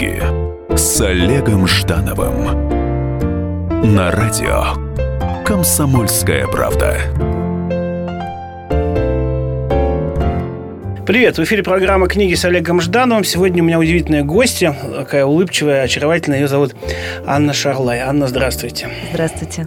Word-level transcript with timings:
книги 0.00 0.22
с 0.74 1.00
Олегом 1.02 1.66
Ждановым 1.68 2.44
на 3.94 4.10
радио 4.10 4.64
«Комсомольская 5.44 6.46
правда». 6.46 6.96
Привет, 11.04 11.36
в 11.36 11.42
эфире 11.44 11.62
программа 11.62 12.08
«Книги 12.08 12.32
с 12.32 12.46
Олегом 12.46 12.80
Ждановым». 12.80 13.24
Сегодня 13.24 13.62
у 13.62 13.66
меня 13.66 13.78
удивительная 13.78 14.22
гостья, 14.22 14.74
такая 14.96 15.26
улыбчивая, 15.26 15.82
очаровательная. 15.82 16.40
Ее 16.40 16.48
зовут 16.48 16.74
Анна 17.26 17.52
Шарлай. 17.52 17.98
Анна, 17.98 18.26
здравствуйте. 18.26 18.88
Здравствуйте. 19.12 19.66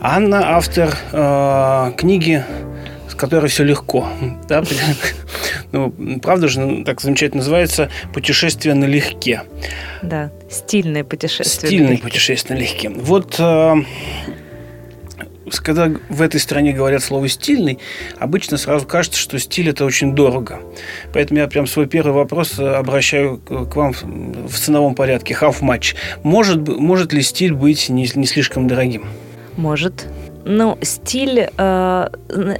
Анна– 0.00 0.56
автор 0.56 0.96
э, 1.12 1.92
книги, 1.98 2.42
с 3.06 3.14
которой 3.14 3.48
все 3.48 3.64
легко. 3.64 4.08
Да? 4.48 4.62
Ну, 5.72 5.92
правда 6.22 6.48
же, 6.48 6.60
ну, 6.60 6.84
так 6.84 7.00
замечательно 7.00 7.38
называется 7.38 7.90
«Путешествие 8.14 8.74
налегке». 8.74 9.42
Да, 10.02 10.30
стильное 10.50 11.04
путешествие. 11.04 11.68
Стильное 11.68 11.98
путешествие 11.98 12.58
налегке. 12.58 12.88
Вот 12.88 13.36
э, 13.38 13.74
когда 15.62 15.90
в 16.08 16.22
этой 16.22 16.40
стране 16.40 16.72
говорят 16.72 17.02
слово 17.02 17.28
«стильный», 17.28 17.78
обычно 18.18 18.56
сразу 18.56 18.86
кажется, 18.86 19.18
что 19.18 19.38
стиль– 19.38 19.68
это 19.70 19.84
очень 19.84 20.14
дорого. 20.14 20.60
Поэтому 21.12 21.40
я 21.40 21.48
прям 21.48 21.66
свой 21.66 21.86
первый 21.86 22.12
вопрос 22.12 22.58
обращаю 22.58 23.38
к 23.38 23.74
вам 23.76 23.92
в 23.92 24.58
ценовом 24.58 24.94
порядке. 24.94 25.36
Half 25.38 25.60
match. 25.60 25.94
Может, 26.22 26.66
может 26.66 27.12
ли 27.12 27.22
стиль 27.22 27.54
быть 27.54 27.88
не, 27.88 28.10
не 28.14 28.26
слишком 28.26 28.68
дорогим? 28.68 29.06
Может. 29.56 30.06
Ну, 30.50 30.78
стиль, 30.80 31.50
э, 31.58 32.08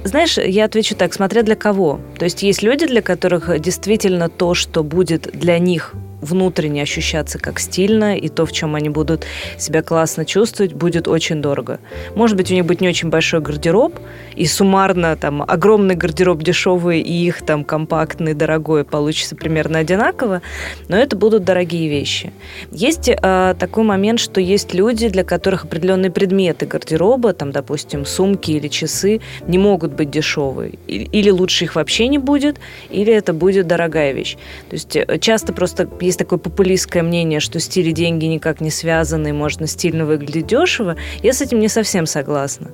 знаешь, 0.03 0.37
я 0.37 0.65
отвечу 0.65 0.95
так, 0.95 1.11
смотря 1.11 1.41
для 1.41 1.55
кого. 1.55 1.99
То 2.19 2.25
есть 2.25 2.43
есть 2.43 2.61
люди, 2.61 2.85
для 2.85 3.01
которых 3.01 3.59
действительно 3.59 4.29
то, 4.29 4.53
что 4.53 4.83
будет 4.83 5.23
для 5.33 5.57
них 5.57 5.95
внутренне 6.21 6.81
ощущаться 6.81 7.39
как 7.39 7.59
стильно, 7.59 8.17
и 8.17 8.29
то, 8.29 8.45
в 8.45 8.51
чем 8.51 8.75
они 8.75 8.89
будут 8.89 9.25
себя 9.57 9.81
классно 9.81 10.25
чувствовать, 10.25 10.73
будет 10.73 11.07
очень 11.07 11.41
дорого. 11.41 11.79
Может 12.15 12.37
быть, 12.37 12.51
у 12.51 12.53
них 12.53 12.65
будет 12.65 12.81
не 12.81 12.89
очень 12.89 13.09
большой 13.09 13.41
гардероб, 13.41 13.99
и 14.35 14.45
суммарно 14.45 15.15
там 15.15 15.41
огромный 15.41 15.95
гардероб 15.95 16.43
дешевый, 16.43 17.01
и 17.01 17.13
их 17.27 17.41
там 17.45 17.63
компактный, 17.63 18.33
дорогой 18.33 18.83
получится 18.83 19.35
примерно 19.35 19.79
одинаково, 19.79 20.41
но 20.87 20.97
это 20.97 21.15
будут 21.15 21.43
дорогие 21.43 21.89
вещи. 21.89 22.31
Есть 22.71 23.09
э, 23.09 23.55
такой 23.59 23.83
момент, 23.83 24.19
что 24.19 24.41
есть 24.41 24.73
люди, 24.73 25.09
для 25.09 25.23
которых 25.23 25.65
определенные 25.65 26.11
предметы 26.11 26.65
гардероба, 26.65 27.33
там, 27.33 27.51
допустим, 27.51 28.05
сумки 28.05 28.51
или 28.51 28.67
часы, 28.67 29.21
не 29.47 29.57
могут 29.57 29.93
быть 29.93 30.09
дешевые. 30.09 30.73
Или 30.87 31.29
лучше 31.29 31.65
их 31.65 31.75
вообще 31.75 32.07
не 32.07 32.17
будет, 32.17 32.57
или 32.89 33.13
это 33.13 33.33
будет 33.33 33.67
дорогая 33.67 34.11
вещь. 34.13 34.35
То 34.69 34.73
есть 34.75 34.95
э, 34.95 35.19
часто 35.19 35.53
просто 35.53 35.85
есть 36.09 36.19
такое 36.19 36.39
популистское 36.39 37.03
мнение, 37.03 37.39
что 37.39 37.59
стиль 37.59 37.89
и 37.89 37.91
деньги 37.91 38.25
никак 38.25 38.61
не 38.61 38.71
связаны, 38.71 39.31
можно 39.31 39.67
стильно 39.67 40.05
выглядеть 40.05 40.47
дешево, 40.47 40.97
я 41.23 41.33
с 41.33 41.41
этим 41.41 41.59
не 41.59 41.67
совсем 41.67 42.05
согласна. 42.05 42.71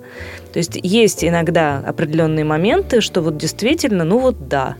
То 0.53 0.59
есть 0.59 0.79
есть 0.81 1.23
иногда 1.23 1.83
определенные 1.85 2.45
моменты, 2.45 3.01
что 3.01 3.21
вот 3.21 3.37
действительно, 3.37 4.03
ну 4.03 4.19
вот 4.19 4.47
да, 4.47 4.75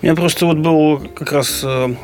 у 0.00 0.06
меня 0.06 0.14
просто 0.14 0.46
вот 0.46 0.58
был 0.58 0.98
как 1.14 1.32
раз 1.32 1.62
э, 1.64 1.94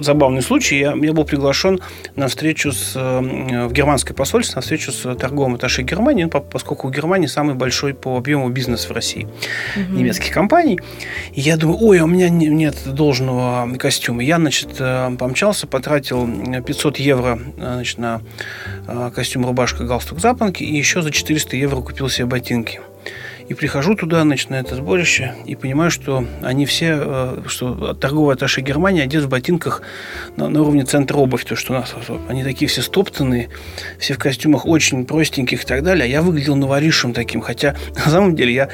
забавный 0.00 0.42
случай. 0.42 0.78
Я, 0.78 0.94
я 0.94 1.12
был 1.12 1.24
приглашен 1.24 1.80
на 2.16 2.28
встречу 2.28 2.72
с, 2.72 2.92
э, 2.94 3.66
в 3.68 3.72
германское 3.72 4.14
посольство, 4.14 4.56
на 4.56 4.62
встречу 4.62 4.92
с 4.92 5.14
торговым 5.16 5.54
атташе 5.54 5.82
Германии, 5.82 6.24
ну, 6.24 6.30
поскольку 6.30 6.88
у 6.88 6.90
Германии 6.90 7.26
самый 7.26 7.54
большой 7.54 7.94
по 7.94 8.16
объему 8.16 8.48
бизнес 8.48 8.88
в 8.88 8.92
России 8.92 9.28
угу. 9.76 9.98
немецких 9.98 10.32
компаний. 10.32 10.80
И 11.32 11.40
я 11.40 11.56
думаю, 11.56 11.78
ой, 11.82 12.00
а 12.00 12.04
у 12.04 12.06
меня 12.06 12.28
нет 12.28 12.76
должного 12.86 13.68
костюма. 13.78 14.22
Я, 14.22 14.36
значит, 14.36 14.76
э, 14.78 15.14
помчался, 15.18 15.66
потратил 15.66 16.28
500 16.62 16.98
евро 16.98 17.38
значит, 17.56 17.98
на 17.98 18.20
костюм, 19.14 19.46
рубашка, 19.46 19.84
галстук, 19.84 20.20
запонки, 20.20 20.62
и 20.62 20.76
еще 20.76 21.02
за 21.02 21.10
400 21.10 21.56
евро 21.56 21.80
купил 21.80 22.08
себе 22.08 22.26
ботинки. 22.26 22.80
И 23.48 23.54
прихожу 23.54 23.94
туда, 23.94 24.22
значит, 24.22 24.50
на 24.50 24.56
это 24.56 24.76
сборище, 24.76 25.34
и 25.46 25.54
понимаю, 25.56 25.90
что 25.90 26.24
они 26.42 26.66
все, 26.66 26.98
э, 26.98 27.42
что 27.46 27.94
торговые 27.94 28.34
атташе 28.34 28.60
Германии 28.60 29.02
одет 29.02 29.24
в 29.24 29.28
ботинках 29.28 29.82
на, 30.36 30.48
на 30.48 30.62
уровне 30.62 30.84
центра 30.84 31.16
обувь, 31.16 31.44
то, 31.44 31.56
что 31.56 31.72
у 31.72 31.76
нас. 31.76 31.94
Они 32.28 32.44
такие 32.44 32.68
все 32.68 32.82
стоптанные, 32.82 33.48
все 33.98 34.14
в 34.14 34.18
костюмах 34.18 34.66
очень 34.66 35.04
простеньких 35.04 35.64
и 35.64 35.66
так 35.66 35.82
далее. 35.82 36.04
А 36.04 36.06
я 36.06 36.22
выглядел 36.22 36.56
новоришем 36.56 37.12
таким, 37.12 37.40
хотя 37.40 37.76
на 37.94 38.10
самом 38.10 38.36
деле 38.36 38.52
я 38.52 38.68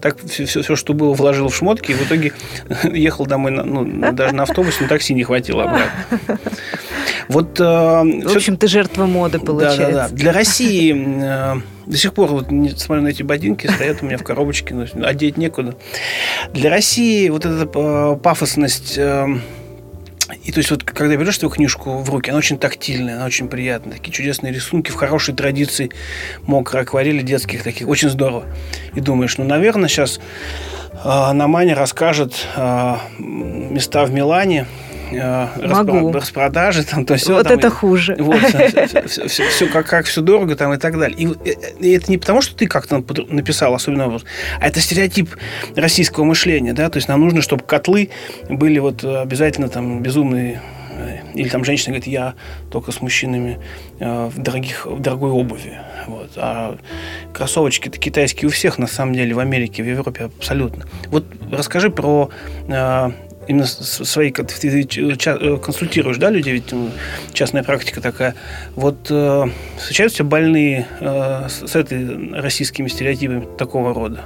так 0.00 0.16
все, 0.26 0.46
все, 0.46 0.62
все 0.62 0.76
что 0.76 0.94
было, 0.94 1.14
вложил 1.14 1.48
в 1.48 1.56
шмотки, 1.56 1.92
и 1.92 1.94
в 1.94 2.06
итоге 2.06 2.32
ехал 2.92 3.26
домой, 3.26 3.52
на, 3.52 3.64
ну, 3.64 4.12
даже 4.12 4.34
на 4.34 4.42
автобусе, 4.44 4.82
на 4.82 4.88
такси 4.88 5.14
не 5.14 5.24
хватило 5.24 5.64
обратно. 5.64 6.38
Вот, 7.28 7.60
э, 7.60 7.62
в 7.62 8.36
общем, 8.36 8.56
ты 8.56 8.68
жертва 8.68 9.06
моды, 9.06 9.38
получается. 9.38 9.86
Да, 9.86 9.90
да, 9.90 10.08
да. 10.08 10.14
Для 10.14 10.32
России 10.32 10.94
э, 10.96 11.60
до 11.88 11.96
сих 11.96 12.12
пор, 12.12 12.28
вот, 12.28 12.50
несмотря 12.50 13.02
на 13.02 13.08
эти 13.08 13.22
ботинки, 13.22 13.66
стоят 13.66 14.02
у 14.02 14.06
меня 14.06 14.18
в 14.18 14.22
коробочке, 14.22 14.74
но 14.74 14.86
одеть 15.06 15.36
некуда. 15.36 15.74
Для 16.52 16.70
России 16.70 17.28
вот 17.28 17.46
эта 17.46 17.68
э, 17.74 18.16
пафосность 18.22 18.98
э, 18.98 19.26
и 20.44 20.52
то 20.52 20.58
есть 20.58 20.70
вот 20.70 20.82
когда 20.84 21.16
берешь 21.16 21.38
эту 21.38 21.48
книжку 21.48 21.98
в 21.98 22.10
руки, 22.10 22.30
она 22.30 22.38
очень 22.38 22.58
тактильная, 22.58 23.16
она 23.16 23.24
очень 23.24 23.48
приятная. 23.48 23.96
Такие 23.96 24.12
чудесные 24.12 24.52
рисунки 24.52 24.90
в 24.90 24.94
хорошей 24.94 25.34
традиции 25.34 25.90
мокрой 26.42 26.82
акварели 26.82 27.22
детских 27.22 27.62
таких. 27.62 27.88
Очень 27.88 28.10
здорово. 28.10 28.44
И 28.94 29.00
думаешь, 29.00 29.38
ну, 29.38 29.44
наверное, 29.44 29.88
сейчас 29.88 30.20
э, 30.92 31.32
Намани 31.32 31.72
расскажет 31.72 32.46
э, 32.56 32.96
места 33.18 34.04
в 34.04 34.10
Милане, 34.10 34.66
Могу. 35.10 36.12
распродажи, 36.12 36.84
там, 36.84 37.04
то 37.04 37.16
все. 37.16 37.34
Вот 37.34 37.48
там, 37.48 37.58
это 37.58 37.68
и, 37.68 37.70
хуже. 37.70 38.16
Вот, 38.18 38.40
все, 38.40 38.68
все, 38.68 39.28
все, 39.28 39.48
все 39.48 39.66
как, 39.68 39.86
как 39.86 40.06
все 40.06 40.20
дорого 40.20 40.56
там 40.56 40.72
и 40.72 40.78
так 40.78 40.98
далее. 40.98 41.16
И, 41.18 41.28
и 41.80 41.92
это 41.92 42.10
не 42.10 42.18
потому, 42.18 42.40
что 42.40 42.56
ты 42.56 42.66
как-то 42.66 43.02
написал 43.28 43.74
особенно 43.74 44.04
вопрос, 44.04 44.24
а 44.60 44.66
это 44.66 44.80
стереотип 44.80 45.30
российского 45.76 46.24
мышления, 46.24 46.72
да, 46.72 46.88
то 46.90 46.96
есть 46.96 47.08
нам 47.08 47.20
нужно, 47.20 47.42
чтобы 47.42 47.64
котлы 47.64 48.10
были 48.48 48.78
вот 48.78 49.04
обязательно 49.04 49.68
там 49.68 50.02
безумные 50.02 50.60
э, 50.98 51.18
или 51.34 51.48
там 51.48 51.64
женщина 51.64 51.94
говорит, 51.94 52.06
я 52.06 52.34
только 52.70 52.92
с 52.92 53.00
мужчинами 53.00 53.58
э, 54.00 54.30
в, 54.34 54.38
дорогих, 54.38 54.86
в 54.86 55.00
дорогой 55.00 55.30
обуви. 55.30 55.78
Вот. 56.06 56.30
А 56.36 56.76
кроссовочки-то 57.32 57.98
китайские 57.98 58.48
у 58.48 58.50
всех, 58.50 58.78
на 58.78 58.86
самом 58.86 59.14
деле, 59.14 59.34
в 59.34 59.38
Америке, 59.38 59.82
в 59.82 59.86
Европе 59.86 60.24
абсолютно. 60.24 60.86
Вот 61.08 61.24
расскажи 61.50 61.90
про 61.90 62.30
э, 62.66 63.10
именно 63.48 63.66
свои, 63.66 64.30
ты 64.30 64.86
э, 64.96 65.56
консультируешь, 65.56 66.18
да, 66.18 66.30
людей, 66.30 66.52
ведь 66.52 66.72
частная 67.32 67.64
практика 67.64 68.00
такая. 68.00 68.34
Вот 68.76 69.10
э, 69.10 69.44
встречаются 69.78 70.22
больные 70.22 70.86
э, 71.00 71.48
с 71.48 71.74
этой 71.74 72.32
российскими 72.34 72.88
стереотипами 72.88 73.48
такого 73.56 73.94
рода? 73.94 74.20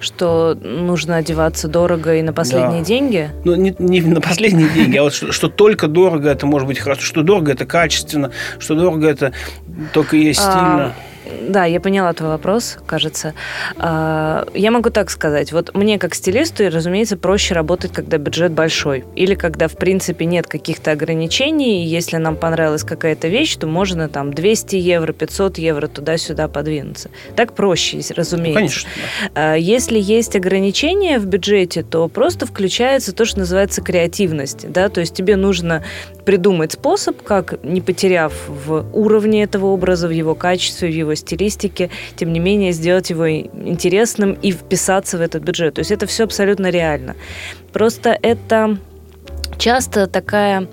Что 0.00 0.58
нужно 0.60 1.16
одеваться 1.16 1.68
дорого 1.68 2.16
и 2.16 2.22
на 2.22 2.32
последние 2.32 2.80
да. 2.80 2.84
деньги? 2.84 3.30
Ну, 3.44 3.54
не, 3.54 3.74
не 3.78 4.00
на 4.02 4.20
последние 4.20 4.68
деньги, 4.68 4.96
а 4.96 5.04
вот 5.04 5.14
что, 5.14 5.32
что 5.32 5.48
только 5.48 5.86
дорого 5.86 6.28
это 6.28 6.46
может 6.46 6.66
быть 6.66 6.78
хорошо, 6.78 7.02
что 7.02 7.22
дорого 7.22 7.52
это 7.52 7.64
качественно, 7.64 8.30
что 8.58 8.74
дорого 8.74 9.08
это 9.08 9.32
только 9.92 10.16
есть 10.16 10.40
а, 10.40 10.50
стильно. 10.50 10.86
А 10.86 10.92
да, 11.48 11.64
я 11.64 11.80
поняла 11.80 12.12
твой 12.12 12.30
вопрос, 12.30 12.78
кажется. 12.86 13.34
А, 13.76 14.46
я 14.54 14.70
могу 14.70 14.90
так 14.90 15.10
сказать. 15.10 15.52
Вот 15.52 15.74
мне, 15.74 15.98
как 15.98 16.14
стилисту, 16.14 16.68
разумеется, 16.70 17.16
проще 17.16 17.54
работать, 17.54 17.92
когда 17.92 18.18
бюджет 18.18 18.52
большой. 18.52 19.04
Или 19.16 19.34
когда, 19.34 19.68
в 19.68 19.76
принципе, 19.76 20.26
нет 20.26 20.46
каких-то 20.46 20.92
ограничений. 20.92 21.84
И 21.84 21.86
если 21.86 22.16
нам 22.18 22.36
понравилась 22.36 22.84
какая-то 22.84 23.28
вещь, 23.28 23.56
то 23.56 23.66
можно 23.66 24.08
там 24.08 24.32
200 24.32 24.76
евро, 24.76 25.12
500 25.12 25.58
евро 25.58 25.86
туда-сюда 25.86 26.48
подвинуться. 26.48 27.10
Так 27.36 27.54
проще, 27.54 28.00
разумеется. 28.14 28.48
Ну, 28.48 28.54
конечно. 28.54 28.90
Да. 29.34 29.54
Если 29.54 29.98
есть 29.98 30.36
ограничения 30.36 31.18
в 31.18 31.26
бюджете, 31.26 31.82
то 31.82 32.08
просто 32.08 32.46
включается 32.46 33.14
то, 33.14 33.24
что 33.24 33.40
называется 33.40 33.82
креативность. 33.82 34.70
Да? 34.70 34.88
То 34.88 35.00
есть 35.00 35.14
тебе 35.14 35.36
нужно 35.36 35.84
придумать 36.24 36.72
способ, 36.72 37.22
как, 37.22 37.62
не 37.62 37.80
потеряв 37.80 38.32
в 38.48 38.86
уровне 38.92 39.42
этого 39.42 39.66
образа, 39.66 40.08
в 40.08 40.10
его 40.10 40.34
качестве, 40.34 40.88
в 40.88 40.92
его 40.92 41.13
стилистике, 41.16 41.90
тем 42.16 42.32
не 42.32 42.40
менее 42.40 42.72
сделать 42.72 43.10
его 43.10 43.30
интересным 43.30 44.32
и 44.32 44.52
вписаться 44.52 45.18
в 45.18 45.20
этот 45.20 45.42
бюджет. 45.42 45.74
То 45.74 45.80
есть 45.80 45.90
это 45.90 46.06
все 46.06 46.24
абсолютно 46.24 46.70
реально. 46.70 47.16
Просто 47.72 48.18
это 48.22 48.78
часто 49.58 50.06
такая 50.06 50.68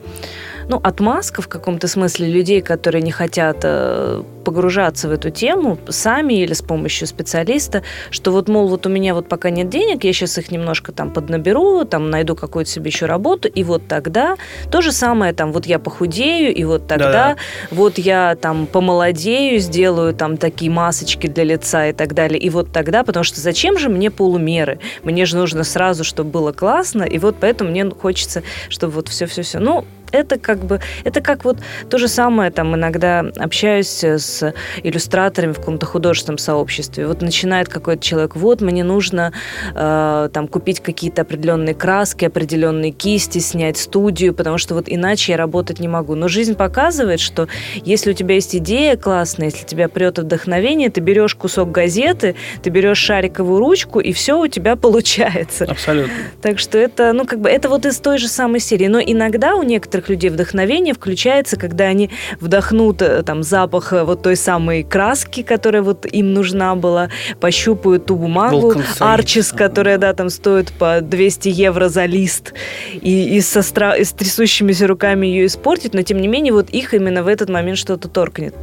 ну, 0.68 0.80
отмазка 0.82 1.42
в 1.42 1.48
каком-то 1.48 1.88
смысле 1.88 2.28
людей, 2.28 2.62
которые 2.62 3.02
не 3.02 3.12
хотят 3.12 3.58
э, 3.64 4.24
погружаться 4.44 5.08
в 5.08 5.12
эту 5.12 5.30
тему 5.30 5.78
сами 5.88 6.34
или 6.34 6.54
с 6.54 6.62
помощью 6.62 7.08
специалиста, 7.08 7.84
что 8.10 8.32
вот, 8.32 8.50
мол, 8.50 8.68
вот 8.68 8.86
у 8.86 8.90
меня 8.90 9.14
вот 9.14 9.28
пока 9.28 9.50
нет 9.50 9.70
денег, 9.70 10.04
я 10.04 10.14
сейчас 10.14 10.38
их 10.38 10.52
немножко 10.52 10.92
там 10.92 11.12
поднаберу, 11.12 11.86
там 11.86 12.10
найду 12.10 12.36
какую-то 12.36 12.70
себе 12.70 12.90
еще 12.90 13.06
работу, 13.06 13.48
и 13.48 13.64
вот 13.64 13.88
тогда 13.88 14.36
то 14.72 14.82
же 14.82 14.92
самое, 14.92 15.34
там, 15.34 15.52
вот 15.52 15.66
я 15.66 15.80
похудею, 15.80 16.54
и 16.54 16.64
вот 16.64 16.88
тогда 16.88 17.12
Да-да. 17.12 17.36
вот 17.72 17.98
я 17.98 18.36
там 18.36 18.66
помолодею, 18.68 19.60
сделаю 19.60 20.14
там 20.14 20.38
такие 20.38 20.72
масочки 20.72 21.28
для 21.28 21.44
лица 21.44 21.88
и 21.88 21.94
так 21.94 22.14
далее, 22.14 22.40
и 22.40 22.50
вот 22.50 22.72
тогда, 22.72 23.04
потому 23.04 23.24
что 23.24 23.40
зачем 23.40 23.78
же 23.78 23.90
мне 23.90 24.12
полумеры? 24.12 24.80
Мне 25.04 25.26
же 25.26 25.38
нужно 25.38 25.64
сразу, 25.64 26.04
чтобы 26.04 26.32
было 26.32 26.52
классно, 26.52 27.04
и 27.04 27.18
вот 27.18 27.36
поэтому 27.40 27.70
мне 27.70 27.90
хочется, 27.90 28.44
чтобы 28.70 28.94
вот 28.94 29.10
все-все-все. 29.10 29.60
Ну, 29.60 29.86
это 30.12 30.38
как 30.38 30.60
бы, 30.66 30.80
это 31.04 31.22
как 31.22 31.46
вот 31.46 31.58
то 31.90 31.98
же 31.98 32.08
самое, 32.08 32.52
там, 32.52 32.76
иногда 32.76 33.26
общаюсь 33.38 34.04
с 34.04 34.54
иллюстраторами 34.84 35.54
в 35.54 35.58
каком-то 35.58 35.86
художественном 35.86 36.38
сообществе. 36.38 37.08
Вот 37.08 37.22
начинает 37.22 37.70
какой-то 37.70 38.04
человек, 38.04 38.36
вот, 38.36 38.62
мне 38.62 38.84
нужно 38.84 39.34
э, 39.74 40.30
там 40.34 40.48
купить 40.48 40.80
какие-то 40.80 41.22
определенные 41.24 41.76
краски, 41.76 42.26
определенные 42.26 42.92
кисти, 42.92 43.40
снять 43.40 43.78
студию, 43.78 44.34
потому 44.34 44.58
что 44.58 44.76
вот 44.76 44.86
иначе 44.88 45.34
я 45.34 45.38
работать 45.38 45.80
не 45.80 45.88
могу. 45.88 46.16
Но 46.16 46.28
жизнь 46.28 46.56
показывает, 46.56 47.20
что 47.20 47.48
если 47.84 48.12
у 48.12 48.14
тебя 48.14 48.36
есть 48.36 48.56
идея 48.56 48.98
классная, 48.98 49.48
если 49.48 49.66
тебя 49.66 49.90
прет 49.90 50.20
вдохновение, 50.20 50.90
ты 50.90 51.02
берешь 51.02 51.36
кусок 51.36 51.72
газеты, 51.72 52.36
ты 52.62 52.70
берешь 52.70 52.98
шариковую 52.98 53.60
ручку, 53.60 54.00
и 54.00 54.14
все 54.14 54.40
у 54.40 54.48
тебя 54.48 54.76
получается. 54.76 55.66
Абсолютно. 55.66 56.14
Так 56.42 56.60
что 56.60 56.78
это, 56.78 57.14
ну, 57.14 57.26
как 57.26 57.40
бы, 57.40 57.50
это 57.50 57.70
вот 57.70 57.86
из 57.86 57.98
той 58.00 58.18
же 58.18 58.28
самой 58.28 58.60
серии. 58.60 58.88
Но 58.88 59.00
иногда 59.00 59.56
у 59.56 59.64
некоторых 59.64 60.01
людей 60.10 60.30
вдохновение 60.30 60.94
включается, 60.94 61.58
когда 61.58 61.86
они 61.86 62.10
вдохнут 62.40 63.02
э, 63.02 63.24
там 63.24 63.44
запах 63.44 63.94
э, 63.94 64.04
вот 64.04 64.22
той 64.22 64.36
самой 64.36 64.84
краски, 64.84 65.44
которая 65.44 65.82
вот 65.82 66.06
им 66.06 66.34
нужна 66.34 66.76
была, 66.76 67.10
пощупают 67.40 68.06
ту 68.06 68.16
бумагу, 68.16 68.76
арчис, 69.00 69.52
которая, 69.52 69.98
да, 69.98 70.14
там 70.14 70.30
стоит 70.30 70.72
по 70.72 71.02
200 71.02 71.50
евро 71.50 71.90
за 71.90 72.06
лист, 72.06 72.54
и, 72.94 73.36
и, 73.36 73.42
со 73.42 73.62
стра... 73.62 73.96
и 73.96 74.04
с 74.04 74.12
трясущимися 74.12 74.88
руками 74.88 75.28
ее 75.28 75.46
испортить, 75.46 75.94
но 75.94 76.02
тем 76.02 76.20
не 76.20 76.28
менее 76.28 76.54
вот 76.54 76.70
их 76.70 76.94
именно 76.94 77.24
в 77.24 77.28
этот 77.28 77.50
момент 77.50 77.78
что-то 77.78 78.08
торкнет. 78.08 78.56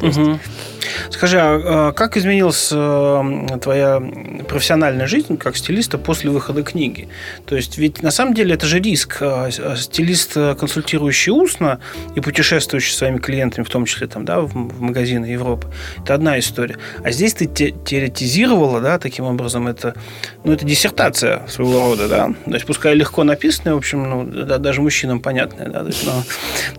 Угу. 0.00 0.38
Скажи, 1.10 1.38
а, 1.40 1.88
а 1.88 1.92
как 1.92 2.16
изменилась 2.16 2.70
э, 2.72 3.58
твоя 3.60 4.02
профессиональная 4.48 5.06
жизнь 5.06 5.36
как 5.36 5.56
стилиста 5.56 5.98
после 5.98 6.30
выхода 6.30 6.62
книги? 6.62 7.08
То 7.46 7.56
есть, 7.56 7.78
ведь 7.78 8.02
на 8.02 8.10
самом 8.10 8.34
деле 8.34 8.54
это 8.54 8.66
же 8.66 8.80
риск. 8.80 9.18
А, 9.20 9.48
стилист, 9.50 10.32
э, 10.36 10.54
консультирующий 10.58 11.32
устно 11.32 11.80
и 12.14 12.20
путешествующий 12.20 12.94
своими 12.94 13.18
клиентами, 13.18 13.64
в 13.64 13.70
том 13.70 13.84
числе 13.84 14.06
там, 14.06 14.24
да, 14.24 14.40
в 14.40 14.80
магазины 14.80 15.26
Европы, 15.26 15.68
это 16.02 16.14
одна 16.14 16.38
история. 16.38 16.76
А 17.04 17.10
здесь 17.10 17.34
ты 17.34 17.46
те 17.46 17.72
теоретизировала, 17.72 18.80
да, 18.80 18.98
таким 18.98 19.24
образом, 19.24 19.68
это, 19.68 19.94
ну, 20.44 20.52
это 20.52 20.64
диссертация 20.64 21.46
своего 21.48 21.86
рода, 21.86 22.08
да. 22.08 22.34
То 22.44 22.54
есть, 22.54 22.66
пускай 22.66 22.94
легко 22.94 23.24
написанная, 23.24 23.74
в 23.74 23.78
общем, 23.78 24.08
ну, 24.08 24.24
да, 24.24 24.58
даже 24.58 24.80
мужчинам 24.80 25.20
понятная, 25.20 25.68
да, 25.68 25.84
но, 26.04 26.22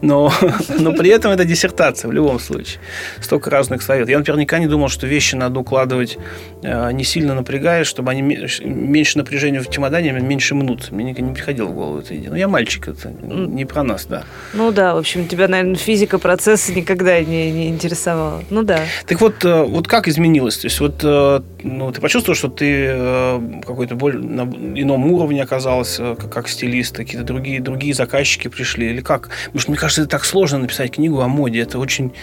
но, 0.01 0.33
но 0.79 0.93
при 0.93 1.09
этом 1.09 1.31
это 1.31 1.45
диссертация 1.45 2.09
в 2.09 2.11
любом 2.11 2.39
случае. 2.39 2.79
Столько 3.21 3.49
разных 3.49 3.81
советов. 3.81 4.09
Я, 4.09 4.17
например, 4.17 4.39
никогда 4.39 4.63
не 4.63 4.69
думал, 4.69 4.89
что 4.89 5.07
вещи 5.07 5.35
надо 5.35 5.59
укладывать 5.59 6.17
э, 6.61 6.91
не 6.91 7.03
сильно 7.03 7.35
напрягаясь, 7.35 7.87
чтобы 7.87 8.11
они 8.11 8.21
меньше 8.21 9.17
напряжения 9.17 9.59
в 9.59 9.69
чемодане, 9.69 10.11
меньше 10.11 10.55
мнутся. 10.55 10.93
Мне 10.93 11.05
никогда 11.05 11.29
не 11.29 11.35
приходило 11.35 11.67
в 11.67 11.73
голову 11.73 11.99
эта 11.99 12.15
идея. 12.15 12.29
Ну, 12.29 12.35
я 12.35 12.47
мальчик, 12.47 12.87
это 12.87 13.09
не 13.09 13.65
про 13.65 13.83
нас, 13.83 14.05
да. 14.05 14.23
Ну 14.53 14.71
да, 14.71 14.93
в 14.95 14.97
общем, 14.97 15.27
тебя, 15.27 15.47
наверное, 15.47 15.75
физика 15.75 16.19
процесса 16.19 16.73
никогда 16.73 17.19
не, 17.21 17.51
не 17.51 17.69
интересовала. 17.69 18.43
Ну 18.49 18.63
да. 18.63 18.81
Так 19.05 19.21
вот, 19.21 19.43
э, 19.45 19.63
вот 19.63 19.87
как 19.87 20.07
изменилось? 20.07 20.57
То 20.57 20.67
есть 20.67 20.79
вот 20.79 21.01
э, 21.03 21.41
ну, 21.63 21.91
ты 21.91 22.01
почувствовал, 22.01 22.35
что 22.35 22.49
ты 22.49 23.63
какой-то 23.65 23.95
более 23.95 24.21
на 24.21 24.43
ином 24.43 25.11
уровне 25.11 25.41
оказался, 25.43 26.15
как, 26.15 26.31
как 26.31 26.47
стилист, 26.49 26.95
какие-то 26.95 27.25
другие, 27.25 27.61
другие 27.61 27.93
заказчики 27.93 28.47
пришли? 28.47 28.89
Или 28.89 29.01
как? 29.01 29.29
Потому 29.45 29.59
что, 29.59 29.71
мне 29.71 29.79
кажется, 29.79 30.01
это 30.01 30.09
так 30.09 30.25
сложно 30.25 30.59
написать 30.59 30.91
книгу 30.91 31.21
о 31.21 31.27
моде. 31.27 31.59
Это 31.59 31.79
очень... 31.79 32.13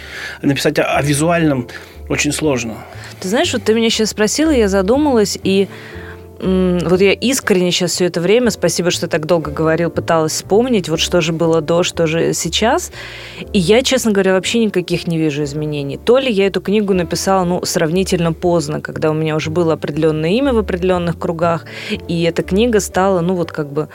Написать 0.43 0.70
о, 0.79 0.85
о 0.85 1.03
визуальном 1.03 1.69
очень 2.09 2.33
сложно. 2.33 2.75
Ты 3.21 3.29
знаешь, 3.29 3.53
вот 3.53 3.63
ты 3.65 3.75
меня 3.75 3.91
сейчас 3.91 4.11
спросила, 4.11 4.51
я 4.51 4.69
задумалась, 4.69 5.39
и 5.43 5.69
вот 6.43 7.03
я 7.03 7.13
искренне 7.13 7.71
сейчас 7.71 7.93
все 7.93 8.07
это 8.07 8.21
время, 8.21 8.51
спасибо, 8.51 8.91
что 8.91 9.09
так 9.09 9.27
долго 9.27 9.51
говорил, 9.51 9.91
пыталась 9.91 10.33
вспомнить, 10.33 10.89
вот 10.89 10.99
что 10.99 11.21
же 11.21 11.35
было 11.35 11.61
до, 11.61 11.83
что 11.83 12.07
же 12.07 12.33
сейчас. 12.33 12.93
И 13.53 13.59
я, 13.59 13.83
честно 13.83 14.13
говоря, 14.13 14.33
вообще 14.33 14.65
никаких 14.65 15.07
не 15.07 15.19
вижу 15.19 15.43
изменений. 15.43 15.99
То 15.99 16.19
ли 16.19 16.33
я 16.33 16.47
эту 16.47 16.63
книгу 16.63 16.95
написала, 16.95 17.45
ну, 17.45 17.63
сравнительно 17.65 18.33
поздно, 18.33 18.81
когда 18.81 19.11
у 19.11 19.15
меня 19.15 19.37
уже 19.37 19.51
было 19.51 19.75
определенное 19.75 20.31
имя 20.31 20.55
в 20.55 20.59
определенных 20.59 21.19
кругах, 21.19 21.67
и 22.09 22.23
эта 22.23 22.43
книга 22.43 22.81
стала, 22.81 23.21
ну, 23.21 23.35
вот 23.35 23.53
как 23.53 23.71
бы 23.71 23.89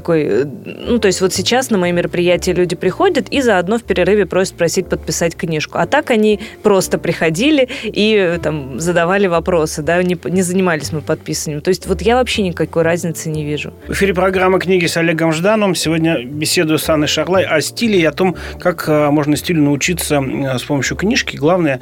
такой, 0.00 0.22
э, 0.22 0.44
ну, 0.64 0.98
то 0.98 1.08
есть 1.08 1.20
вот 1.20 1.34
сейчас 1.34 1.68
на 1.68 1.76
мои 1.76 1.92
мероприятия 1.92 2.54
люди 2.54 2.74
приходят 2.74 3.28
и 3.28 3.42
заодно 3.42 3.78
в 3.78 3.82
перерыве 3.82 4.24
просят 4.24 4.54
просить 4.54 4.88
подписать 4.88 5.36
книжку. 5.36 5.76
А 5.76 5.86
так 5.86 6.10
они 6.10 6.40
просто 6.62 6.96
приходили 6.96 7.68
и 7.84 8.14
э, 8.16 8.38
там 8.38 8.80
задавали 8.80 9.26
вопросы, 9.26 9.82
да, 9.82 10.02
не, 10.02 10.18
не 10.24 10.40
занимались 10.40 10.92
мы 10.92 11.02
подписанием. 11.02 11.60
То 11.60 11.68
есть 11.68 11.86
вот 11.86 12.00
я 12.00 12.16
вообще 12.16 12.42
никакой 12.42 12.82
разницы 12.82 13.28
не 13.28 13.44
вижу. 13.44 13.74
В 13.88 13.92
эфире 13.92 14.14
программа 14.14 14.58
«Книги» 14.58 14.86
с 14.86 14.96
Олегом 14.96 15.32
Ждановым. 15.32 15.74
Сегодня 15.74 16.24
беседую 16.24 16.78
с 16.78 16.88
Анной 16.88 17.06
Шарлай 17.06 17.44
о 17.44 17.60
стиле 17.60 18.00
и 18.00 18.04
о 18.06 18.12
том, 18.12 18.36
как 18.58 18.88
э, 18.88 19.10
можно 19.10 19.36
стилю 19.36 19.62
научиться 19.62 20.22
с 20.58 20.62
помощью 20.62 20.96
книжки. 20.96 21.36
Главное, 21.36 21.80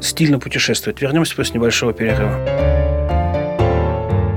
стильно 0.00 0.38
путешествовать. 0.38 1.00
Вернемся 1.00 1.36
после 1.36 1.54
небольшого 1.54 1.92
перерыва. 1.92 2.75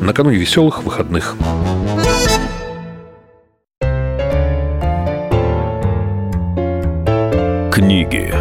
накануне 0.00 0.36
веселых 0.36 0.82
выходных. 0.82 1.36
Книги 7.72 8.32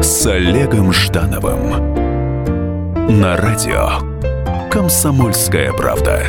с 0.00 0.26
Олегом 0.26 0.92
Ждановым 0.92 1.92
на 3.20 3.36
радио 3.36 3.90
«Комсомольская 4.70 5.72
правда». 5.72 6.22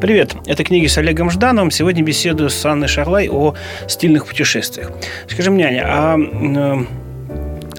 Привет, 0.00 0.36
это 0.44 0.64
книги 0.64 0.86
с 0.86 0.98
Олегом 0.98 1.30
Ждановым. 1.30 1.70
Сегодня 1.70 2.02
беседую 2.02 2.50
с 2.50 2.66
Анной 2.66 2.88
Шарлай 2.88 3.30
о 3.30 3.54
стильных 3.88 4.26
путешествиях. 4.26 4.92
Скажи 5.28 5.50
мне, 5.50 5.66
Аня, 5.66 5.84
а 5.86 6.18
э, 6.18 6.84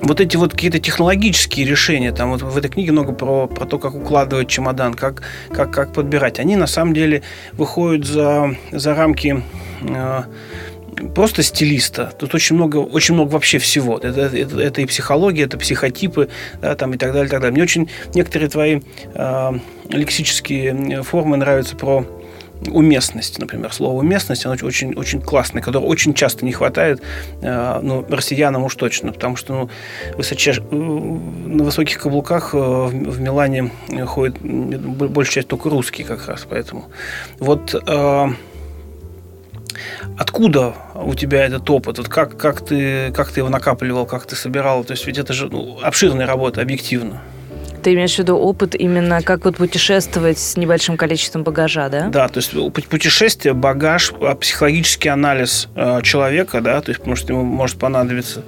вот 0.06 0.22
эти 0.22 0.38
вот 0.38 0.52
какие-то 0.52 0.80
технологические 0.80 1.66
решения, 1.66 2.12
там 2.12 2.32
вот 2.32 2.42
в 2.44 2.58
этой 2.58 2.70
книге 2.70 2.92
много 2.92 3.12
про, 3.12 3.48
про 3.48 3.66
то, 3.66 3.80
как 3.80 3.96
укладывать 3.96 4.48
чемодан, 4.48 4.94
как, 4.94 5.24
как, 5.52 5.72
как 5.72 5.94
подбирать, 5.94 6.40
они 6.40 6.56
на 6.56 6.68
самом 6.68 6.94
деле 6.94 7.24
выходят 7.54 8.06
за, 8.06 8.56
за 8.72 8.94
рамки 8.94 9.44
э, 9.82 10.24
просто 11.16 11.42
стилиста. 11.42 12.14
Тут 12.18 12.36
очень 12.36 12.56
много, 12.56 12.78
очень 12.78 13.16
много 13.16 13.32
вообще 13.32 13.58
всего. 13.58 13.98
Это, 13.98 14.22
это, 14.22 14.60
это 14.60 14.82
и 14.82 14.86
психология, 14.86 15.44
это 15.44 15.58
психотипы, 15.58 16.30
да, 16.62 16.76
там 16.76 16.94
и 16.94 16.98
так 16.98 17.12
далее, 17.12 17.28
и 17.28 17.32
так 17.32 17.42
далее. 17.42 17.54
Мне 17.54 17.64
очень 17.64 17.90
некоторые 18.14 18.50
твои 18.50 18.82
э, 19.16 19.52
лексические 19.90 21.02
формы 21.02 21.38
нравятся 21.38 21.76
про 21.76 22.06
уместность, 22.68 23.40
например, 23.40 23.74
слово 23.74 24.00
уместность, 24.00 24.46
оно 24.46 24.56
очень, 24.62 24.94
очень 24.94 25.22
классное, 25.22 25.62
которого 25.62 25.88
очень 25.88 26.14
часто 26.14 26.46
не 26.46 26.52
хватает, 26.52 27.02
э, 27.42 27.80
ну, 27.82 28.06
россиянам 28.10 28.64
уж 28.64 28.76
точно, 28.76 29.12
потому 29.12 29.36
что 29.36 29.54
ну, 29.54 29.70
высочайш... 30.18 30.60
Э, 30.60 30.76
на 30.76 31.64
высоких 31.64 32.00
каблуках 32.00 32.54
э, 32.54 32.58
в 32.58 33.20
Милане 33.20 33.72
ходит 34.06 34.40
большая 34.42 35.36
часть 35.36 35.48
только 35.48 35.70
русские 35.70 36.08
как 36.08 36.28
раз, 36.28 36.46
поэтому 36.50 36.86
вот 37.40 37.76
Откуда 40.18 40.74
у 40.94 41.14
тебя 41.16 41.46
этот 41.46 41.70
опыт? 41.70 41.98
Вот 41.98 42.08
как, 42.08 42.38
как, 42.38 42.66
ты, 42.66 43.12
как 43.12 43.32
ты 43.32 43.42
его 43.42 43.50
накапливал, 43.50 44.06
как 44.06 44.26
ты 44.26 44.36
собирал? 44.36 44.86
То 44.86 44.92
есть 44.92 45.06
ведь 45.06 45.18
это 45.18 45.34
же 45.34 45.50
ну, 45.50 45.80
обширная 45.82 46.26
работа, 46.26 46.62
объективно. 46.62 47.22
Ты 47.86 47.94
имеешь 47.94 48.16
в 48.16 48.18
виду 48.18 48.36
опыт 48.36 48.74
именно 48.74 49.22
как 49.22 49.46
вот 49.46 49.58
путешествовать 49.58 50.40
с 50.40 50.58
небольшим 50.58 50.98
количеством 50.98 51.44
багажа, 51.44 51.88
да? 51.90 52.08
Да, 52.08 52.28
то 52.28 52.40
есть 52.40 52.52
путешествие, 52.90 53.54
багаж, 53.54 54.12
а, 54.22 54.34
психологический 54.34 55.10
анализ 55.10 55.68
э, 55.76 56.02
человека, 56.02 56.62
да, 56.62 56.82
то 56.82 56.90
есть 56.90 57.02
потому 57.02 57.16
что 57.16 57.34
ему 57.34 57.44
может 57.44 57.78
понадобиться 57.78 58.42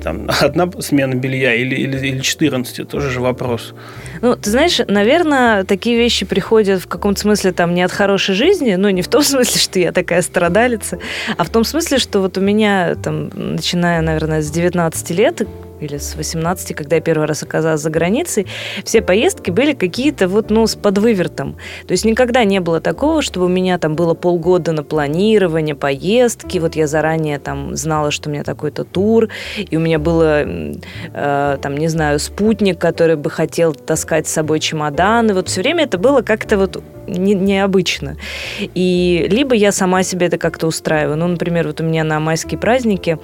там, 0.00 0.30
одна 0.40 0.70
смена 0.78 1.14
белья 1.14 1.56
или, 1.56 1.74
или, 1.74 2.06
или 2.06 2.20
14, 2.20 2.88
тоже 2.88 3.10
же 3.10 3.20
вопрос. 3.20 3.74
Ну, 4.22 4.36
ты 4.36 4.48
знаешь, 4.48 4.78
наверное, 4.86 5.64
такие 5.64 5.98
вещи 5.98 6.24
приходят 6.24 6.80
в 6.80 6.86
каком-то 6.86 7.20
смысле 7.20 7.50
там 7.50 7.74
не 7.74 7.82
от 7.82 7.90
хорошей 7.90 8.36
жизни, 8.36 8.76
ну, 8.76 8.90
не 8.90 9.02
в 9.02 9.08
том 9.08 9.22
смысле, 9.24 9.60
что 9.60 9.80
я 9.80 9.90
такая 9.90 10.22
страдалица, 10.22 11.00
а 11.36 11.42
в 11.42 11.50
том 11.50 11.64
смысле, 11.64 11.98
что 11.98 12.20
вот 12.20 12.38
у 12.38 12.40
меня 12.40 12.94
там, 12.94 13.30
начиная, 13.34 14.02
наверное, 14.02 14.40
с 14.40 14.48
19 14.52 15.10
лет, 15.10 15.42
или 15.80 15.96
с 15.98 16.16
18, 16.16 16.74
когда 16.74 16.96
я 16.96 17.02
первый 17.02 17.26
раз 17.26 17.42
оказалась 17.42 17.80
за 17.80 17.90
границей, 17.90 18.46
все 18.84 19.02
поездки 19.02 19.50
были 19.50 19.72
какие-то 19.72 20.28
вот, 20.28 20.50
ну, 20.50 20.66
с 20.66 20.74
подвывертом. 20.74 21.56
То 21.86 21.92
есть 21.92 22.04
никогда 22.04 22.44
не 22.44 22.60
было 22.60 22.80
такого, 22.80 23.22
чтобы 23.22 23.46
у 23.46 23.48
меня 23.48 23.78
там 23.78 23.94
было 23.94 24.14
полгода 24.14 24.72
на 24.72 24.82
планирование 24.82 25.74
поездки, 25.74 26.58
вот 26.58 26.76
я 26.76 26.86
заранее 26.86 27.38
там 27.38 27.76
знала, 27.76 28.10
что 28.10 28.28
у 28.28 28.32
меня 28.32 28.44
такой-то 28.44 28.84
тур, 28.84 29.28
и 29.56 29.76
у 29.76 29.80
меня 29.80 29.98
было, 29.98 30.44
э, 30.44 31.58
там, 31.60 31.76
не 31.76 31.88
знаю, 31.88 32.18
спутник, 32.18 32.78
который 32.78 33.16
бы 33.16 33.30
хотел 33.30 33.74
таскать 33.74 34.26
с 34.26 34.32
собой 34.32 34.60
чемоданы. 34.60 35.34
Вот 35.34 35.48
все 35.48 35.62
время 35.62 35.84
это 35.84 35.98
было 35.98 36.22
как-то 36.22 36.58
вот 36.58 36.82
не, 37.08 37.34
необычно. 37.34 38.16
И 38.58 39.26
либо 39.30 39.54
я 39.54 39.72
сама 39.72 40.02
себе 40.02 40.26
это 40.26 40.38
как-то 40.38 40.66
устраиваю. 40.66 41.16
Ну, 41.16 41.26
например, 41.26 41.66
вот 41.66 41.80
у 41.80 41.84
меня 41.84 42.04
на 42.04 42.20
майские 42.20 42.58
праздники 42.58 43.18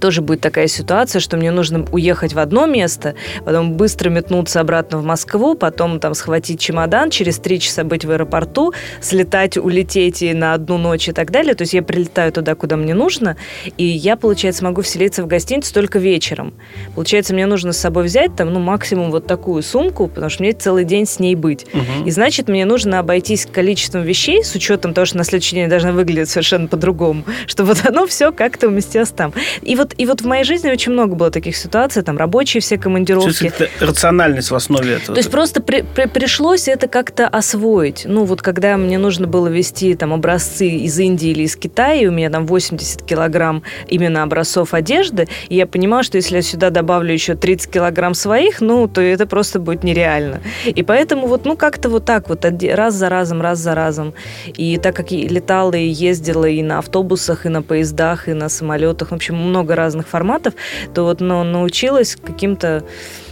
тоже 0.00 0.22
будет 0.22 0.40
такая 0.40 0.66
ситуация, 0.66 1.20
что 1.20 1.36
мне 1.36 1.50
нужно 1.50 1.84
уехать 1.92 2.32
в 2.32 2.38
одно 2.38 2.66
место, 2.66 3.14
потом 3.44 3.74
быстро 3.74 4.10
метнуться 4.10 4.60
обратно 4.60 4.98
в 4.98 5.04
Москву, 5.04 5.54
потом 5.54 6.00
там 6.00 6.14
схватить 6.14 6.60
чемодан, 6.60 7.10
через 7.10 7.38
три 7.38 7.60
часа 7.60 7.84
быть 7.84 8.04
в 8.04 8.10
аэропорту, 8.10 8.72
слетать, 9.00 9.56
улететь 9.56 10.22
и 10.22 10.34
на 10.34 10.54
одну 10.54 10.78
ночь 10.78 11.08
и 11.08 11.12
так 11.12 11.30
далее. 11.30 11.54
То 11.54 11.62
есть 11.62 11.74
я 11.74 11.82
прилетаю 11.82 12.32
туда, 12.32 12.54
куда 12.54 12.76
мне 12.76 12.94
нужно, 12.94 13.36
и 13.76 13.84
я, 13.84 14.16
получается, 14.16 14.64
могу 14.64 14.82
вселиться 14.82 15.22
в 15.22 15.26
гостиницу 15.26 15.72
только 15.72 15.98
вечером. 15.98 16.54
Получается, 16.94 17.34
мне 17.34 17.46
нужно 17.46 17.72
с 17.72 17.78
собой 17.78 18.04
взять 18.04 18.36
там, 18.36 18.52
ну, 18.52 18.60
максимум 18.60 19.10
вот 19.10 19.26
такую 19.26 19.62
сумку, 19.62 20.08
потому 20.08 20.30
что 20.30 20.42
мне 20.42 20.52
целый 20.52 20.84
день 20.84 21.06
с 21.06 21.18
ней 21.18 21.34
быть. 21.34 21.66
Угу. 21.72 22.06
И 22.06 22.10
значит, 22.10 22.48
мне 22.48 22.64
нужно 22.64 22.98
обойтись 22.98 23.46
количеством 23.46 24.02
вещей, 24.02 24.44
с 24.44 24.54
учетом 24.54 24.94
того, 24.94 25.04
что 25.04 25.18
на 25.18 25.24
следующий 25.24 25.56
день 25.56 25.68
должна 25.68 25.92
выглядеть 25.92 26.30
совершенно 26.30 26.68
по-другому, 26.68 27.24
чтобы 27.46 27.74
вот 27.74 27.86
оно 27.86 28.06
все 28.06 28.32
как-то 28.32 28.68
уместилось 28.68 29.10
там. 29.10 29.32
И 29.68 29.76
вот, 29.76 29.94
и 29.98 30.06
вот 30.06 30.22
в 30.22 30.26
моей 30.26 30.44
жизни 30.44 30.70
очень 30.70 30.92
много 30.92 31.14
было 31.14 31.30
таких 31.30 31.54
ситуаций, 31.54 32.02
там 32.02 32.16
рабочие 32.16 32.62
все 32.62 32.78
командировки. 32.78 33.46
Это 33.46 33.68
рациональность 33.84 34.50
в 34.50 34.54
основе 34.54 34.94
этого. 34.94 35.14
То 35.14 35.18
есть 35.18 35.30
просто 35.30 35.60
при, 35.60 35.82
при, 35.82 36.06
пришлось 36.06 36.68
это 36.68 36.88
как-то 36.88 37.28
освоить. 37.28 38.04
Ну 38.06 38.24
вот 38.24 38.40
когда 38.40 38.78
мне 38.78 38.96
нужно 38.96 39.26
было 39.26 39.48
вести 39.48 39.94
там 39.94 40.14
образцы 40.14 40.68
из 40.68 40.98
Индии 40.98 41.28
или 41.28 41.42
из 41.42 41.54
Китая, 41.54 42.00
и 42.00 42.06
у 42.06 42.12
меня 42.12 42.30
там 42.30 42.46
80 42.46 43.02
килограмм 43.02 43.62
именно 43.88 44.22
образцов 44.22 44.72
одежды, 44.72 45.28
и 45.50 45.56
я 45.56 45.66
понимала, 45.66 46.02
что 46.02 46.16
если 46.16 46.36
я 46.36 46.42
сюда 46.42 46.70
добавлю 46.70 47.12
еще 47.12 47.34
30 47.34 47.70
килограмм 47.70 48.14
своих, 48.14 48.62
ну, 48.62 48.88
то 48.88 49.02
это 49.02 49.26
просто 49.26 49.58
будет 49.58 49.84
нереально. 49.84 50.40
И 50.64 50.82
поэтому 50.82 51.26
вот, 51.26 51.44
ну, 51.44 51.58
как-то 51.58 51.90
вот 51.90 52.06
так 52.06 52.30
вот 52.30 52.46
раз 52.72 52.94
за 52.94 53.10
разом, 53.10 53.42
раз 53.42 53.58
за 53.58 53.74
разом. 53.74 54.14
И 54.46 54.78
так 54.78 54.96
как 54.96 55.10
я 55.10 55.28
летала 55.28 55.74
и 55.74 55.88
ездила 55.88 56.46
и 56.46 56.62
на 56.62 56.78
автобусах, 56.78 57.44
и 57.44 57.50
на 57.50 57.60
поездах, 57.60 58.28
и 58.28 58.32
на 58.32 58.48
самолетах, 58.48 59.10
в 59.10 59.14
общем, 59.14 59.36
много 59.36 59.57
много 59.58 59.74
разных 59.74 60.08
форматов, 60.08 60.54
то 60.94 61.02
вот 61.02 61.20
ну, 61.20 61.42
научилась 61.44 62.16
каким-то 62.16 62.84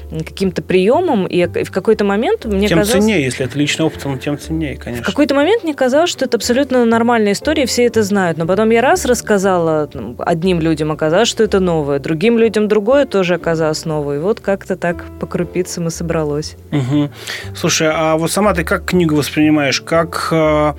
каким-то 0.09 0.62
приемом, 0.62 1.26
и 1.26 1.47
в 1.64 1.73
какой-то 1.73 2.04
момент 2.04 2.45
мне 2.45 2.68
тем 2.68 2.78
казалось... 2.78 3.02
ценнее, 3.02 3.25
если 3.25 3.45
это 3.45 3.59
личный 3.59 3.87
опыт, 3.87 4.06
он 4.06 4.21
тем 4.21 4.38
ценнее, 4.38 4.76
конечно. 4.76 5.02
В 5.02 5.06
какой-то 5.06 5.35
момент 5.35 5.64
мне 5.64 5.75
казалось, 5.75 6.11
что 6.11 6.26
это 6.26 6.37
абсолютно 6.37 6.85
нормальная 6.85 7.33
история, 7.33 7.66
все 7.66 7.87
это 7.87 8.04
знают. 8.04 8.38
Но 8.38 8.47
потом 8.47 8.71
я 8.71 8.83
раз 8.83 9.04
рассказала 9.04 9.90
одним 10.18 10.61
людям, 10.61 10.92
оказалось, 10.92 11.28
что 11.28 11.42
это 11.42 11.59
новое. 11.59 11.99
Другим 11.99 12.38
людям 12.38 12.68
другое 12.68 13.04
тоже 13.04 13.35
оказалось 13.35 13.85
новое. 13.85 14.18
И 14.18 14.21
вот 14.21 14.38
как-то 14.38 14.76
так 14.76 15.04
по 15.18 15.26
крупицам 15.26 15.88
и 15.88 15.90
собралось. 15.90 16.56
Угу. 16.71 17.11
Слушай, 17.56 17.90
а 17.92 18.16
вот 18.16 18.30
сама 18.30 18.54
ты 18.54 18.62
как 18.62 18.85
книгу 18.85 19.16
воспринимаешь? 19.16 19.80
Как 19.80 20.28
э, 20.30 20.75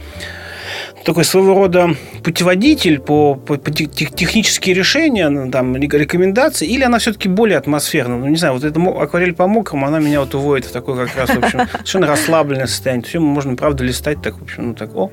такой 1.04 1.24
своего 1.24 1.54
рода 1.54 1.96
путеводитель 2.24 3.00
по, 3.00 3.36
по, 3.36 3.58
по 3.58 3.72
технические 3.72 4.76
решения, 4.76 5.30
ну, 5.30 5.52
там, 5.52 5.76
рекомендации, 5.76 6.68
или 6.68 6.84
она 6.84 7.00
все-таки 7.00 7.30
более 7.30 7.58
атмосферная? 7.58 8.18
Ну, 8.18 8.28
не 8.28 8.38
знаю, 8.38 8.54
вот 8.54 8.64
эта 8.64 8.80
акварель 8.80 9.34
по 9.34 9.48
мокрому, 9.48 9.86
она 9.86 10.00
меня 10.00 10.20
вот 10.20 10.36
уводит 10.36 10.66
в 10.66 10.72
такое 10.72 11.08
как 11.08 11.18
раз, 11.18 11.30
в 11.30 11.44
общем, 11.44 11.68
совершенно 11.72 12.08
расслабленное 12.08 12.68
состояние. 12.68 13.06
Все 13.06 13.20
можно, 13.20 13.56
правда, 13.56 13.84
листать 13.84 14.22
так, 14.22 14.40
в 14.40 14.44
общем, 14.44 14.68
ну, 14.68 14.74
так, 14.74 14.96
о, 14.96 15.12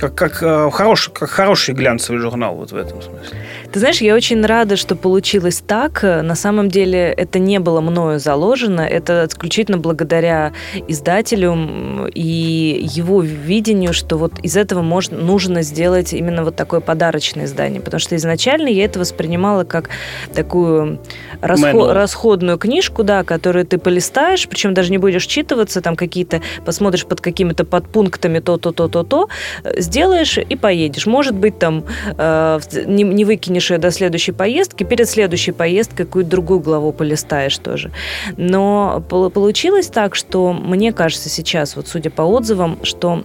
как, 0.00 0.14
как, 0.14 0.42
э, 0.42 0.70
хороший, 0.72 1.12
как 1.12 1.30
хороший 1.30 1.74
глянцевый 1.74 2.20
журнал 2.20 2.56
вот 2.56 2.72
в 2.72 2.76
этом 2.76 3.00
смысле. 3.00 3.38
Ты 3.74 3.80
знаешь, 3.80 4.00
я 4.00 4.14
очень 4.14 4.46
рада, 4.46 4.76
что 4.76 4.94
получилось 4.94 5.60
так. 5.66 6.04
На 6.04 6.36
самом 6.36 6.68
деле 6.68 7.12
это 7.12 7.40
не 7.40 7.58
было 7.58 7.80
мною 7.80 8.20
заложено. 8.20 8.82
Это 8.82 9.26
исключительно 9.28 9.78
благодаря 9.78 10.52
издателю 10.86 12.08
и 12.14 12.88
его 12.94 13.20
видению, 13.20 13.92
что 13.92 14.16
вот 14.16 14.38
из 14.44 14.56
этого 14.56 14.82
можно, 14.82 15.18
нужно 15.18 15.62
сделать 15.62 16.12
именно 16.12 16.44
вот 16.44 16.54
такое 16.54 16.78
подарочное 16.78 17.46
издание. 17.46 17.80
Потому 17.80 17.98
что 17.98 18.14
изначально 18.14 18.68
я 18.68 18.84
это 18.84 19.00
воспринимала 19.00 19.64
как 19.64 19.90
такую 20.32 21.00
расход, 21.40 21.90
расходную 21.90 22.58
книжку, 22.58 23.02
да, 23.02 23.24
которую 23.24 23.66
ты 23.66 23.78
полистаешь, 23.78 24.46
причем 24.46 24.72
даже 24.72 24.92
не 24.92 24.98
будешь 24.98 25.26
читываться, 25.26 25.80
там 25.80 25.96
какие-то, 25.96 26.42
посмотришь 26.64 27.06
под 27.06 27.20
какими-то 27.20 27.64
подпунктами 27.64 28.38
то-то, 28.38 28.70
то-то, 28.70 29.02
то, 29.02 29.28
сделаешь 29.64 30.38
и 30.38 30.54
поедешь. 30.54 31.06
Может 31.06 31.34
быть, 31.34 31.58
там 31.58 31.82
э, 32.16 32.60
не, 32.86 33.02
не 33.02 33.24
выкинешь 33.24 33.63
ее 33.70 33.78
до 33.78 33.90
следующей 33.90 34.32
поездки, 34.32 34.84
перед 34.84 35.08
следующей 35.08 35.52
поездкой 35.52 36.06
какую-то 36.06 36.30
другую 36.30 36.60
главу 36.60 36.92
полистаешь 36.92 37.58
тоже. 37.58 37.90
Но 38.36 39.02
получилось 39.08 39.86
так, 39.86 40.14
что 40.14 40.52
мне 40.52 40.92
кажется 40.92 41.28
сейчас, 41.28 41.76
вот 41.76 41.88
судя 41.88 42.10
по 42.10 42.22
отзывам, 42.22 42.78
что 42.82 43.24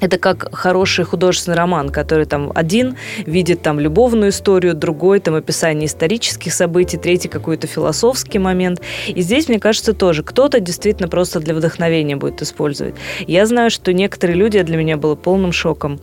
это 0.00 0.18
как 0.18 0.54
хороший 0.54 1.04
художественный 1.04 1.56
роман, 1.56 1.88
который 1.88 2.26
там 2.26 2.52
один 2.54 2.96
видит 3.24 3.62
там 3.62 3.80
любовную 3.80 4.30
историю, 4.30 4.74
другой 4.74 5.20
там 5.20 5.34
описание 5.34 5.86
исторических 5.86 6.52
событий, 6.52 6.98
третий 6.98 7.28
какой-то 7.28 7.66
философский 7.66 8.38
момент. 8.38 8.82
И 9.08 9.22
здесь, 9.22 9.48
мне 9.48 9.58
кажется, 9.58 9.94
тоже 9.94 10.22
кто-то 10.22 10.60
действительно 10.60 11.08
просто 11.08 11.40
для 11.40 11.54
вдохновения 11.54 12.16
будет 12.16 12.42
использовать. 12.42 12.94
Я 13.26 13.46
знаю, 13.46 13.70
что 13.70 13.92
некоторые 13.92 14.36
люди, 14.36 14.60
для 14.62 14.76
меня 14.76 14.96
было 14.96 15.14
полным 15.14 15.52
шоком, 15.52 16.00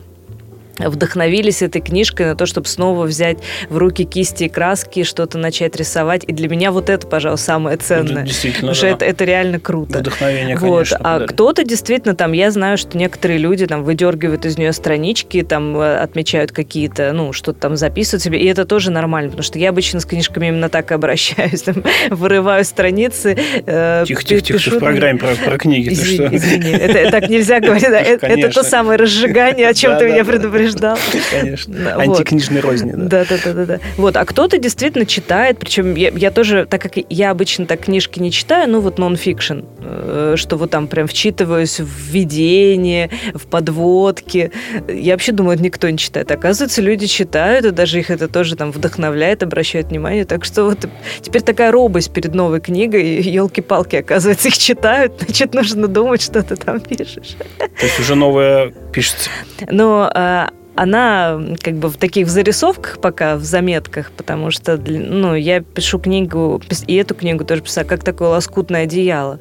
вдохновились 0.89 1.61
этой 1.61 1.81
книжкой 1.81 2.27
на 2.27 2.35
то, 2.35 2.45
чтобы 2.45 2.67
снова 2.67 3.05
взять 3.05 3.37
в 3.69 3.77
руки 3.77 4.05
кисти 4.05 4.45
и 4.45 4.49
краски, 4.49 5.03
что-то 5.03 5.37
начать 5.37 5.75
рисовать. 5.75 6.23
И 6.25 6.33
для 6.33 6.47
меня 6.49 6.71
вот 6.71 6.89
это, 6.89 7.07
пожалуй, 7.07 7.37
самое 7.37 7.77
ценное. 7.77 8.23
Действительно, 8.23 8.71
Потому 8.71 8.73
да. 8.73 8.75
что 8.75 8.87
это, 8.87 9.05
это 9.05 9.25
реально 9.25 9.59
круто. 9.59 9.99
Вдохновение, 9.99 10.57
вот. 10.57 10.89
конечно. 10.89 10.97
А 11.01 11.19
кто-то 11.27 11.63
действительно 11.63 12.15
там, 12.15 12.31
я 12.31 12.51
знаю, 12.51 12.77
что 12.77 12.97
некоторые 12.97 13.39
люди 13.39 13.65
там 13.67 13.83
выдергивают 13.83 14.45
из 14.45 14.57
нее 14.57 14.73
странички, 14.73 15.41
там 15.43 15.77
э, 15.77 15.97
отмечают 15.97 16.51
какие-то, 16.51 17.11
ну, 17.13 17.33
что-то 17.33 17.59
там 17.59 17.75
записывают 17.75 18.23
себе, 18.23 18.39
и 18.39 18.45
это 18.45 18.65
тоже 18.65 18.91
нормально, 18.91 19.29
потому 19.29 19.43
что 19.43 19.59
я 19.59 19.69
обычно 19.69 19.99
с 19.99 20.05
книжками 20.05 20.47
именно 20.47 20.69
так 20.69 20.91
и 20.91 20.93
обращаюсь, 20.93 21.61
там, 21.63 21.83
вырываю 22.09 22.65
страницы. 22.65 23.37
Э, 23.65 24.03
тихо, 24.07 24.23
тихо, 24.23 24.41
тихо, 24.41 24.59
ты 24.59 24.75
в 24.77 24.79
программе 24.79 25.19
про, 25.19 25.35
про 25.35 25.57
книги. 25.57 25.93
Извини, 25.93 26.15
что? 26.15 26.35
извини, 26.35 26.71
это 26.71 27.11
так 27.11 27.29
нельзя 27.29 27.59
говорить. 27.59 27.81
Это 28.21 28.49
то 28.49 28.63
самое 28.63 28.97
разжигание, 28.97 29.67
о 29.67 29.73
чем 29.73 29.97
ты 29.97 30.05
меня 30.07 30.23
предупреждал 30.23 30.70
ждал. 30.71 30.97
Конечно. 31.31 31.95
Антикнижной 31.97 32.61
розни, 32.61 32.91
да. 32.95 33.25
Да, 33.25 33.37
да, 33.45 33.53
да, 33.53 33.65
да. 33.65 33.79
Вот, 33.97 34.15
а 34.17 34.25
кто-то 34.25 34.57
действительно 34.57 35.05
читает, 35.05 35.59
причем 35.59 35.95
я, 35.95 36.09
я 36.09 36.31
тоже, 36.31 36.65
так 36.65 36.81
как 36.81 36.93
я 37.09 37.31
обычно 37.31 37.65
так 37.65 37.81
книжки 37.81 38.19
не 38.19 38.31
читаю, 38.31 38.69
ну 38.69 38.79
вот 38.79 38.97
нон-фикшн, 38.97 39.61
э, 39.79 40.33
что 40.37 40.57
вот 40.57 40.71
там 40.71 40.87
прям 40.87 41.07
вчитываюсь 41.07 41.79
в 41.79 42.11
введение, 42.11 43.09
в 43.33 43.47
подводки. 43.47 44.51
Я 44.87 45.13
вообще 45.13 45.31
думаю, 45.31 45.55
это 45.55 45.63
никто 45.63 45.89
не 45.89 45.97
читает. 45.97 46.31
Оказывается, 46.31 46.81
люди 46.81 47.07
читают, 47.07 47.65
и 47.65 47.71
даже 47.71 47.99
их 47.99 48.09
это 48.09 48.27
тоже 48.27 48.55
там 48.55 48.71
вдохновляет, 48.71 49.43
обращает 49.43 49.87
внимание. 49.87 50.25
Так 50.25 50.45
что 50.45 50.65
вот 50.65 50.87
теперь 51.21 51.41
такая 51.41 51.71
робость 51.71 52.11
перед 52.11 52.33
новой 52.33 52.61
книгой, 52.61 53.21
елки-палки, 53.21 53.97
оказывается, 53.97 54.47
их 54.47 54.57
читают, 54.57 55.13
значит, 55.21 55.53
нужно 55.53 55.87
думать, 55.87 56.21
что 56.21 56.43
ты 56.43 56.55
там 56.55 56.79
пишешь. 56.79 57.35
То 57.57 57.85
есть 57.85 57.99
уже 57.99 58.15
новое 58.15 58.73
пишется? 58.91 59.29
Но 59.69 60.09
а, 60.13 60.49
она 60.81 61.39
как 61.61 61.75
бы 61.75 61.89
в 61.89 61.97
таких 61.97 62.27
зарисовках 62.27 62.99
пока, 62.99 63.35
в 63.35 63.43
заметках, 63.43 64.11
потому 64.17 64.49
что 64.49 64.77
ну, 64.77 65.35
я 65.35 65.61
пишу 65.61 65.99
книгу, 65.99 66.59
и 66.87 66.95
эту 66.95 67.13
книгу 67.13 67.45
тоже 67.45 67.61
писала, 67.61 67.85
как 67.85 68.03
такое 68.03 68.29
лоскутное 68.29 68.85
одеяло. 68.85 69.39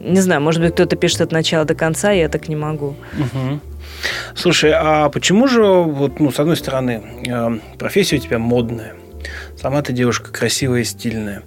Не 0.00 0.20
знаю, 0.20 0.40
может 0.40 0.62
быть, 0.62 0.72
кто-то 0.72 0.96
пишет 0.96 1.20
от 1.20 1.32
начала 1.32 1.66
до 1.66 1.74
конца, 1.74 2.12
я 2.12 2.30
так 2.30 2.48
не 2.48 2.56
могу. 2.56 2.96
Угу. 3.18 3.60
Слушай, 4.34 4.72
а 4.74 5.10
почему 5.10 5.48
же, 5.48 5.62
вот, 5.62 6.18
ну, 6.18 6.32
с 6.32 6.40
одной 6.40 6.56
стороны, 6.56 7.02
э, 7.26 7.58
профессия 7.78 8.16
у 8.16 8.20
тебя 8.20 8.38
модная, 8.38 8.94
сама 9.64 9.80
ты 9.80 9.94
девушка 9.94 10.30
красивая 10.30 10.80
и 10.80 10.84
стильная, 10.84 11.42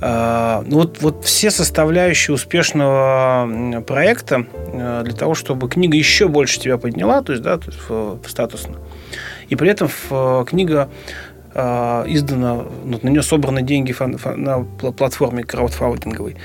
а, 0.00 0.62
ну 0.64 0.76
вот, 0.76 1.02
вот 1.02 1.24
все 1.24 1.50
составляющие 1.50 2.32
успешного 2.32 3.82
проекта 3.84 4.46
э, 4.72 5.02
для 5.04 5.12
того, 5.12 5.34
чтобы 5.34 5.68
книга 5.68 5.96
еще 5.96 6.28
больше 6.28 6.60
тебя 6.60 6.78
подняла, 6.78 7.20
то 7.20 7.32
есть, 7.32 7.42
да, 7.42 7.58
то 7.58 7.72
есть 7.72 8.30
статусно. 8.30 8.76
И 9.48 9.56
при 9.56 9.70
этом 9.70 9.88
в, 9.88 10.44
книга 10.44 10.88
э, 10.88 11.27
издана, 11.54 12.64
ну, 12.84 13.00
на 13.02 13.08
нее 13.08 13.22
собраны 13.22 13.62
деньги 13.62 13.92
фан, 13.92 14.18
фан, 14.18 14.42
на 14.42 14.60
платформе 14.92 15.44
краудфандинговой. 15.44 16.36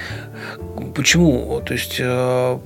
Почему? 0.95 1.62
То 1.65 1.74
есть, 1.74 1.98
э, 2.00 2.60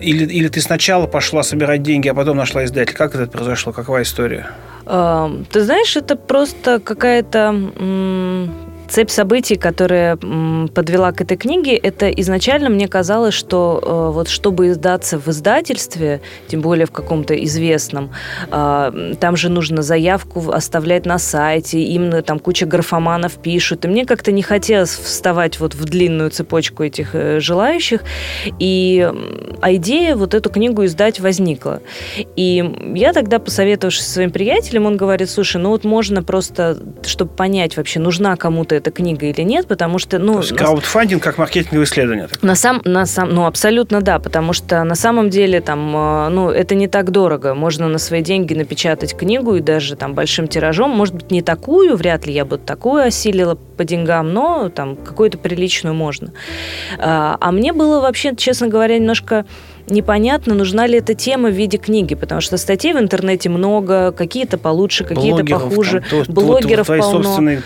или, 0.00 0.24
или 0.24 0.48
ты 0.48 0.60
сначала 0.60 1.06
пошла 1.06 1.42
собирать 1.42 1.82
деньги, 1.82 2.08
а 2.08 2.14
потом 2.14 2.36
нашла 2.36 2.64
издатель. 2.64 2.94
Как 2.94 3.14
это 3.14 3.30
произошло? 3.30 3.72
Какая 3.72 4.02
история? 4.02 4.46
Ты 4.84 5.60
знаешь, 5.60 5.96
это 5.96 6.16
просто 6.16 6.80
какая-то 6.80 7.54
цепь 8.92 9.10
событий, 9.10 9.56
которая 9.56 10.16
подвела 10.16 11.12
к 11.12 11.22
этой 11.22 11.38
книге, 11.38 11.76
это 11.76 12.10
изначально 12.10 12.68
мне 12.68 12.88
казалось, 12.88 13.32
что 13.32 13.80
э, 13.82 14.12
вот 14.12 14.28
чтобы 14.28 14.68
издаться 14.68 15.18
в 15.18 15.28
издательстве, 15.28 16.20
тем 16.46 16.60
более 16.60 16.84
в 16.84 16.90
каком-то 16.90 17.34
известном, 17.44 18.10
э, 18.50 19.14
там 19.18 19.36
же 19.36 19.48
нужно 19.48 19.80
заявку 19.80 20.50
оставлять 20.50 21.06
на 21.06 21.18
сайте, 21.18 21.82
им 21.82 22.22
там 22.22 22.38
куча 22.38 22.66
графоманов 22.66 23.32
пишут, 23.36 23.86
и 23.86 23.88
мне 23.88 24.04
как-то 24.04 24.30
не 24.30 24.42
хотелось 24.42 24.90
вставать 24.90 25.58
вот 25.58 25.74
в 25.74 25.84
длинную 25.86 26.28
цепочку 26.28 26.82
этих 26.82 27.14
э, 27.14 27.40
желающих, 27.40 28.02
и 28.58 29.10
а 29.62 29.72
идея 29.74 30.16
вот 30.16 30.34
эту 30.34 30.50
книгу 30.50 30.84
издать 30.84 31.18
возникла. 31.18 31.80
И 32.36 32.92
я 32.94 33.14
тогда, 33.14 33.38
посоветовавшись 33.38 34.04
со 34.04 34.12
своим 34.12 34.30
приятелем, 34.30 34.84
он 34.84 34.98
говорит, 34.98 35.30
слушай, 35.30 35.56
ну 35.56 35.70
вот 35.70 35.84
можно 35.84 36.22
просто, 36.22 36.76
чтобы 37.06 37.30
понять 37.34 37.78
вообще, 37.78 37.98
нужна 37.98 38.36
кому-то 38.36 38.81
эта 38.82 38.90
книга 38.90 39.26
или 39.26 39.42
нет, 39.42 39.66
потому 39.66 39.98
что... 39.98 40.18
Ну, 40.18 40.34
То 40.34 40.40
есть 40.40 40.56
краудфандинг 40.56 41.22
как 41.22 41.38
маркетинговое 41.38 41.84
исследование? 41.84 42.28
На 42.42 42.54
сам, 42.54 42.82
на 42.84 43.06
сам, 43.06 43.30
ну, 43.30 43.46
абсолютно 43.46 44.00
да, 44.02 44.18
потому 44.18 44.52
что 44.52 44.82
на 44.82 44.96
самом 44.96 45.30
деле 45.30 45.60
там, 45.60 45.96
э, 45.96 46.28
ну, 46.28 46.50
это 46.50 46.74
не 46.74 46.88
так 46.88 47.10
дорого. 47.10 47.54
Можно 47.54 47.88
на 47.88 47.98
свои 47.98 48.22
деньги 48.22 48.54
напечатать 48.54 49.16
книгу 49.16 49.54
и 49.54 49.60
даже 49.60 49.96
там 49.96 50.14
большим 50.14 50.48
тиражом. 50.48 50.90
Может 50.90 51.14
быть, 51.14 51.30
не 51.30 51.42
такую, 51.42 51.96
вряд 51.96 52.26
ли 52.26 52.32
я 52.32 52.44
бы 52.44 52.58
такую 52.58 53.04
осилила 53.04 53.54
по 53.54 53.84
деньгам, 53.84 54.32
но 54.32 54.68
там 54.68 54.96
какую-то 54.96 55.38
приличную 55.38 55.94
можно. 55.94 56.32
А, 56.98 57.36
а 57.40 57.52
мне 57.52 57.72
было 57.72 58.00
вообще, 58.00 58.34
честно 58.34 58.68
говоря, 58.68 58.98
немножко 58.98 59.46
непонятно, 59.88 60.54
нужна 60.54 60.86
ли 60.86 60.98
эта 60.98 61.14
тема 61.14 61.48
в 61.48 61.52
виде 61.52 61.78
книги, 61.78 62.14
потому 62.14 62.40
что 62.40 62.56
статей 62.56 62.92
в 62.92 62.98
интернете 62.98 63.48
много, 63.48 64.12
какие-то 64.12 64.58
получше, 64.58 65.04
какие-то 65.04 65.44
похуже. 65.44 66.02
Там, 66.08 66.24
то, 66.24 66.32
блогеров 66.32 66.88
вот, 66.88 66.98
полно. 66.98 67.22
Собственные... 67.22 67.62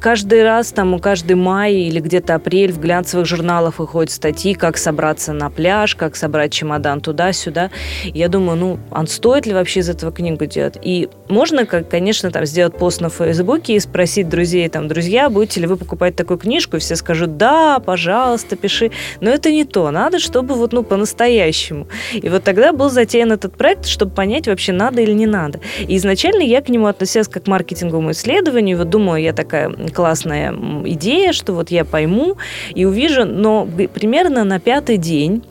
Каждый 0.00 0.42
раз, 0.42 0.72
там, 0.72 0.98
каждый 0.98 1.34
май 1.34 1.74
или 1.74 2.00
где-то 2.00 2.34
апрель 2.36 2.72
в 2.72 2.80
глянцевых 2.80 3.26
журналах 3.26 3.78
выходят 3.78 4.10
статьи, 4.10 4.54
как 4.54 4.78
собраться 4.78 5.32
на 5.32 5.50
пляж, 5.50 5.94
как 5.94 6.16
собрать 6.16 6.52
чемодан 6.52 7.00
туда-сюда. 7.00 7.70
Я 8.04 8.28
думаю, 8.28 8.56
ну, 8.56 8.78
а 8.90 9.06
стоит 9.06 9.46
ли 9.46 9.52
вообще 9.52 9.80
из 9.80 9.88
этого 9.88 10.12
книгу 10.12 10.46
делать? 10.46 10.78
И 10.82 11.08
можно, 11.28 11.66
конечно, 11.66 12.30
там 12.30 12.46
сделать 12.46 12.76
пост 12.76 13.00
на 13.00 13.10
Фейсбуке 13.10 13.74
и 13.74 13.80
спросить 13.80 14.28
друзей, 14.28 14.68
там, 14.68 14.88
друзья, 14.88 15.28
будете 15.28 15.60
ли 15.60 15.66
вы 15.66 15.76
покупать 15.76 16.16
такую 16.16 16.38
книжку? 16.38 16.76
И 16.76 16.80
все 16.80 16.96
скажут, 16.96 17.36
да, 17.36 17.78
пожалуйста, 17.78 18.56
пиши. 18.56 18.90
Но 19.20 19.30
это 19.30 19.50
не 19.50 19.64
то. 19.64 19.90
Надо, 19.90 20.18
чтобы 20.18 20.54
вот, 20.54 20.72
ну, 20.72 20.82
по-настоящему 20.82 21.48
по-настоящему. 21.58 21.86
И 22.12 22.28
вот 22.28 22.44
тогда 22.44 22.72
был 22.72 22.90
затеян 22.90 23.32
этот 23.32 23.56
проект, 23.56 23.86
чтобы 23.86 24.12
понять, 24.12 24.46
вообще 24.46 24.72
надо 24.72 25.00
или 25.00 25.12
не 25.12 25.26
надо. 25.26 25.60
И 25.80 25.96
изначально 25.96 26.42
я 26.42 26.60
к 26.60 26.68
нему 26.68 26.86
относилась 26.86 27.28
как 27.28 27.44
к 27.44 27.46
маркетинговому 27.46 28.10
исследованию. 28.10 28.78
Вот 28.78 28.90
думаю, 28.90 29.22
я 29.22 29.32
такая 29.32 29.70
классная 29.94 30.54
идея, 30.84 31.32
что 31.32 31.52
вот 31.52 31.70
я 31.70 31.84
пойму 31.84 32.36
и 32.74 32.84
увижу, 32.84 33.24
но 33.24 33.66
примерно 33.94 34.44
на 34.44 34.60
пятый 34.60 34.96
день 34.96 35.42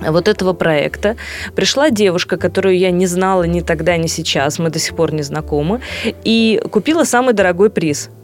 вот 0.00 0.28
этого 0.28 0.52
проекта 0.52 1.16
пришла 1.54 1.90
девушка, 1.90 2.36
которую 2.36 2.76
я 2.76 2.90
не 2.90 3.06
знала 3.06 3.44
ни 3.44 3.60
тогда, 3.60 3.96
ни 3.96 4.08
сейчас, 4.08 4.58
мы 4.58 4.70
до 4.70 4.78
сих 4.78 4.96
пор 4.96 5.12
не 5.12 5.22
знакомы, 5.22 5.80
и 6.24 6.60
купила 6.70 7.04
самый 7.04 7.34
дорогой 7.34 7.70
приз– 7.70 8.10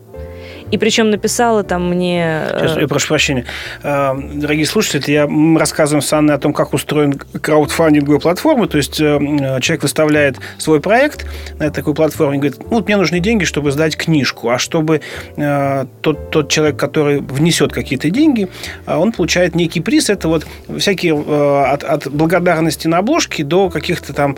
и 0.71 0.79
причем 0.79 1.11
написала 1.11 1.63
там 1.63 1.89
мне... 1.89 2.43
Сейчас, 2.59 2.77
э, 2.77 2.81
я 2.83 2.89
прошу 2.89 3.09
прощения. 3.09 3.45
Э, 3.83 4.15
дорогие 4.35 4.67
слушатели, 4.67 5.13
я, 5.13 5.27
мы 5.27 5.59
рассказываем 5.59 6.03
с 6.03 6.13
Анной 6.13 6.35
о 6.35 6.39
том, 6.39 6.53
как 6.53 6.75
устроен 6.75 7.15
краудфандинговая 7.15 8.21
платформа. 8.21 8.69
То 8.69 8.77
есть 8.77 9.01
э, 9.01 9.19
человек 9.61 9.83
выставляет 9.83 10.37
свой 10.59 10.81
проект 10.81 11.27
на 11.59 11.71
такой 11.71 11.95
платформе 11.95 12.37
и 12.37 12.41
говорит, 12.41 12.59
ну, 12.63 12.77
вот 12.77 12.87
мне 12.87 12.97
нужны 12.97 13.21
деньги, 13.21 13.45
чтобы 13.45 13.73
сдать 13.73 13.97
книжку. 13.97 14.51
А 14.51 14.59
чтобы 14.59 15.01
тот, 15.37 16.31
тот 16.31 16.49
человек, 16.51 16.77
который 16.77 17.21
внесет 17.21 17.73
какие-то 17.73 18.11
деньги, 18.11 18.49
он 18.87 19.13
получает 19.13 19.55
некий 19.55 19.81
приз. 19.81 20.11
Это 20.11 20.29
вот 20.29 20.47
всякие 20.79 21.15
от, 21.15 21.85
от 21.85 22.09
благодарности 22.09 22.89
на 22.89 22.99
обложке 22.99 23.45
до 23.45 23.71
каких-то 23.71 24.13
там 24.13 24.37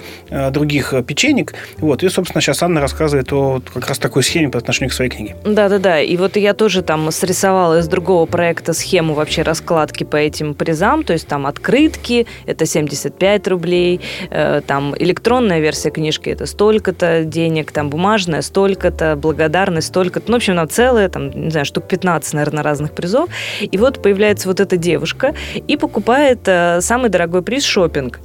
других 0.51 0.95
печенек. 1.07 1.55
Вот. 1.79 2.03
И, 2.03 2.09
собственно, 2.09 2.41
сейчас 2.41 2.63
Анна 2.63 2.81
рассказывает 2.81 3.33
о 3.33 3.63
как 3.73 3.89
раз 3.89 3.99
такой 3.99 4.23
схеме 4.23 4.49
по 4.49 4.59
отношению 4.59 4.91
к 4.91 4.95
своей 4.95 5.11
книге. 5.11 5.37
Да-да-да. 5.45 6.01
И 6.01 6.17
вот 6.21 6.37
я 6.37 6.55
тоже 6.55 6.83
там 6.83 7.11
срисовала 7.11 7.81
из 7.81 7.89
другого 7.89 8.27
проекта 8.27 8.73
схему 8.73 9.15
вообще 9.15 9.43
раскладки 9.43 10.05
по 10.05 10.17
этим 10.17 10.55
призам, 10.55 11.05
то 11.05 11.13
есть 11.13 11.27
там 11.27 11.47
открытки, 11.47 12.27
это 12.47 12.67
75 12.67 13.49
рублей, 13.49 14.01
э, 14.31 14.61
там 14.67 14.95
электронная 14.99 15.61
версия 15.61 15.91
книжки, 15.91 16.31
это 16.31 16.47
столько-то 16.47 17.25
денег, 17.25 17.73
там 17.73 17.91
бумажная 17.91 18.43
столько-то, 18.43 19.17
благодарность 19.17 19.89
столько-то, 19.89 20.31
ну, 20.31 20.35
в 20.35 20.37
общем, 20.37 20.57
там 20.57 20.69
целое, 20.69 21.09
там, 21.09 21.31
не 21.31 21.51
знаю, 21.51 21.67
штук 21.67 21.89
15, 21.89 22.35
наверное, 22.35 22.63
разных 22.63 22.93
призов. 22.93 23.29
И 23.61 23.77
вот 23.79 24.03
появляется 24.03 24.49
вот 24.49 24.61
эта 24.61 24.77
девушка 24.77 25.35
и 25.55 25.77
покупает 25.77 26.41
э, 26.47 26.81
самый 26.81 27.11
дорогой 27.11 27.43
приз 27.43 27.65
шопинг. 27.65 28.21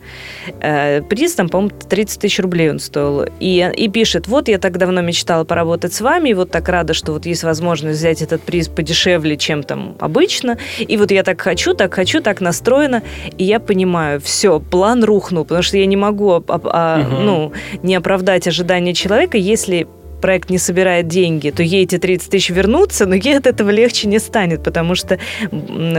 Э, 0.62 1.02
приз 1.02 1.36
там, 1.36 1.50
по-моему, 1.50 1.76
30 1.90 2.22
тысяч 2.22 2.40
рублей 2.40 2.70
он 2.70 2.80
стоил. 2.80 3.26
И, 3.40 3.72
и 3.76 3.90
пишет, 3.90 4.28
вот 4.28 4.48
я 4.48 4.58
так 4.58 4.78
давно 4.78 5.02
мечтала 5.02 5.44
поработать 5.44 5.94
с 5.94 6.02
вами, 6.02 6.30
и 6.30 6.34
вот 6.34 6.52
так 6.52 6.68
рада, 6.70 6.94
что 6.94 7.14
вот 7.14 7.26
есть 7.26 7.44
возможность 7.44 7.85
возможность 7.86 8.00
взять 8.00 8.22
этот 8.22 8.42
приз 8.42 8.68
подешевле, 8.68 9.38
чем 9.38 9.64
там 9.64 9.96
обычно. 10.00 10.58
И 10.80 10.98
вот 10.98 11.12
я 11.12 11.24
так 11.24 11.42
хочу, 11.42 11.74
так 11.74 11.94
хочу, 11.94 12.22
так 12.22 12.42
настроена. 12.42 13.02
И 13.38 13.44
я 13.44 13.60
понимаю, 13.60 14.20
все, 14.20 14.60
план 14.60 15.04
рухнул, 15.04 15.44
потому 15.44 15.64
что 15.64 15.78
я 15.78 15.86
не 15.86 15.98
могу 15.98 16.32
а, 16.32 16.44
а, 16.48 17.02
угу. 17.02 17.22
ну, 17.22 17.54
не 17.84 17.96
оправдать 17.96 18.48
ожидания 18.48 18.94
человека, 18.94 19.38
если 19.38 19.88
проект 20.22 20.50
не 20.50 20.58
собирает 20.58 21.08
деньги, 21.08 21.50
то 21.50 21.64
ей 21.64 21.84
эти 21.84 21.98
30 21.98 22.30
тысяч 22.30 22.50
вернутся, 22.50 23.06
но 23.06 23.16
ей 23.16 23.38
от 23.38 23.48
этого 23.48 23.70
легче 23.70 24.08
не 24.08 24.20
станет, 24.20 24.64
потому 24.64 24.96
что 24.96 25.20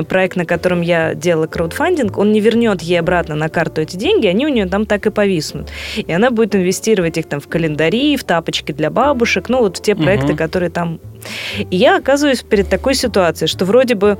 проект, 0.08 0.36
на 0.36 0.44
котором 0.44 0.80
я 0.80 1.14
делала 1.14 1.46
краудфандинг, 1.46 2.18
он 2.18 2.32
не 2.32 2.40
вернет 2.40 2.82
ей 2.82 2.98
обратно 2.98 3.34
на 3.34 3.48
карту 3.48 3.82
эти 3.82 3.96
деньги, 3.96 4.26
они 4.26 4.46
у 4.46 4.48
нее 4.48 4.66
там 4.66 4.86
так 4.86 5.06
и 5.06 5.10
повиснут. 5.10 5.68
И 5.96 6.12
она 6.12 6.30
будет 6.30 6.54
инвестировать 6.54 7.18
их 7.18 7.26
там 7.26 7.40
в 7.40 7.48
календари, 7.48 8.16
в 8.16 8.24
тапочки 8.24 8.72
для 8.72 8.90
бабушек, 8.90 9.48
ну 9.48 9.58
вот 9.58 9.78
в 9.78 9.82
те 9.82 9.94
проекты, 9.94 10.28
угу. 10.28 10.36
которые 10.36 10.70
там... 10.70 11.00
И 11.58 11.76
я 11.76 11.96
оказываюсь 11.96 12.42
перед 12.42 12.68
такой 12.68 12.94
ситуацией, 12.94 13.48
что 13.48 13.64
вроде 13.64 13.94
бы 13.94 14.18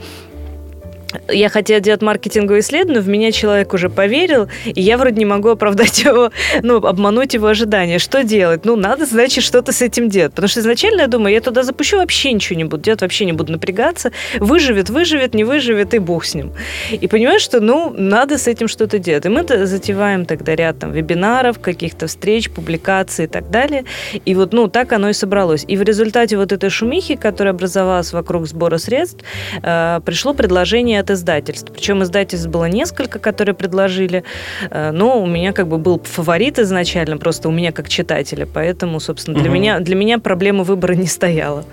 я 1.29 1.49
хотела 1.49 1.81
делать 1.81 2.03
маркетинговое 2.03 2.61
исследование, 2.61 3.01
в 3.01 3.09
меня 3.09 3.33
человек 3.33 3.73
уже 3.75 3.89
поверил, 3.89 4.49
и 4.65 4.81
я 4.81 4.99
вроде 4.99 5.17
не 5.17 5.25
могу 5.25 5.51
оправдать 5.51 5.99
его, 6.05 6.31
ну, 6.63 6.77
обмануть 6.77 7.35
его 7.35 7.47
ожидания. 7.47 7.99
Что 7.99 8.25
делать? 8.25 8.65
Ну, 8.65 8.77
надо, 8.77 9.07
значит, 9.07 9.45
что-то 9.45 9.73
с 9.73 9.83
этим 9.83 10.09
делать. 10.09 10.33
Потому 10.33 10.49
что 10.49 10.61
изначально 10.61 11.03
я 11.03 11.07
думаю, 11.07 11.35
я 11.35 11.41
туда 11.41 11.63
запущу, 11.63 11.99
вообще 11.99 12.33
ничего 12.33 12.57
не 12.57 12.65
буду 12.65 12.83
делать, 12.83 13.03
вообще 13.03 13.25
не 13.25 13.33
буду 13.33 13.53
напрягаться. 13.53 14.13
Выживет, 14.39 14.91
выживет, 14.91 15.35
не 15.35 15.45
выживет, 15.45 15.95
и 15.95 15.99
бог 15.99 16.25
с 16.25 16.35
ним. 16.35 16.53
И 16.91 17.07
понимаешь, 17.09 17.43
что, 17.43 17.61
ну, 17.61 17.93
надо 17.97 18.39
с 18.39 18.47
этим 18.47 18.69
что-то 18.69 18.99
делать. 18.99 19.27
И 19.27 19.29
мы 19.29 19.45
затеваем 19.67 20.27
тогда 20.27 20.55
ряд 20.55 20.79
там 20.79 20.93
вебинаров, 20.93 21.59
каких-то 21.59 22.07
встреч, 22.07 22.51
публикаций 22.51 23.25
и 23.25 23.29
так 23.29 23.51
далее. 23.51 23.85
И 24.25 24.35
вот, 24.35 24.53
ну, 24.53 24.69
так 24.69 24.93
оно 24.93 25.09
и 25.09 25.13
собралось. 25.13 25.65
И 25.69 25.77
в 25.77 25.83
результате 25.83 26.37
вот 26.37 26.53
этой 26.53 26.71
шумихи, 26.71 27.17
которая 27.17 27.55
образовалась 27.55 28.13
вокруг 28.13 28.47
сбора 28.47 28.79
средств, 28.79 29.25
э, 29.63 30.01
пришло 30.05 30.35
предложение 30.35 31.03
от 31.07 31.11
издательств. 31.13 31.73
Причем 31.73 32.03
издательств 32.03 32.49
было 32.49 32.65
несколько, 32.67 33.19
которые 33.19 33.55
предложили. 33.55 34.25
Э, 34.71 34.91
но 34.91 35.23
у 35.23 35.27
меня 35.27 35.53
как 35.53 35.69
бы 35.69 35.79
был 35.79 36.03
фаворит 36.05 36.59
изначально, 36.59 37.17
просто 37.17 37.49
у 37.49 37.53
меня 37.53 37.73
как 37.73 37.89
читателя. 37.89 38.47
Поэтому, 38.53 39.01
собственно, 39.01 39.39
для, 39.39 39.51
угу. 39.51 39.55
меня, 39.55 39.81
для 39.81 39.95
меня 39.95 40.19
проблема 40.19 40.65
выбора 40.65 40.95
не 40.95 41.07
стояла. 41.07 41.65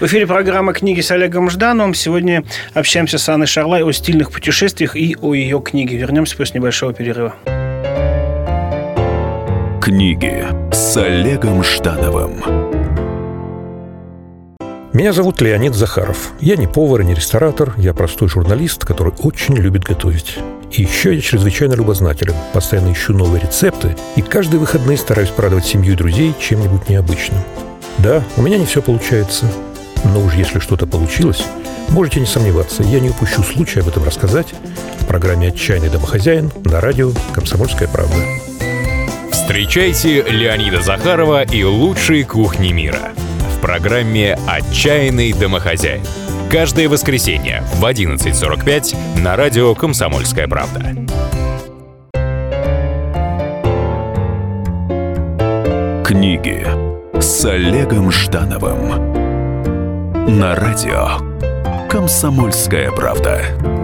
В 0.00 0.06
эфире 0.06 0.26
программа 0.26 0.72
«Книги 0.72 1.00
с 1.00 1.10
Олегом 1.10 1.50
Ждановым». 1.50 1.94
Сегодня 1.94 2.44
общаемся 2.74 3.18
с 3.18 3.28
Анной 3.28 3.46
Шарлай 3.46 3.84
о 3.84 3.92
стильных 3.92 4.32
путешествиях 4.32 4.96
и 4.96 5.16
о 5.20 5.34
ее 5.34 5.60
книге. 5.60 5.96
Вернемся 5.96 6.36
после 6.36 6.58
небольшого 6.60 6.92
перерыва. 6.92 7.34
Книги 9.80 10.44
с 10.72 10.96
Олегом 10.96 11.62
Ждановым. 11.62 12.65
Меня 14.96 15.12
зовут 15.12 15.42
Леонид 15.42 15.74
Захаров. 15.74 16.32
Я 16.40 16.56
не 16.56 16.66
повар 16.66 17.02
и 17.02 17.04
не 17.04 17.12
ресторатор, 17.12 17.74
я 17.76 17.92
простой 17.92 18.30
журналист, 18.30 18.86
который 18.86 19.12
очень 19.18 19.54
любит 19.54 19.84
готовить. 19.84 20.38
И 20.72 20.80
еще 20.80 21.14
я 21.14 21.20
чрезвычайно 21.20 21.74
любознателен, 21.74 22.32
постоянно 22.54 22.94
ищу 22.94 23.12
новые 23.12 23.42
рецепты 23.42 23.94
и 24.16 24.22
каждые 24.22 24.58
выходные 24.58 24.96
стараюсь 24.96 25.28
порадовать 25.28 25.66
семью 25.66 25.92
и 25.92 25.96
друзей 25.96 26.34
чем-нибудь 26.40 26.88
необычным. 26.88 27.42
Да, 27.98 28.24
у 28.38 28.42
меня 28.42 28.56
не 28.56 28.64
все 28.64 28.80
получается, 28.80 29.44
но 30.02 30.22
уж 30.22 30.32
если 30.32 30.60
что-то 30.60 30.86
получилось, 30.86 31.44
можете 31.90 32.20
не 32.20 32.26
сомневаться, 32.26 32.82
я 32.82 32.98
не 32.98 33.10
упущу 33.10 33.42
случая 33.42 33.80
об 33.80 33.88
этом 33.88 34.02
рассказать 34.02 34.54
в 34.98 35.04
программе 35.04 35.48
«Отчаянный 35.48 35.90
домохозяин» 35.90 36.50
на 36.64 36.80
радио 36.80 37.12
«Комсомольская 37.34 37.88
правда». 37.88 38.16
Встречайте 39.30 40.22
Леонида 40.22 40.80
Захарова 40.80 41.42
и 41.42 41.64
лучшие 41.64 42.24
кухни 42.24 42.72
мира– 42.72 43.10
программе 43.66 44.38
«Отчаянный 44.46 45.32
домохозяин». 45.32 46.00
Каждое 46.48 46.88
воскресенье 46.88 47.64
в 47.74 47.84
11.45 47.84 49.20
на 49.20 49.34
радио 49.34 49.74
«Комсомольская 49.74 50.46
правда». 50.46 50.94
Книги 56.04 56.64
с 57.20 57.44
Олегом 57.44 58.12
Ждановым 58.12 59.12
на 60.38 60.54
радио 60.54 61.88
«Комсомольская 61.88 62.92
правда». 62.92 63.75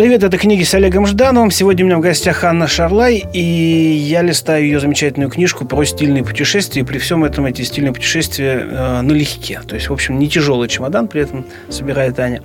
Привет, 0.00 0.22
это 0.22 0.38
книги 0.38 0.62
с 0.62 0.72
Олегом 0.72 1.04
Ждановым. 1.04 1.50
Сегодня 1.50 1.84
у 1.84 1.88
меня 1.88 1.98
в 1.98 2.00
гостях 2.00 2.42
Анна 2.44 2.66
Шарлай, 2.66 3.22
и 3.34 3.38
я 3.38 4.22
листаю 4.22 4.64
ее 4.64 4.80
замечательную 4.80 5.30
книжку 5.30 5.66
про 5.66 5.84
стильные 5.84 6.24
путешествия. 6.24 6.80
И 6.80 6.84
при 6.86 6.96
всем 6.96 7.22
этом 7.22 7.44
эти 7.44 7.60
стильные 7.60 7.92
путешествия 7.92 8.66
э, 8.66 9.00
налегке. 9.02 9.60
То 9.68 9.74
есть, 9.74 9.90
в 9.90 9.92
общем, 9.92 10.18
не 10.18 10.26
тяжелый 10.26 10.68
чемодан 10.68 11.06
при 11.06 11.20
этом 11.20 11.44
собирает 11.68 12.18
Аня. 12.18 12.42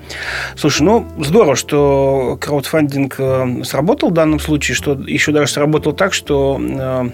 Слушай, 0.58 0.82
ну, 0.82 1.08
здорово, 1.18 1.56
что 1.56 2.38
краудфандинг 2.42 3.16
э, 3.20 3.64
сработал 3.64 4.10
в 4.10 4.14
данном 4.14 4.42
случае, 4.42 4.76
что 4.76 4.92
еще 5.08 5.32
даже 5.32 5.50
сработал 5.50 5.94
так, 5.94 6.14
что 6.14 6.60
э, 6.60 7.10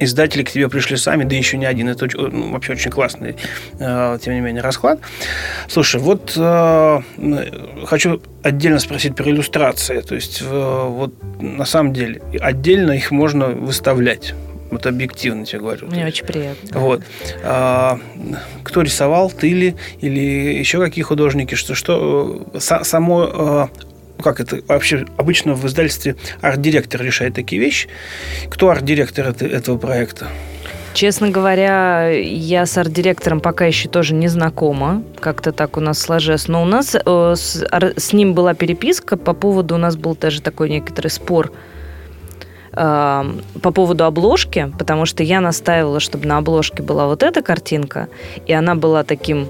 издатели 0.00 0.42
к 0.42 0.50
тебе 0.50 0.68
пришли 0.68 0.96
сами, 0.96 1.24
да 1.24 1.36
еще 1.36 1.56
не 1.56 1.66
один. 1.66 1.88
Это 1.88 2.08
ну, 2.16 2.52
вообще 2.52 2.72
очень 2.72 2.90
классный, 2.90 3.36
э, 3.78 4.18
тем 4.20 4.34
не 4.34 4.40
менее, 4.40 4.62
расклад. 4.62 4.98
Слушай, 5.68 6.00
вот 6.00 6.32
э, 6.36 7.00
хочу 7.86 8.20
отдельно 8.42 8.80
спросить 8.80 9.14
про 9.14 9.30
иллюстрации. 9.30 10.00
То 10.00 10.14
есть, 10.14 10.42
э, 10.42 10.84
вот 10.88 11.14
на 11.40 11.64
самом 11.64 11.92
деле, 11.92 12.22
отдельно 12.40 12.92
их 12.92 13.10
можно 13.10 13.48
выставлять. 13.48 14.34
Вот 14.70 14.86
объективно 14.86 15.44
тебе 15.44 15.58
говорю. 15.58 15.88
Мне 15.88 16.06
очень 16.06 16.24
приятно. 16.24 16.78
Вот. 16.78 17.02
А, 17.42 17.98
кто 18.62 18.82
рисовал, 18.82 19.28
ты 19.28 19.52
ли, 19.52 19.76
или 20.00 20.20
еще 20.20 20.78
какие 20.78 21.02
художники? 21.02 21.56
Что, 21.56 21.74
что 21.74 22.46
э, 22.54 22.60
само 22.60 23.68
э, 24.20 24.22
как 24.22 24.40
это 24.40 24.60
вообще 24.68 25.06
обычно 25.16 25.54
в 25.54 25.66
издательстве 25.66 26.16
арт-директор 26.40 27.02
решает 27.02 27.34
такие 27.34 27.60
вещи. 27.60 27.88
Кто 28.48 28.70
арт-директор 28.70 29.28
это, 29.28 29.46
этого 29.46 29.78
проекта? 29.78 30.28
Честно 30.92 31.30
говоря, 31.30 32.08
я 32.10 32.66
с 32.66 32.76
арт-директором 32.76 33.40
пока 33.40 33.64
еще 33.64 33.88
тоже 33.88 34.12
не 34.14 34.28
знакома. 34.28 35.04
Как-то 35.20 35.52
так 35.52 35.76
у 35.76 35.80
нас 35.80 36.00
сложилось. 36.00 36.48
Но 36.48 36.62
у 36.62 36.64
нас 36.64 36.94
э, 36.94 37.34
с, 37.36 37.64
с 37.96 38.12
ним 38.12 38.34
была 38.34 38.54
переписка 38.54 39.16
по 39.16 39.32
поводу, 39.32 39.76
у 39.76 39.78
нас 39.78 39.96
был 39.96 40.16
даже 40.16 40.42
такой 40.42 40.68
некоторый 40.68 41.08
спор 41.08 41.52
э, 42.72 43.24
по 43.62 43.70
поводу 43.70 44.04
обложки, 44.04 44.72
потому 44.78 45.06
что 45.06 45.22
я 45.22 45.40
настаивала, 45.40 46.00
чтобы 46.00 46.26
на 46.26 46.38
обложке 46.38 46.82
была 46.82 47.06
вот 47.06 47.22
эта 47.22 47.40
картинка, 47.40 48.08
и 48.46 48.52
она 48.52 48.74
была 48.74 49.04
таким 49.04 49.48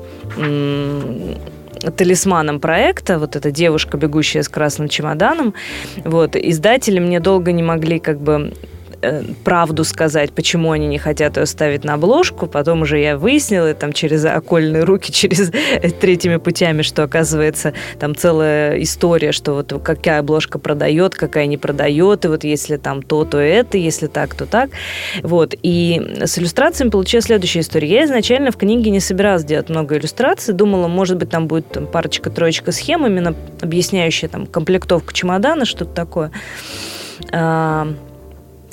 талисманом 1.96 2.60
проекта, 2.60 3.18
вот 3.18 3.36
эта 3.36 3.50
девушка, 3.50 3.96
бегущая 3.96 4.42
с 4.42 4.48
красным 4.48 4.88
чемоданом. 4.88 5.54
Вот, 6.04 6.36
издатели 6.36 6.98
мне 6.98 7.20
долго 7.20 7.52
не 7.52 7.62
могли 7.62 7.98
как 7.98 8.20
бы 8.20 8.52
правду 9.44 9.84
сказать, 9.84 10.32
почему 10.32 10.72
они 10.72 10.86
не 10.86 10.98
хотят 10.98 11.36
ее 11.36 11.46
ставить 11.46 11.84
на 11.84 11.94
обложку. 11.94 12.46
Потом 12.46 12.82
уже 12.82 12.98
я 12.98 13.16
выяснила 13.16 13.72
там 13.74 13.92
через 13.92 14.24
окольные 14.24 14.84
руки, 14.84 15.12
через 15.12 15.50
третьими 16.00 16.36
путями, 16.36 16.82
что 16.82 17.02
оказывается 17.02 17.72
там 17.98 18.14
целая 18.14 18.80
история, 18.82 19.32
что 19.32 19.54
вот 19.54 19.72
какая 19.82 20.20
обложка 20.20 20.58
продает, 20.58 21.14
какая 21.14 21.46
не 21.46 21.56
продает, 21.56 22.24
и 22.24 22.28
вот 22.28 22.44
если 22.44 22.76
там 22.76 23.02
то, 23.02 23.24
то 23.24 23.38
это, 23.38 23.78
если 23.78 24.06
так, 24.06 24.34
то 24.34 24.46
так. 24.46 24.70
Вот. 25.22 25.54
И 25.62 26.18
с 26.24 26.38
иллюстрациями 26.38 26.90
получилась 26.90 27.26
следующая 27.26 27.60
история. 27.60 27.88
Я 27.88 28.04
изначально 28.04 28.50
в 28.50 28.56
книге 28.56 28.90
не 28.90 29.00
собиралась 29.00 29.44
делать 29.44 29.68
много 29.68 29.96
иллюстраций, 29.96 30.54
думала, 30.54 30.88
может 30.88 31.16
быть, 31.16 31.30
там 31.30 31.46
будет 31.46 31.68
там, 31.68 31.86
парочка-троечка 31.86 32.72
схем, 32.72 33.06
именно 33.06 33.34
объясняющая 33.60 34.28
там 34.28 34.46
комплектовку 34.46 35.12
чемодана, 35.12 35.64
что-то 35.64 35.94
такое. 35.94 36.30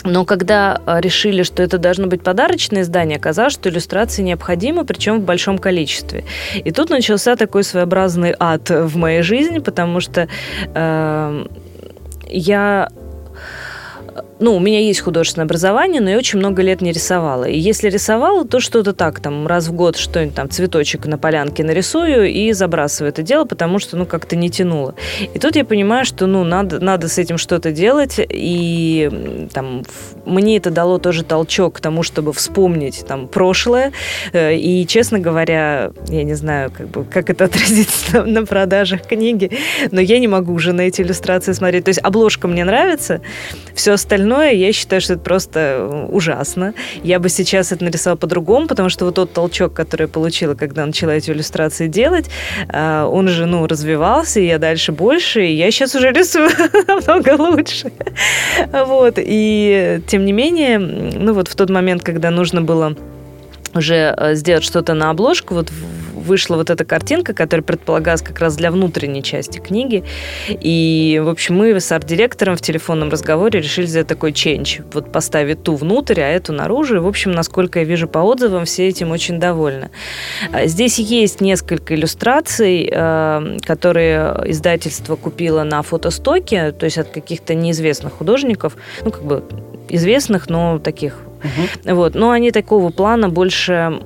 Но 0.08 0.26
когда 0.26 0.82
а, 0.86 1.02
решили, 1.02 1.43
что 1.43 1.62
это 1.62 1.78
должно 1.78 2.08
быть 2.08 2.24
подарочное 2.24 2.82
издание, 2.82 3.17
оказалось, 3.17 3.54
что 3.54 3.70
иллюстрации 3.70 4.24
необходимы, 4.24 4.86
причем 4.86 5.20
в 5.20 5.24
большом 5.24 5.58
количестве. 5.58 6.24
И 6.56 6.72
тут 6.72 6.89
начался 6.89 7.36
такой 7.36 7.63
своеобразный 7.63 8.34
ад 8.39 8.70
в 8.70 8.96
моей 8.96 9.22
жизни, 9.22 9.60
потому 9.60 10.00
что 10.00 10.28
э, 10.74 11.46
я 12.30 12.89
ну, 14.39 14.56
у 14.56 14.60
меня 14.60 14.80
есть 14.80 15.02
художественное 15.02 15.45
образование, 15.45 16.02
но 16.02 16.10
я 16.10 16.17
очень 16.17 16.39
много 16.39 16.62
лет 16.62 16.82
не 16.82 16.91
рисовала. 16.91 17.45
И 17.45 17.58
если 17.58 17.89
рисовала, 17.89 18.45
то 18.45 18.60
что-то 18.60 18.93
так, 18.93 19.19
там, 19.19 19.47
раз 19.47 19.67
в 19.67 19.73
год 19.73 19.97
что-нибудь 19.97 20.36
там, 20.36 20.50
цветочек 20.50 21.06
на 21.06 21.17
полянке 21.17 21.63
нарисую 21.63 22.32
и 22.32 22.52
забрасываю 22.54 23.10
это 23.10 23.23
дело, 23.23 23.45
потому 23.45 23.80
что, 23.80 23.97
ну, 23.97 24.06
как-то 24.06 24.36
не 24.36 24.50
тянуло. 24.50 24.95
И 25.34 25.39
тут 25.39 25.56
я 25.56 25.65
понимаю, 25.65 26.06
что, 26.06 26.28
ну, 26.28 26.43
надо, 26.43 26.80
надо 26.80 27.08
с 27.08 27.17
этим 27.17 27.38
что-то 27.38 27.71
делать, 27.71 28.15
и 28.17 29.47
там 29.54 29.84
мне 30.26 30.58
это 30.58 30.69
дало 30.71 31.00
тоже 31.00 31.23
толчок 31.23 31.76
к 31.76 31.80
тому, 31.80 32.04
чтобы 32.04 32.34
вспомнить 32.34 33.06
там 33.08 33.28
прошлое. 33.28 33.91
Э, 34.34 34.56
и, 34.56 34.86
честно 34.86 35.19
говоря, 35.19 35.91
я 36.10 36.23
не 36.23 36.36
знаю, 36.36 36.71
как, 36.71 36.88
бы, 36.89 37.06
как 37.06 37.30
это 37.30 37.45
отразится 37.45 38.23
на, 38.26 38.45
продажах 38.45 39.02
книги, 39.02 39.52
но 39.91 40.00
я 40.00 40.19
не 40.19 40.28
могу 40.28 40.54
уже 40.54 40.73
на 40.73 40.82
эти 40.82 41.02
иллюстрации 41.02 41.54
смотреть. 41.54 41.86
То 41.86 41.89
есть 41.89 42.00
обложка 42.02 42.47
мне 42.47 42.63
нравится, 42.63 43.21
все 43.73 43.93
остальное, 43.93 44.27
я 44.44 44.74
считаю, 44.74 45.02
что 45.02 45.13
это 45.13 45.22
просто 45.22 45.60
э, 45.60 46.08
ужасно. 46.10 46.74
Я 47.04 47.20
бы 47.20 47.30
сейчас 47.30 47.72
это 47.72 47.84
нарисовала 47.84 48.18
по-другому, 48.18 48.68
потому 48.68 48.90
что 48.90 49.06
вот 49.06 49.16
тот 49.16 49.34
толчок, 49.34 49.74
который 49.74 50.04
я 50.04 50.08
получила, 50.08 50.56
когда 50.56 50.86
начала 50.86 51.12
эти 51.12 51.32
иллюстрации 51.32 51.88
делать, 51.88 52.30
э, 52.70 53.04
он 53.04 53.28
же, 53.28 53.46
ну, 53.46 53.66
развивался, 53.68 54.40
и 54.40 54.48
я 54.48 54.60
дальше 54.60 54.92
больше, 54.92 55.46
и 55.46 55.54
я 55.54 55.72
сейчас 55.72 55.96
уже 55.96 56.12
рисую 56.12 56.50
намного 56.88 57.42
лучше. 57.42 57.92
Вот, 58.72 59.16
и 59.18 60.02
тем 60.08 60.26
не 60.26 60.34
менее, 60.34 60.80
ну, 60.80 61.34
вот 61.34 61.48
в 61.48 61.56
тот 61.56 61.70
момент, 61.70 62.04
когда 62.04 62.32
нужно 62.32 62.62
было 62.62 62.96
уже 63.74 64.13
э, 64.18 64.36
сделать 64.36 64.63
что-то 64.63 64.94
на 64.94 65.10
обложку, 65.10 65.54
вот 65.54 65.72
вышла 66.28 66.56
вот 66.56 66.70
эта 66.70 66.86
картинка, 66.86 67.34
которая 67.34 67.63
предполагалась 67.63 68.22
как 68.22 68.40
раз 68.40 68.56
для 68.56 68.70
внутренней 68.72 69.24
части 69.24 69.58
книги. 69.58 70.04
И, 70.50 71.22
в 71.24 71.30
общем, 71.30 71.56
мы 71.56 71.80
с 71.80 71.92
арт-директором 71.92 72.56
в 72.56 72.62
телефонном 72.62 73.10
разговоре 73.10 73.60
решили 73.60 73.86
сделать 73.86 74.08
такой 74.08 74.34
ченч. 74.34 74.82
Вот 74.94 75.12
поставить 75.12 75.63
ту 75.63 75.76
внутрь, 75.76 76.22
а 76.22 76.28
эту 76.28 76.54
наружу. 76.54 76.98
И, 76.98 77.00
в 77.00 77.08
общем, 77.08 77.32
насколько 77.32 77.80
я 77.80 77.86
вижу 77.86 78.08
по 78.08 78.20
отзывам, 78.20 78.66
все 78.66 78.88
этим 78.88 79.12
очень 79.12 79.40
довольны. 79.40 79.90
А, 80.52 80.68
здесь 80.68 81.00
есть 81.00 81.42
несколько 81.42 81.96
иллюстраций, 81.96 82.90
э, 82.92 83.58
которые 83.66 84.44
издательство 84.46 85.16
купило 85.16 85.63
на 85.63 85.82
фотостоке, 85.82 86.72
то 86.72 86.86
есть 86.86 86.98
от 86.98 87.10
каких-то 87.10 87.56
неизвестных 87.56 88.13
художников, 88.13 88.76
ну, 89.04 89.12
как 89.12 89.24
бы 89.24 89.44
известных, 89.90 90.50
но 90.50 90.80
таких 90.80 91.22
Угу. 91.86 91.96
Вот. 91.96 92.16
Но 92.16 92.32
они 92.32 92.52
такого 92.52 92.90
плана 92.90 93.30
больше, 93.30 94.02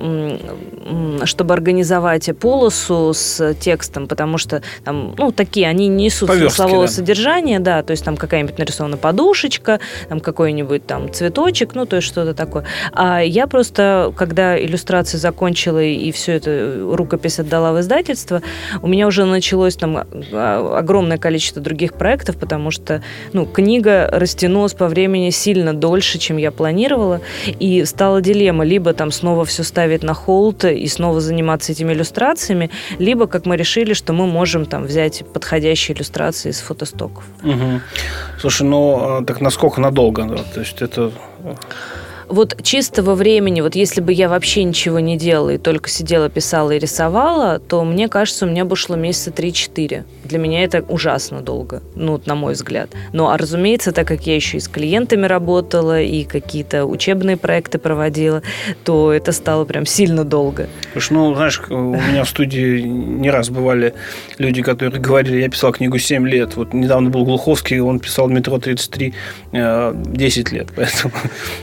чтобы 1.24 1.54
организовать 1.54 2.30
полосу 2.38 3.12
с 3.14 3.54
текстом, 3.54 4.06
потому 4.06 4.38
что 4.38 4.62
там, 4.84 5.14
ну, 5.16 5.32
такие, 5.32 5.68
они 5.68 5.88
несут 5.88 6.28
Поверстки, 6.28 6.56
смыслового 6.56 6.86
да. 6.86 6.92
содержания, 6.92 7.60
да, 7.60 7.82
то 7.82 7.92
есть 7.92 8.04
там 8.04 8.16
какая-нибудь 8.16 8.58
нарисована 8.58 8.96
подушечка, 8.96 9.80
там 10.08 10.20
какой-нибудь 10.20 10.86
там 10.86 11.12
цветочек, 11.12 11.74
ну, 11.74 11.86
то 11.86 11.96
есть 11.96 12.08
что-то 12.08 12.34
такое. 12.34 12.64
А 12.92 13.20
я 13.20 13.46
просто, 13.46 14.12
когда 14.16 14.58
иллюстрации 14.58 15.18
закончила 15.18 15.82
и 15.82 16.10
все 16.12 16.32
это 16.32 16.78
рукопись 16.92 17.38
отдала 17.38 17.72
в 17.72 17.80
издательство, 17.80 18.42
у 18.82 18.88
меня 18.88 19.06
уже 19.06 19.24
началось 19.24 19.76
там 19.76 20.06
а, 20.32 20.78
огромное 20.78 21.18
количество 21.18 21.62
других 21.62 21.94
проектов, 21.94 22.36
потому 22.36 22.70
что, 22.70 23.02
ну, 23.32 23.46
книга 23.46 24.08
растянулась 24.10 24.74
по 24.74 24.88
времени 24.88 25.30
сильно 25.30 25.74
дольше, 25.74 26.18
чем 26.18 26.36
я 26.36 26.50
планировала. 26.50 27.20
И 27.58 27.84
стала 27.84 28.20
дилемма, 28.20 28.64
либо 28.64 28.92
там 28.92 29.10
снова 29.10 29.44
все 29.44 29.62
ставить 29.62 30.02
на 30.02 30.14
холд 30.14 30.64
и 30.64 30.86
снова 30.88 31.20
заниматься 31.20 31.72
этими 31.72 31.92
иллюстрациями, 31.92 32.70
либо, 32.98 33.26
как 33.26 33.46
мы 33.46 33.56
решили, 33.56 33.94
что 33.94 34.12
мы 34.12 34.26
можем 34.26 34.66
там 34.66 34.84
взять 34.84 35.24
подходящие 35.32 35.96
иллюстрации 35.96 36.50
из 36.50 36.60
фотостоков. 36.60 37.24
Угу. 37.42 37.80
Слушай, 38.40 38.66
ну 38.66 38.98
а, 39.00 39.24
так 39.24 39.40
насколько 39.40 39.80
надолго? 39.80 40.26
То 40.54 40.60
есть 40.60 40.82
это 40.82 41.12
вот 42.28 42.62
чистого 42.62 43.14
времени, 43.14 43.60
вот 43.60 43.74
если 43.74 44.00
бы 44.00 44.12
я 44.12 44.28
вообще 44.28 44.64
ничего 44.64 45.00
не 45.00 45.16
делала 45.16 45.50
и 45.50 45.58
только 45.58 45.88
сидела, 45.88 46.28
писала 46.28 46.70
и 46.72 46.78
рисовала, 46.78 47.58
то 47.58 47.84
мне 47.84 48.08
кажется, 48.08 48.46
у 48.46 48.48
меня 48.48 48.64
бы 48.64 48.76
шло 48.76 48.96
месяца 48.96 49.30
3-4. 49.30 50.04
Для 50.24 50.38
меня 50.38 50.64
это 50.64 50.84
ужасно 50.88 51.40
долго, 51.40 51.82
ну, 51.94 52.20
на 52.24 52.34
мой 52.34 52.54
взгляд. 52.54 52.90
Ну, 53.12 53.28
а 53.28 53.36
разумеется, 53.36 53.92
так 53.92 54.06
как 54.06 54.26
я 54.26 54.34
еще 54.34 54.56
и 54.56 54.60
с 54.60 54.68
клиентами 54.68 55.26
работала, 55.26 56.00
и 56.00 56.24
какие-то 56.24 56.86
учебные 56.86 57.36
проекты 57.36 57.78
проводила, 57.78 58.42
то 58.84 59.12
это 59.12 59.32
стало 59.32 59.64
прям 59.64 59.84
сильно 59.84 60.24
долго. 60.24 60.68
Слушай, 60.92 61.12
ну, 61.14 61.34
знаешь, 61.34 61.60
у 61.68 61.74
меня 61.74 62.24
в 62.24 62.28
студии 62.28 62.80
не 62.80 63.30
раз 63.30 63.50
бывали 63.50 63.94
люди, 64.38 64.62
которые 64.62 65.00
говорили, 65.00 65.40
я 65.40 65.48
писал 65.48 65.72
книгу 65.72 65.98
7 65.98 66.26
лет. 66.28 66.56
Вот 66.56 66.72
недавно 66.72 67.10
был 67.10 67.24
Глуховский, 67.24 67.80
он 67.80 67.98
писал 67.98 68.28
«Метро 68.28 68.56
33» 68.56 69.12
10 69.52 69.52
э, 69.52 70.54
лет, 70.54 70.68
поэтому... 70.74 71.14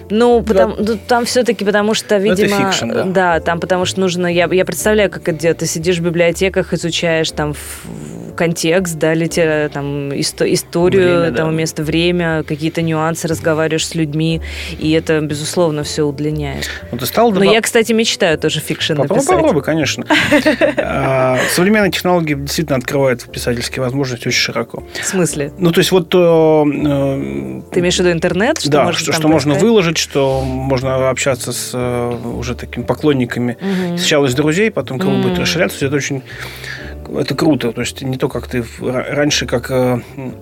Ну, 0.10 0.42
там, 0.60 0.76
ну, 0.78 0.98
там 1.08 1.26
все-таки 1.26 1.66
потому 1.66 1.94
что, 1.94 2.18
ну, 2.18 2.24
видимо... 2.24 2.56
это 2.56 2.72
fiction, 2.72 2.90
да. 2.92 3.04
Да, 3.04 3.40
там 3.40 3.60
потому 3.60 3.86
что 3.86 4.00
нужно... 4.00 4.28
Я, 4.28 4.48
я 4.52 4.66
представляю, 4.66 5.10
как 5.10 5.28
это 5.28 5.38
делать. 5.40 5.58
Ты 5.60 5.66
сидишь 5.66 5.98
в 5.98 6.04
библиотеках, 6.04 6.74
изучаешь 6.74 7.32
там 7.32 7.54
контекст, 8.36 8.96
да, 8.98 9.14
литера, 9.14 9.68
там, 9.68 10.12
исто- 10.12 10.52
историю, 10.52 11.20
Время, 11.22 11.36
там, 11.36 11.50
да. 11.52 11.56
место, 11.58 11.84
время, 11.84 12.44
какие-то 12.44 12.82
нюансы, 12.82 13.28
разговариваешь 13.28 13.86
с 13.86 13.96
людьми, 13.96 14.40
и 14.80 14.92
это, 14.92 15.20
безусловно, 15.20 15.84
все 15.84 16.04
удлиняет. 16.04 16.70
Ну, 16.90 16.98
ты 16.98 17.06
стал 17.06 17.32
Но 17.32 17.42
добав- 17.42 17.54
я, 17.54 17.62
кстати, 17.62 17.92
мечтаю 17.92 18.38
тоже 18.38 18.62
fiction 18.62 18.94
Попробуй, 18.94 19.16
написать. 19.18 19.36
попробуй, 19.36 19.62
конечно. 19.64 20.06
А, 20.78 21.38
Современные 21.52 21.92
технологии 21.92 22.36
действительно 22.36 22.78
открывают 22.78 23.30
писательские 23.30 23.84
возможности 23.84 24.30
очень 24.30 24.40
широко. 24.40 24.84
В 25.02 25.06
смысле? 25.06 25.52
Ну, 25.58 25.72
то 25.72 25.80
есть 25.80 25.92
вот... 25.92 26.14
э, 26.16 26.18
э, 26.18 27.62
Ты 27.74 27.80
имеешь 27.82 27.96
в 27.96 28.00
виду 28.00 28.12
интернет? 28.12 28.62
Что 28.62 28.70
да, 28.70 28.94
что, 28.94 29.28
можно 29.28 29.56
выложить, 29.56 29.98
что 29.98 30.39
можно 30.42 31.10
общаться 31.10 31.52
с 31.54 31.72
э, 31.74 32.18
уже 32.36 32.56
такими 32.56 32.84
поклонниками. 32.84 33.58
Мгм. 33.62 33.98
Сначала 33.98 34.26
из 34.28 34.36
друзей, 34.36 34.72
потом 34.72 35.00
круг 35.00 35.14
будет 35.16 35.34
М. 35.38 35.42
расширяться. 35.42 35.86
Это 35.86 35.96
очень... 35.96 36.22
Это 37.18 37.34
круто. 37.36 37.72
То 37.72 37.82
есть 37.82 38.02
не 38.02 38.18
то, 38.18 38.30
как 38.30 38.48
ты 38.48 38.64
раньше, 38.82 39.46
как 39.48 39.72
э, 39.72 40.00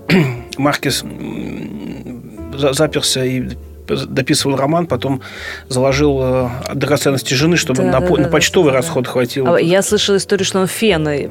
Маркес 0.57 1.03
м, 1.03 2.51
за- 2.57 2.73
заперся 2.73 3.23
и 3.23 3.49
дописывал 3.87 4.55
роман, 4.57 4.87
потом 4.87 5.21
заложил 5.69 6.19
э, 6.21 6.49
драгоценности 6.73 7.33
жены, 7.33 7.57
чтобы 7.57 7.83
Да, 7.83 7.91
на, 7.91 7.99
да, 7.99 8.01
по- 8.07 8.17
да, 8.17 8.23
на 8.23 8.29
почтовый 8.29 8.71
да, 8.71 8.79
да. 8.79 8.83
расход 8.85 9.07
хватило. 9.07 9.55
А 9.57 9.59
Я 9.59 9.81
слышала 9.81 10.17
историю, 10.17 10.45
что 10.45 10.59
он 10.59 10.67
фены 10.67 11.29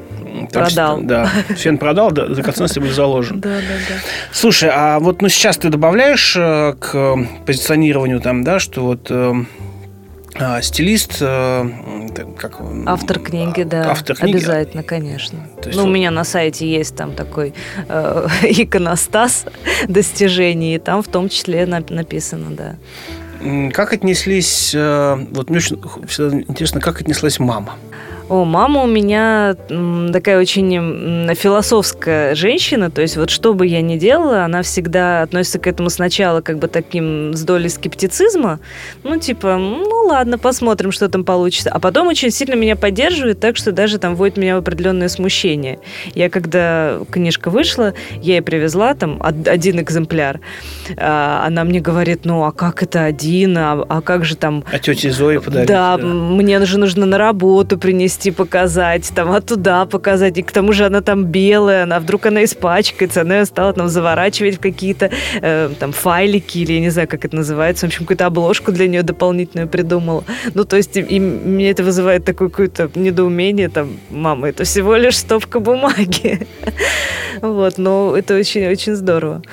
Там 0.51 0.63
продал. 0.65 0.99
с- 0.99 1.03
Да, 1.03 1.25
фен 1.55 1.77
продал, 1.77 2.11
да, 2.11 2.25
драгоценности 2.27 2.79
были 2.79 2.91
заложены. 2.91 3.39
Да, 3.41 3.49
да, 3.49 3.55
да. 3.89 3.95
Слушай, 4.31 4.69
а 4.73 4.99
вот 4.99 5.21
ну, 5.21 5.29
сейчас 5.29 5.57
ты 5.57 5.69
добавляешь 5.69 6.35
э, 6.37 6.73
к 6.79 7.15
позиционированию 7.45 8.19
там, 8.19 8.43
да, 8.43 8.59
что 8.59 8.81
вот 8.83 9.07
э, 9.09 9.33
а, 9.33 9.35
стилист, 10.61 11.17
э, 11.21 11.69
как? 12.37 12.59
Автор 12.85 13.19
книги, 13.19 13.63
да. 13.63 13.91
автор 13.91 14.15
книги. 14.15 14.37
Обязательно, 14.37 14.83
конечно. 14.83 15.39
То 15.61 15.69
есть 15.69 15.77
ну, 15.77 15.83
у 15.83 15.87
вот- 15.87 15.93
меня 15.93 16.11
на 16.11 16.23
сайте 16.23 16.69
есть 16.69 16.95
там 16.95 17.13
такой 17.13 17.53
э, 17.87 18.27
иконостас 18.43 19.45
достижений, 19.87 20.75
и 20.75 20.79
там 20.79 21.01
в 21.03 21.07
том 21.07 21.29
числе 21.29 21.63
нап- 21.63 21.93
написано, 21.93 22.55
да. 22.55 22.75
Как 23.71 23.93
отнеслись, 23.93 24.73
э, 24.75 25.25
вот 25.31 25.49
мне 25.49 25.57
очень 25.57 25.81
всегда 26.07 26.37
интересно, 26.37 26.81
как 26.81 27.01
отнеслась 27.01 27.39
мама? 27.39 27.75
О, 28.29 28.43
мама 28.43 28.83
у 28.83 28.87
меня 28.87 29.55
такая 30.11 30.37
очень 30.37 31.33
философская 31.33 32.35
женщина, 32.35 32.91
то 32.91 33.01
есть 33.01 33.15
вот 33.15 33.29
что 33.29 33.53
бы 33.53 33.65
я 33.65 33.81
ни 33.81 33.95
делала, 33.97 34.43
она 34.43 34.63
всегда 34.63 35.21
относится 35.21 35.59
к 35.59 35.67
этому 35.67 35.89
сначала 35.89 36.41
как 36.41 36.59
бы 36.59 36.67
таким 36.67 37.33
с 37.33 37.43
долей 37.43 37.69
скептицизма, 37.69 38.59
ну 39.03 39.17
типа, 39.17 39.55
ну 39.55 40.07
ладно, 40.07 40.37
посмотрим, 40.37 40.91
что 40.91 41.07
там 41.07 41.23
получится, 41.23 41.69
а 41.71 41.79
потом 41.79 42.07
очень 42.07 42.29
сильно 42.29 42.55
меня 42.55 42.75
поддерживает, 42.75 43.39
так 43.39 43.55
что 43.55 43.71
даже 43.71 43.97
там 43.97 44.15
вводит 44.15 44.35
меня 44.35 44.55
в 44.55 44.59
определенное 44.59 45.07
смущение. 45.07 45.79
Я 46.13 46.29
когда 46.29 46.99
книжка 47.09 47.49
вышла, 47.49 47.93
я 48.21 48.33
ей 48.35 48.41
привезла 48.41 48.93
там 48.93 49.21
од- 49.21 49.47
один 49.47 49.79
экземпляр, 49.79 50.41
а, 50.97 51.45
она 51.47 51.63
мне 51.63 51.79
говорит, 51.79 52.25
ну 52.25 52.43
а 52.43 52.51
как 52.51 52.83
это 52.83 53.05
один, 53.05 53.57
а, 53.57 53.85
а 53.87 54.01
как 54.01 54.25
же 54.25 54.35
там 54.35 54.65
А 54.69 54.79
тете 54.79 55.11
Зои 55.11 55.37
подарить? 55.37 55.69
да, 55.69 55.95
м, 55.97 56.35
мне 56.35 56.63
же 56.65 56.77
нужно 56.77 57.05
на 57.05 57.17
работу 57.17 57.77
принести, 57.77 58.16
показать, 58.31 59.11
там, 59.15 59.31
а 59.31 59.41
туда 59.41 59.85
показать. 59.85 60.37
И 60.37 60.41
к 60.41 60.51
тому 60.51 60.73
же 60.73 60.85
она 60.85 61.01
там 61.01 61.25
белая, 61.25 61.83
она 61.83 61.99
вдруг 61.99 62.25
она 62.25 62.43
испачкается, 62.43 63.21
она 63.21 63.39
ее 63.39 63.45
стала 63.45 63.73
там 63.73 63.87
заворачивать 63.87 64.57
в 64.57 64.59
какие-то 64.59 65.09
э, 65.41 65.69
там 65.79 65.91
файлики 65.91 66.59
или 66.59 66.73
я 66.73 66.79
не 66.79 66.89
знаю, 66.89 67.07
как 67.07 67.25
это 67.25 67.35
называется. 67.35 67.85
В 67.85 67.89
общем, 67.89 68.01
какую-то 68.01 68.25
обложку 68.25 68.71
для 68.71 68.87
нее 68.87 69.03
дополнительную 69.03 69.67
придумала. 69.67 70.23
Ну, 70.53 70.65
то 70.65 70.77
есть, 70.77 70.97
и, 70.97 71.01
и 71.01 71.19
мне 71.19 71.69
это 71.69 71.83
вызывает 71.83 72.25
такое 72.25 72.49
какое-то 72.49 72.89
недоумение, 72.95 73.69
там, 73.69 73.99
мама, 74.09 74.49
это 74.49 74.63
всего 74.63 74.95
лишь 74.95 75.17
стопка 75.17 75.59
бумаги. 75.59 76.47
Вот, 77.39 77.77
но 77.77 78.17
это 78.17 78.35
очень-очень 78.35 78.95
здорово. 78.95 79.43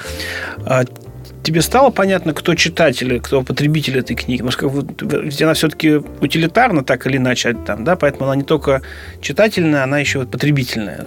А 1.45 1.47
тебе 1.47 1.61
стало 1.61 1.91
понятно, 1.91 2.33
кто 2.33 2.55
читатель, 2.55 3.21
кто 3.21 3.43
потребитель 3.43 3.99
этой 3.99 4.17
книги? 4.17 4.41
Может, 4.41 4.61
как 4.61 4.71
ведь 4.73 5.43
она 5.43 5.53
все-таки 5.53 5.97
утилитарна, 6.23 6.83
так 6.83 7.07
или 7.07 7.19
иначе, 7.19 7.53
там, 7.53 7.85
да, 7.85 7.97
поэтому 7.97 8.25
она 8.25 8.37
не 8.37 8.45
только 8.45 8.81
читательная, 9.21 9.83
она 9.85 9.99
еще 9.99 10.21
вот 10.21 10.31
потребительная. 10.31 11.05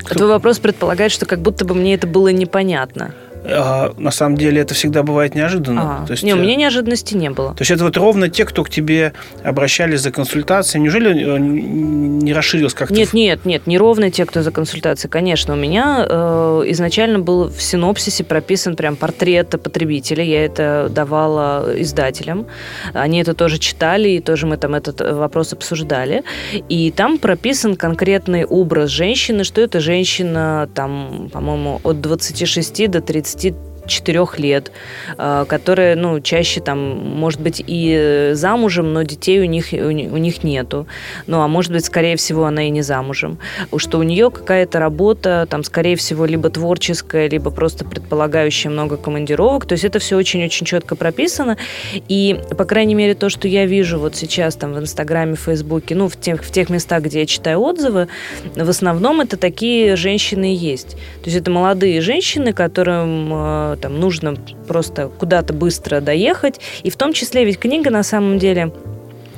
Кто- 0.00 0.14
Твой 0.14 0.28
вопрос 0.28 0.58
предполагает, 0.58 1.10
что 1.10 1.24
как 1.24 1.40
будто 1.40 1.64
бы 1.64 1.74
мне 1.74 1.94
это 1.94 2.06
было 2.06 2.28
непонятно. 2.28 3.14
А, 3.44 3.92
на 3.98 4.10
самом 4.10 4.36
деле 4.36 4.60
это 4.60 4.74
всегда 4.74 5.02
бывает 5.02 5.34
неожиданно. 5.34 6.02
А, 6.02 6.06
То 6.06 6.12
есть, 6.12 6.22
не, 6.22 6.34
у 6.34 6.36
э, 6.36 6.40
меня 6.40 6.54
неожиданности 6.54 7.14
не 7.14 7.30
было. 7.30 7.54
То 7.54 7.62
есть 7.62 7.70
это 7.70 7.84
вот 7.84 7.96
ровно 7.96 8.28
те, 8.28 8.44
кто 8.44 8.62
к 8.62 8.70
тебе 8.70 9.12
обращались 9.42 10.00
за 10.00 10.12
консультацией. 10.12 10.82
Неужели 10.82 11.10
э, 11.10 11.38
не 11.38 12.32
расширилось 12.32 12.74
как-то? 12.74 12.94
Нет, 12.94 13.12
нет, 13.12 13.44
нет, 13.44 13.66
не 13.66 13.78
ровно 13.78 14.10
те, 14.10 14.26
кто 14.26 14.42
за 14.42 14.52
консультацией. 14.52 15.10
Конечно, 15.10 15.54
у 15.54 15.56
меня 15.56 16.06
э, 16.08 16.64
изначально 16.68 17.18
был 17.18 17.48
в 17.48 17.60
синопсисе 17.60 18.22
прописан 18.24 18.76
прям 18.76 18.96
портрет 18.96 19.50
потребителя. 19.62 20.22
Я 20.22 20.44
это 20.44 20.88
давала 20.90 21.72
издателям. 21.76 22.46
Они 22.92 23.20
это 23.20 23.34
тоже 23.34 23.58
читали, 23.58 24.10
и 24.10 24.20
тоже 24.20 24.46
мы 24.46 24.56
там 24.56 24.74
этот 24.74 25.00
вопрос 25.00 25.52
обсуждали. 25.52 26.22
И 26.68 26.92
там 26.92 27.18
прописан 27.18 27.76
конкретный 27.76 28.44
образ 28.44 28.90
женщины, 28.90 29.42
что 29.42 29.60
это 29.60 29.80
женщина, 29.80 30.68
там, 30.74 31.28
по-моему, 31.32 31.80
от 31.82 32.00
26 32.00 32.90
до 32.90 33.00
20 33.36 33.71
34 34.00 34.38
лет, 34.38 34.72
э, 35.18 35.44
которая, 35.48 35.96
ну, 35.96 36.20
чаще 36.20 36.60
там, 36.60 36.78
может 36.78 37.40
быть, 37.40 37.62
и 37.66 38.30
замужем, 38.34 38.92
но 38.92 39.02
детей 39.02 39.40
у 39.40 39.44
них, 39.44 39.72
у 39.72 39.90
ни- 39.90 40.08
у 40.08 40.16
них 40.16 40.44
нету. 40.44 40.86
Ну, 41.26 41.40
а 41.40 41.48
может 41.48 41.72
быть, 41.72 41.84
скорее 41.84 42.16
всего, 42.16 42.44
она 42.44 42.66
и 42.66 42.70
не 42.70 42.82
замужем. 42.82 43.38
Что 43.76 43.98
у 43.98 44.02
нее 44.02 44.30
какая-то 44.30 44.78
работа, 44.78 45.46
там, 45.50 45.64
скорее 45.64 45.96
всего, 45.96 46.24
либо 46.24 46.50
творческая, 46.50 47.28
либо 47.28 47.50
просто 47.50 47.84
предполагающая 47.84 48.70
много 48.70 48.96
командировок. 48.96 49.66
То 49.66 49.72
есть 49.72 49.84
это 49.84 49.98
все 49.98 50.16
очень-очень 50.16 50.66
четко 50.66 50.96
прописано. 50.96 51.56
И, 52.08 52.40
по 52.56 52.64
крайней 52.64 52.94
мере, 52.94 53.14
то, 53.14 53.28
что 53.28 53.48
я 53.48 53.66
вижу 53.66 53.98
вот 53.98 54.16
сейчас 54.16 54.56
там 54.56 54.72
в 54.72 54.78
Инстаграме, 54.78 55.36
Фейсбуке, 55.36 55.94
ну, 55.94 56.08
в 56.08 56.16
тех, 56.16 56.42
в 56.42 56.50
тех 56.50 56.70
местах, 56.70 57.02
где 57.02 57.20
я 57.20 57.26
читаю 57.26 57.60
отзывы, 57.60 58.08
в 58.54 58.68
основном 58.68 59.20
это 59.20 59.36
такие 59.36 59.96
женщины 59.96 60.54
и 60.54 60.56
есть. 60.56 60.92
То 61.22 61.26
есть 61.26 61.36
это 61.36 61.50
молодые 61.50 62.00
женщины, 62.00 62.52
которым 62.52 63.28
э, 63.32 63.76
там 63.82 64.00
нужно 64.00 64.36
просто 64.66 65.08
куда-то 65.08 65.52
быстро 65.52 66.00
доехать. 66.00 66.60
И 66.84 66.90
в 66.90 66.96
том 66.96 67.12
числе 67.12 67.44
ведь 67.44 67.58
книга 67.58 67.90
на 67.90 68.02
самом 68.02 68.38
деле 68.38 68.72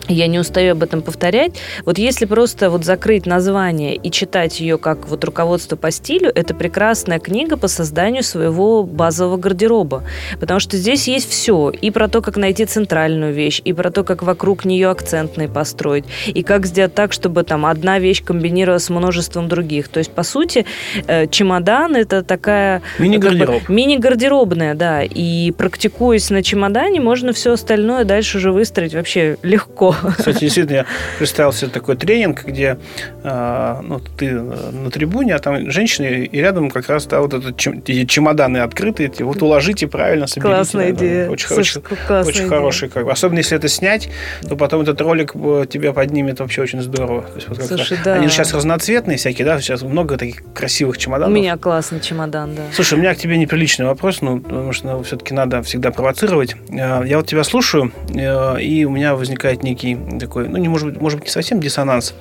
я 0.09 0.27
не 0.27 0.39
устаю 0.39 0.73
об 0.73 0.83
этом 0.83 1.03
повторять. 1.03 1.53
Вот 1.85 1.99
если 1.99 2.27
просто 2.27 2.71
вот 2.71 2.85
закрыть 2.85 3.27
название 3.27 3.97
и 3.97 4.11
читать 4.11 4.61
ее 4.61 4.79
как 4.79 5.09
вот 5.09 5.25
руководство 5.25 5.77
по 5.77 5.91
стилю, 5.91 6.31
это 6.35 6.55
прекрасная 6.55 7.19
книга 7.19 7.57
по 7.57 7.69
созданию 7.69 8.23
своего 8.23 8.83
базового 8.83 9.37
гардероба. 9.37 10.05
Потому 10.41 10.61
что 10.61 10.77
здесь 10.77 11.09
есть 11.09 11.29
все. 11.29 11.71
И 11.71 11.91
про 11.91 12.09
то, 12.09 12.21
как 12.21 12.37
найти 12.37 12.67
центральную 12.67 13.33
вещь, 13.33 13.63
и 13.65 13.73
про 13.73 13.91
то, 13.91 14.05
как 14.05 14.23
вокруг 14.23 14.65
нее 14.65 14.89
акцентные 14.89 15.49
построить, 15.49 16.05
и 16.27 16.43
как 16.43 16.67
сделать 16.67 16.95
так, 16.95 17.13
чтобы 17.13 17.43
там 17.43 17.65
одна 17.67 17.99
вещь 17.99 18.23
комбинировалась 18.23 18.85
с 18.85 18.91
множеством 18.91 19.49
других. 19.49 19.89
То 19.89 19.99
есть, 19.99 20.11
по 20.11 20.23
сути, 20.23 20.67
э, 21.07 21.27
чемодан 21.29 21.97
это 21.97 22.23
такая 22.23 22.83
Мини-гардероб. 22.99 23.61
как 23.61 23.69
бы 23.69 23.75
Мини-гардеробная, 23.75 24.75
да. 24.75 25.03
И 25.03 25.51
практикуясь 25.53 26.31
на 26.31 26.43
чемодане, 26.43 27.01
можно 27.01 27.33
все 27.33 27.53
остальное 27.53 28.05
дальше 28.05 28.39
уже 28.39 28.53
выстроить 28.53 28.95
вообще 28.95 29.39
легко. 29.43 29.94
Кстати, 30.19 30.41
действительно, 30.41 30.77
я 30.77 30.87
представил 31.19 31.53
себе 31.53 31.71
такой 31.71 31.97
тренинг, 31.97 32.45
где 32.45 32.79
э, 33.23 33.81
ну, 33.83 34.01
ты 34.17 34.33
на 34.33 34.91
трибуне, 34.91 35.35
а 35.35 35.39
там 35.39 35.71
женщины, 35.71 36.25
и 36.25 36.41
рядом 36.41 36.71
как 36.71 36.89
раз 36.89 37.07
да, 37.07 37.21
вот 37.21 37.35
этот 37.35 37.57
чемоданы 37.57 38.59
открытые, 38.59 39.11
вот 39.21 39.43
уложите 39.43 39.87
правильно, 39.87 40.27
соберите. 40.27 40.55
Классная 40.55 40.93
да, 40.93 40.99
да. 40.99 41.07
идея. 41.07 41.31
Очень, 41.31 41.49
Слушай, 41.49 41.83
очень, 41.91 42.15
очень 42.15 42.39
идея. 42.41 42.49
хороший. 42.49 42.89
Как. 42.89 43.09
Особенно 43.09 43.39
если 43.39 43.57
это 43.57 43.69
снять, 43.69 44.09
то 44.49 44.57
потом 44.57 44.83
этот 44.83 45.01
ролик 45.01 45.33
э, 45.35 45.67
тебя 45.69 45.93
поднимет 45.93 46.41
вообще 46.41 46.63
очень 46.63 46.81
здорово. 46.83 47.23
То 47.23 47.35
есть 47.37 47.49
вот 47.49 47.63
Слушай, 47.63 47.99
да. 48.05 48.15
Они 48.15 48.29
же 48.29 48.33
сейчас 48.35 48.53
разноцветные 48.55 49.17
всякие, 49.17 49.45
да, 49.45 49.61
сейчас 49.61 49.83
много 49.83 50.17
таких 50.17 50.43
красивых 50.55 50.97
У 50.97 50.99
чемоданов. 50.99 51.35
меня 51.35 51.57
классный 51.57 52.01
чемодан, 52.01 52.55
да. 52.55 52.63
Слушай, 52.73 52.95
у 52.95 53.01
меня 53.01 53.15
к 53.15 53.19
тебе 53.19 53.37
неприличный 53.39 53.87
вопрос, 53.87 54.21
ну, 54.23 54.41
потому 54.41 54.73
что 54.73 54.87
ну, 54.87 55.03
все-таки 55.03 55.35
надо 55.35 55.63
всегда 55.63 55.91
провоцировать. 55.91 56.57
Э, 56.71 57.03
Я 57.07 57.19
вот 57.19 57.27
тебя 57.27 57.45
слушаю, 57.45 57.93
э, 58.15 58.61
и 58.61 58.85
у 58.85 58.91
меня 58.91 59.15
возникает 59.15 59.63
некий 59.63 59.84
такой, 60.21 60.49
ну, 60.49 60.57
не 60.59 60.69
может 60.69 60.89
быть, 60.89 61.01
может 61.01 61.19
быть, 61.19 61.27
не 61.29 61.33
совсем 61.33 61.61
диссонанс. 61.61 62.15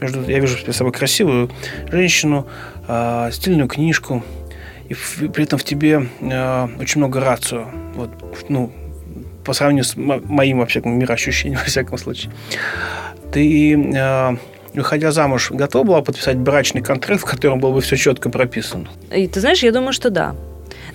Между, 0.00 0.22
я 0.30 0.38
вижу 0.40 0.56
перед 0.58 0.74
собой 0.74 0.92
красивую 0.92 1.50
женщину, 1.90 2.46
э, 2.88 3.28
стильную 3.32 3.68
книжку, 3.68 4.22
и 4.88 4.94
в- 4.94 5.28
при 5.32 5.44
этом 5.44 5.58
в 5.58 5.64
тебе 5.64 6.08
э, 6.20 6.68
очень 6.80 6.98
много 7.00 7.20
рацио. 7.20 7.66
Вот, 7.94 8.10
ну, 8.48 8.72
по 9.44 9.52
сравнению 9.52 9.84
с 9.84 9.96
мо- 9.96 10.20
моим, 10.24 10.58
вообще, 10.58 10.80
мироощущением, 10.84 11.58
во 11.64 11.64
всяком 11.66 11.98
случае. 11.98 12.32
Ты, 13.32 13.74
э, 13.94 14.36
выходя 14.74 15.10
замуж, 15.12 15.50
готова 15.50 15.84
была 15.84 16.02
подписать 16.02 16.36
брачный 16.38 16.82
контракт, 16.82 17.22
в 17.22 17.24
котором 17.24 17.60
было 17.60 17.72
бы 17.72 17.80
все 17.80 17.96
четко 17.96 18.30
прописано? 18.30 18.86
И 19.14 19.26
ты 19.28 19.40
знаешь, 19.40 19.62
я 19.62 19.72
думаю, 19.72 19.92
что 19.92 20.10
да. 20.10 20.34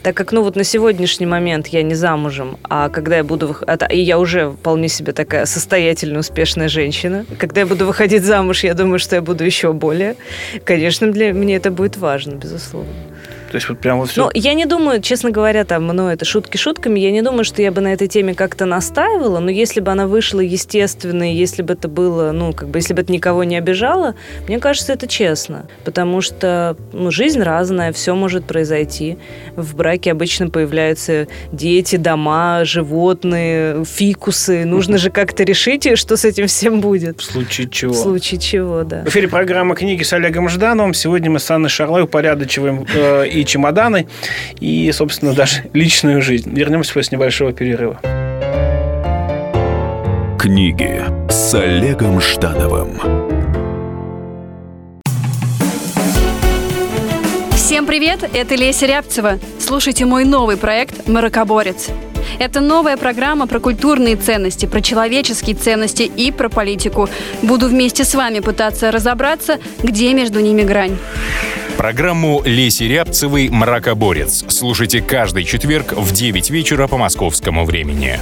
Так 0.07 0.15
как, 0.15 0.31
ну, 0.31 0.41
вот 0.41 0.55
на 0.55 0.63
сегодняшний 0.63 1.25
момент 1.25 1.67
я 1.67 1.83
не 1.83 1.93
замужем, 1.93 2.55
а 2.63 2.87
когда 2.87 3.17
я 3.17 3.25
буду... 3.25 3.53
И 3.89 3.99
я 3.99 4.19
уже 4.19 4.51
вполне 4.51 4.87
себе 4.87 5.11
такая 5.11 5.45
состоятельная, 5.45 6.19
успешная 6.19 6.69
женщина. 6.69 7.25
Когда 7.37 7.59
я 7.59 7.67
буду 7.67 7.85
выходить 7.85 8.23
замуж, 8.23 8.63
я 8.63 8.73
думаю, 8.73 8.99
что 8.99 9.17
я 9.17 9.21
буду 9.21 9.43
еще 9.43 9.73
более. 9.73 10.15
Конечно, 10.63 11.11
для 11.11 11.33
меня 11.33 11.57
это 11.57 11.71
будет 11.71 11.97
важно, 11.97 12.35
безусловно. 12.35 12.89
То 13.51 13.55
есть 13.55 13.69
вот 13.69 13.79
прям 13.79 13.99
вот 13.99 14.09
все... 14.09 14.25
Ну, 14.25 14.31
я 14.33 14.53
не 14.53 14.65
думаю, 14.65 15.01
честно 15.01 15.31
говоря, 15.31 15.63
там, 15.63 15.87
ну, 15.87 16.07
это 16.07 16.25
шутки 16.25 16.57
шутками, 16.57 16.99
я 16.99 17.11
не 17.11 17.21
думаю, 17.21 17.43
что 17.43 17.61
я 17.61 17.71
бы 17.71 17.81
на 17.81 17.93
этой 17.93 18.07
теме 18.07 18.33
как-то 18.33 18.65
настаивала, 18.65 19.39
но 19.39 19.49
если 19.49 19.79
бы 19.79 19.91
она 19.91 20.07
вышла 20.07 20.39
естественно, 20.39 21.31
если 21.31 21.61
бы 21.61 21.73
это 21.73 21.87
было, 21.87 22.31
ну, 22.31 22.53
как 22.53 22.69
бы, 22.69 22.79
если 22.79 22.93
бы 22.93 23.01
это 23.01 23.11
никого 23.11 23.43
не 23.43 23.57
обижало, 23.57 24.15
мне 24.47 24.59
кажется, 24.59 24.93
это 24.93 25.07
честно. 25.07 25.67
Потому 25.85 26.21
что, 26.21 26.75
ну, 26.93 27.11
жизнь 27.11 27.41
разная, 27.41 27.93
все 27.93 28.15
может 28.15 28.45
произойти. 28.45 29.17
В 29.55 29.75
браке 29.75 30.11
обычно 30.11 30.49
появляются 30.49 31.27
дети, 31.51 31.95
дома, 31.95 32.65
животные, 32.65 33.85
фикусы. 33.85 34.65
Нужно 34.65 34.97
же 34.97 35.09
как-то 35.09 35.43
решить, 35.43 35.97
что 35.97 36.17
с 36.17 36.25
этим 36.25 36.47
всем 36.47 36.81
будет. 36.81 37.19
В 37.19 37.23
случае 37.23 37.69
чего. 37.69 37.93
В 37.93 37.97
случае 37.97 38.39
чего, 38.39 38.83
да. 38.83 39.03
В 39.03 39.09
эфире 39.09 39.27
программа 39.27 39.75
«Книги» 39.75 40.03
с 40.03 40.13
Олегом 40.13 40.49
Ждановым. 40.49 40.93
Сегодня 40.93 41.31
мы 41.31 41.39
с 41.39 41.49
Анной 41.49 41.69
Шарлой 41.69 42.03
упорядочиваем 42.03 42.85
э, 42.93 43.27
и 43.41 43.45
чемоданы, 43.45 44.07
и, 44.59 44.91
собственно, 44.91 45.33
даже 45.33 45.63
личную 45.73 46.21
жизнь. 46.21 46.53
Вернемся 46.53 46.93
после 46.93 47.17
небольшого 47.17 47.53
перерыва. 47.53 47.99
Книги 50.39 51.03
с 51.29 51.53
Олегом 51.53 52.21
Ждановым. 52.21 52.99
Всем 57.51 57.85
привет, 57.85 58.23
это 58.33 58.55
Леся 58.55 58.85
Рябцева. 58.85 59.39
Слушайте 59.59 60.05
мой 60.05 60.23
новый 60.23 60.55
проект 60.55 61.07
«Маракоборец». 61.07 61.89
Это 62.39 62.61
новая 62.61 62.97
программа 62.97 63.47
про 63.47 63.59
культурные 63.59 64.15
ценности, 64.15 64.67
про 64.67 64.79
человеческие 64.79 65.55
ценности 65.55 66.03
и 66.03 66.31
про 66.31 66.49
политику. 66.49 67.09
Буду 67.41 67.67
вместе 67.67 68.03
с 68.03 68.13
вами 68.13 68.39
пытаться 68.39 68.91
разобраться, 68.91 69.59
где 69.81 70.13
между 70.13 70.39
ними 70.39 70.61
грань. 70.61 70.97
Программу 71.77 72.41
Леси 72.43 72.85
Рябцевой 72.85 73.49
«Мракоборец» 73.49 74.45
слушайте 74.47 74.99
каждый 74.99 75.43
четверг 75.43 75.93
в 75.93 76.11
9 76.11 76.49
вечера 76.49 76.87
по 76.87 76.97
московскому 76.97 77.65
времени. 77.65 78.19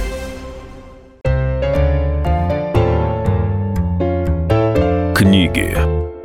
Книги 5.16 5.74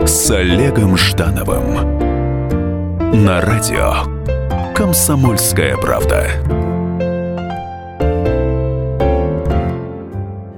с 0.06 0.30
Олегом 0.32 0.98
Ждановым 0.98 1.98
на 3.24 3.40
радио 3.40 4.74
«Комсомольская 4.76 5.78
правда». 5.78 6.81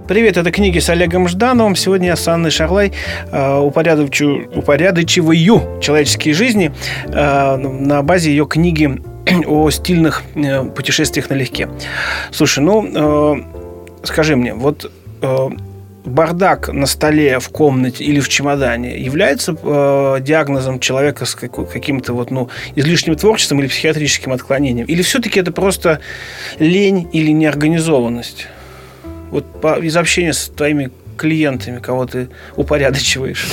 Привет, 0.06 0.36
это 0.36 0.52
книги 0.52 0.80
с 0.80 0.90
Олегом 0.90 1.30
Ждановым. 1.30 1.78
Сегодня 1.78 2.08
я 2.08 2.16
с 2.18 2.28
Анной 2.28 2.52
Шарлай 2.52 2.92
э, 3.32 3.58
упорядочу, 3.60 4.50
упорядочиваю 4.54 5.80
человеческие 5.82 6.34
жизни 6.34 6.74
э, 7.06 7.56
на 7.56 8.04
базе 8.04 8.32
ее 8.32 8.46
книги 8.46 9.02
о 9.48 9.70
стильных 9.70 10.24
э, 10.36 10.66
путешествиях 10.66 11.30
налегке. 11.30 11.70
Слушай, 12.32 12.66
ну, 12.66 12.86
э, 12.86 14.04
скажи 14.04 14.36
мне, 14.36 14.54
вот 14.54 14.92
бардак 16.04 16.68
на 16.68 16.86
столе, 16.86 17.40
в 17.40 17.48
комнате 17.48 18.04
или 18.04 18.20
в 18.20 18.28
чемодане 18.28 19.00
является 19.00 19.54
диагнозом 20.20 20.82
человека 20.82 21.24
с 21.24 21.34
каким-то 21.34 22.12
вот, 22.12 22.30
ну, 22.30 22.50
излишним 22.76 23.16
творчеством 23.16 23.62
или 23.62 23.68
психиатрическим 23.68 24.34
отклонением? 24.34 24.86
Или 24.88 25.02
все-таки 25.02 25.40
это 25.40 25.54
просто 25.54 26.02
лень 26.60 27.08
или 27.14 27.32
неорганизованность? 27.32 28.50
Вот 29.34 29.62
по, 29.62 29.80
из 29.80 29.98
общения 29.98 30.32
с 30.32 30.48
твоими 30.48 30.92
клиентами, 31.18 31.80
кого 31.80 32.06
ты 32.06 32.30
упорядочиваешь. 32.56 33.48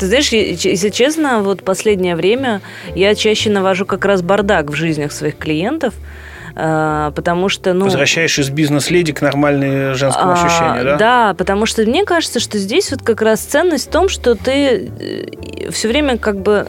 Ты 0.00 0.06
знаешь, 0.06 0.30
если 0.30 0.90
честно, 0.90 1.40
вот 1.40 1.62
последнее 1.62 2.16
время 2.16 2.60
я 2.96 3.14
чаще 3.14 3.48
навожу 3.48 3.86
как 3.86 4.04
раз 4.04 4.22
бардак 4.22 4.70
в 4.70 4.74
жизнях 4.74 5.12
своих 5.12 5.38
клиентов, 5.38 5.94
потому 6.56 7.50
что, 7.50 7.74
ну... 7.74 7.84
Возвращаешь 7.84 8.38
из 8.38 8.48
бизнес-леди 8.48 9.12
к 9.12 9.20
нормальному 9.20 9.94
женскому 9.94 10.32
А, 10.32 10.32
ощущению, 10.32 10.84
да? 10.84 10.96
Да, 10.96 11.34
потому 11.34 11.66
что 11.66 11.82
мне 11.82 12.04
кажется, 12.06 12.40
что 12.40 12.56
здесь 12.56 12.90
вот 12.90 13.02
как 13.02 13.20
раз 13.20 13.40
ценность 13.40 13.88
в 13.88 13.90
том, 13.90 14.08
что 14.08 14.34
ты 14.34 14.90
все 15.70 15.88
время 15.88 16.16
как 16.16 16.40
бы 16.40 16.66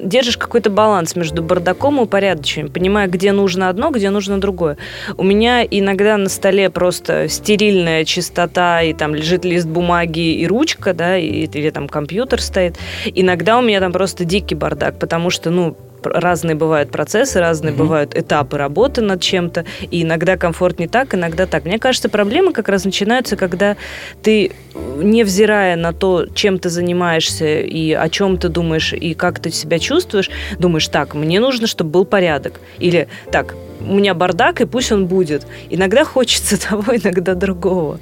держишь 0.00 0.38
какой-то 0.38 0.70
баланс 0.70 1.14
между 1.14 1.42
бардаком 1.42 1.98
и 1.98 2.04
упорядочением, 2.04 2.72
понимая, 2.72 3.06
где 3.06 3.32
нужно 3.32 3.68
одно, 3.68 3.90
где 3.90 4.08
нужно 4.08 4.40
другое. 4.40 4.78
У 5.18 5.22
меня 5.22 5.62
иногда 5.62 6.16
на 6.16 6.30
столе 6.30 6.70
просто 6.70 7.28
стерильная 7.28 8.04
чистота, 8.04 8.80
и 8.80 8.94
там 8.94 9.14
лежит 9.14 9.44
лист 9.44 9.66
бумаги 9.66 10.40
и 10.40 10.46
ручка, 10.46 10.94
да, 10.94 11.18
и, 11.18 11.46
или 11.46 11.68
там 11.68 11.88
компьютер 11.88 12.40
стоит. 12.40 12.76
Иногда 13.04 13.58
у 13.58 13.62
меня 13.62 13.80
там 13.80 13.92
просто 13.92 14.24
дикий 14.24 14.54
бардак, 14.54 14.98
потому 14.98 15.28
что, 15.28 15.50
ну, 15.50 15.76
разные 16.08 16.54
бывают 16.54 16.90
процессы, 16.90 17.40
разные 17.40 17.72
Мгм. 17.72 17.78
бывают 17.82 18.16
этапы 18.16 18.56
работы 18.58 19.00
над 19.02 19.20
чем-то, 19.20 19.64
и 19.90 20.02
иногда 20.02 20.36
комфорт 20.36 20.78
не 20.78 20.88
так, 20.88 21.14
иногда 21.14 21.46
так. 21.46 21.64
Мне 21.64 21.78
кажется, 21.78 22.08
проблемы 22.08 22.52
как 22.52 22.68
раз 22.68 22.84
начинаются, 22.84 23.36
когда 23.36 23.76
ты, 24.22 24.52
невзирая 24.98 25.76
на 25.76 25.92
то, 25.92 26.26
чем 26.34 26.58
ты 26.58 26.68
занимаешься 26.70 27.60
и 27.60 27.92
о 27.92 28.08
чем 28.08 28.38
ты 28.38 28.48
думаешь, 28.48 28.92
и 28.92 29.14
как 29.14 29.38
ты 29.40 29.50
себя 29.50 29.78
чувствуешь, 29.78 30.30
думаешь, 30.58 30.88
так, 30.88 31.14
мне 31.14 31.40
нужно, 31.40 31.66
чтобы 31.66 31.90
был 31.90 32.04
порядок. 32.04 32.60
Или 32.78 33.08
так, 33.30 33.54
у 33.80 33.94
меня 33.94 34.14
бардак, 34.14 34.60
и 34.60 34.64
пусть 34.66 34.90
он 34.92 35.06
будет. 35.06 35.46
Иногда 35.70 36.04
хочется 36.04 36.60
того, 36.68 36.96
иногда 36.96 37.34
другого. 37.34 37.98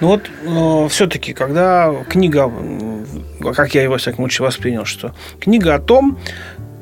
Ну 0.00 0.08
вот 0.08 0.90
все-таки, 0.90 1.32
когда 1.32 1.94
книга, 2.08 2.50
как 3.54 3.74
я 3.74 3.82
его, 3.82 3.96
всяком 3.96 4.24
случае, 4.24 4.46
воспринял, 4.46 4.84
что 4.84 5.14
книга 5.40 5.74
о 5.74 5.78
том, 5.78 6.18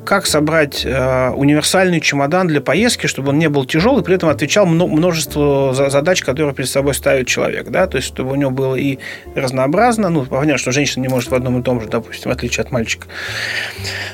как 0.05 0.25
собрать 0.27 0.85
э, 0.85 1.29
универсальный 1.31 1.99
чемодан 1.99 2.47
для 2.47 2.61
поездки, 2.61 3.07
чтобы 3.07 3.29
он 3.29 3.39
не 3.39 3.49
был 3.49 3.65
тяжелый, 3.65 4.03
при 4.03 4.15
этом 4.15 4.29
отвечал 4.29 4.65
мно- 4.65 4.87
множеству 4.87 5.71
за- 5.73 5.89
задач, 5.89 6.21
которые 6.23 6.53
перед 6.53 6.69
собой 6.69 6.93
ставит 6.93 7.27
человек, 7.27 7.69
да, 7.69 7.87
то 7.87 7.97
есть 7.97 8.07
чтобы 8.07 8.31
у 8.31 8.35
него 8.35 8.51
было 8.51 8.75
и 8.75 8.99
разнообразно, 9.35 10.09
ну, 10.09 10.25
понятно, 10.25 10.57
что 10.57 10.71
женщина 10.71 11.01
не 11.01 11.09
может 11.09 11.31
в 11.31 11.35
одном 11.35 11.59
и 11.59 11.63
том 11.63 11.81
же, 11.81 11.87
допустим, 11.87 12.31
в 12.31 12.33
отличие 12.33 12.63
от 12.63 12.71
мальчика, 12.71 13.07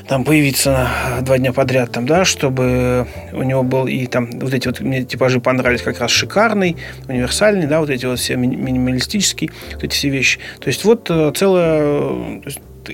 там 0.08 0.24
появиться 0.24 0.88
на 1.16 1.20
два 1.22 1.38
дня 1.38 1.52
подряд, 1.52 1.92
там, 1.92 2.06
да, 2.06 2.24
чтобы 2.24 3.06
у 3.32 3.42
него 3.42 3.62
был 3.62 3.86
и 3.86 4.06
там 4.06 4.30
вот 4.40 4.52
эти 4.54 4.66
вот 4.68 4.80
мне 4.80 5.04
типажи 5.04 5.40
понравились 5.40 5.82
как 5.82 6.00
раз 6.00 6.10
шикарный, 6.10 6.76
универсальный, 7.08 7.66
да, 7.66 7.80
вот 7.80 7.90
эти 7.90 8.06
вот 8.06 8.18
все 8.18 8.36
ми- 8.36 8.56
минималистические, 8.56 9.50
вот 9.74 9.84
эти 9.84 9.94
все 9.94 10.08
вещи. 10.08 10.38
То 10.60 10.68
есть 10.68 10.84
вот 10.84 11.10
э, 11.10 11.32
целая 11.36 11.80
э, 11.82 12.40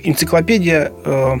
энциклопедия 0.03 0.91
э, 1.05 1.35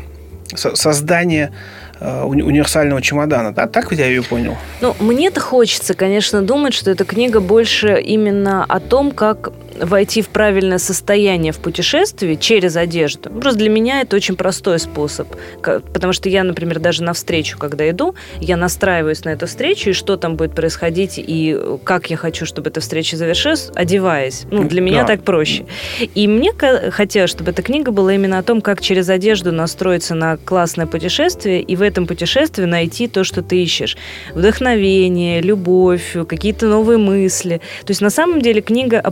со- 0.55 0.75
создания 0.75 1.51
э, 1.99 2.23
уни- 2.25 2.41
универсального 2.43 3.01
чемодана, 3.01 3.53
да, 3.53 3.67
так 3.67 3.91
я 3.91 4.05
ее 4.05 4.23
понял? 4.23 4.55
Ну, 4.81 4.95
мне-то 4.99 5.39
хочется, 5.41 5.93
конечно, 5.93 6.41
думать, 6.41 6.73
что 6.73 6.91
эта 6.91 7.05
книга 7.05 7.39
больше 7.39 7.99
именно 7.99 8.63
о 8.65 8.79
том, 8.79 9.11
как 9.11 9.51
войти 9.79 10.21
в 10.21 10.29
правильное 10.29 10.77
состояние 10.77 11.51
в 11.51 11.57
путешествии 11.57 12.35
через 12.35 12.75
одежду. 12.75 13.29
Просто 13.29 13.59
для 13.59 13.69
меня 13.69 14.01
это 14.01 14.15
очень 14.15 14.35
простой 14.35 14.79
способ. 14.79 15.27
Потому 15.61 16.13
что 16.13 16.29
я, 16.29 16.43
например, 16.43 16.79
даже 16.79 17.03
на 17.03 17.13
встречу, 17.13 17.57
когда 17.57 17.89
иду, 17.89 18.15
я 18.39 18.57
настраиваюсь 18.57 19.23
на 19.25 19.29
эту 19.29 19.47
встречу, 19.47 19.91
и 19.91 19.93
что 19.93 20.17
там 20.17 20.35
будет 20.35 20.53
происходить, 20.55 21.13
и 21.17 21.59
как 21.83 22.09
я 22.09 22.17
хочу, 22.17 22.45
чтобы 22.45 22.69
эта 22.69 22.79
встреча 22.81 23.17
завершилась, 23.17 23.69
одеваясь. 23.75 24.43
Ну, 24.51 24.63
для 24.63 24.81
меня 24.81 25.01
Да. 25.01 25.07
так 25.07 25.23
проще. 25.23 25.65
И 26.15 26.27
мне 26.27 26.51
хотелось, 26.91 27.29
чтобы 27.31 27.51
эта 27.51 27.61
книга 27.61 27.91
была 27.91 28.13
именно 28.13 28.39
о 28.39 28.43
том, 28.43 28.61
как 28.61 28.81
через 28.81 29.09
одежду 29.09 29.51
настроиться 29.51 30.15
на 30.15 30.37
классное 30.37 30.85
путешествие, 30.87 31.61
и 31.61 31.75
в 31.75 31.81
этом 31.81 32.07
путешествии 32.07 32.65
найти 32.65 33.07
то, 33.07 33.23
что 33.23 33.41
ты 33.41 33.61
ищешь. 33.63 33.97
Вдохновение, 34.33 35.41
любовь, 35.41 36.15
какие-то 36.27 36.67
новые 36.67 36.97
мысли. 36.97 37.61
То 37.85 37.91
есть 37.91 38.01
на 38.01 38.09
самом 38.09 38.41
деле 38.41 38.61
книга 38.61 38.99
о 38.99 39.11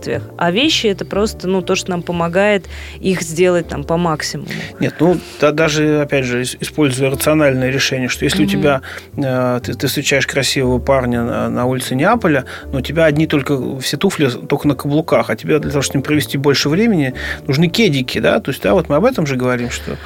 путешествиях, 0.00 0.22
а 0.36 0.50
вещи 0.50 0.86
это 0.86 1.04
просто 1.04 1.46
ну, 1.48 1.62
то, 1.62 1.74
что 1.74 1.90
нам 1.90 2.02
помогает 2.02 2.66
их 3.00 3.22
сделать 3.22 3.68
там 3.68 3.84
по 3.84 3.96
максимуму. 3.96 4.48
Нет, 4.80 4.94
ну 5.00 5.18
да, 5.40 5.52
даже, 5.52 6.00
опять 6.00 6.24
же, 6.24 6.42
ис- 6.42 6.56
используя 6.60 7.10
рациональное 7.10 7.70
решение, 7.70 8.08
что 8.08 8.24
если 8.24 8.40
у 8.42 8.46
Мгм. 8.46 8.50
тебя 8.50 8.80
э, 9.16 9.60
ты, 9.62 9.74
ты 9.74 9.86
встречаешь 9.86 10.26
красивого 10.26 10.78
парня 10.78 11.22
на, 11.22 11.48
на 11.48 11.66
улице 11.66 11.94
Неаполя, 11.94 12.44
но 12.72 12.78
у 12.78 12.82
тебя 12.82 13.04
одни 13.04 13.26
только 13.26 13.78
все 13.80 13.96
туфли 13.96 14.28
только 14.28 14.68
на 14.68 14.74
каблуках, 14.74 15.30
а 15.30 15.36
тебе 15.36 15.58
для 15.58 15.70
того, 15.70 15.82
чтобы 15.82 15.90
с 15.90 15.94
ним 15.94 16.02
провести 16.02 16.38
больше 16.38 16.68
времени, 16.68 17.14
нужны 17.46 17.68
кедики, 17.68 18.20
да, 18.20 18.40
то 18.40 18.50
есть, 18.50 18.62
да, 18.62 18.72
вот 18.74 18.88
мы 18.88 18.96
об 18.96 19.04
этом 19.04 19.26
же 19.26 19.36
говорим, 19.36 19.70
что 19.70 19.96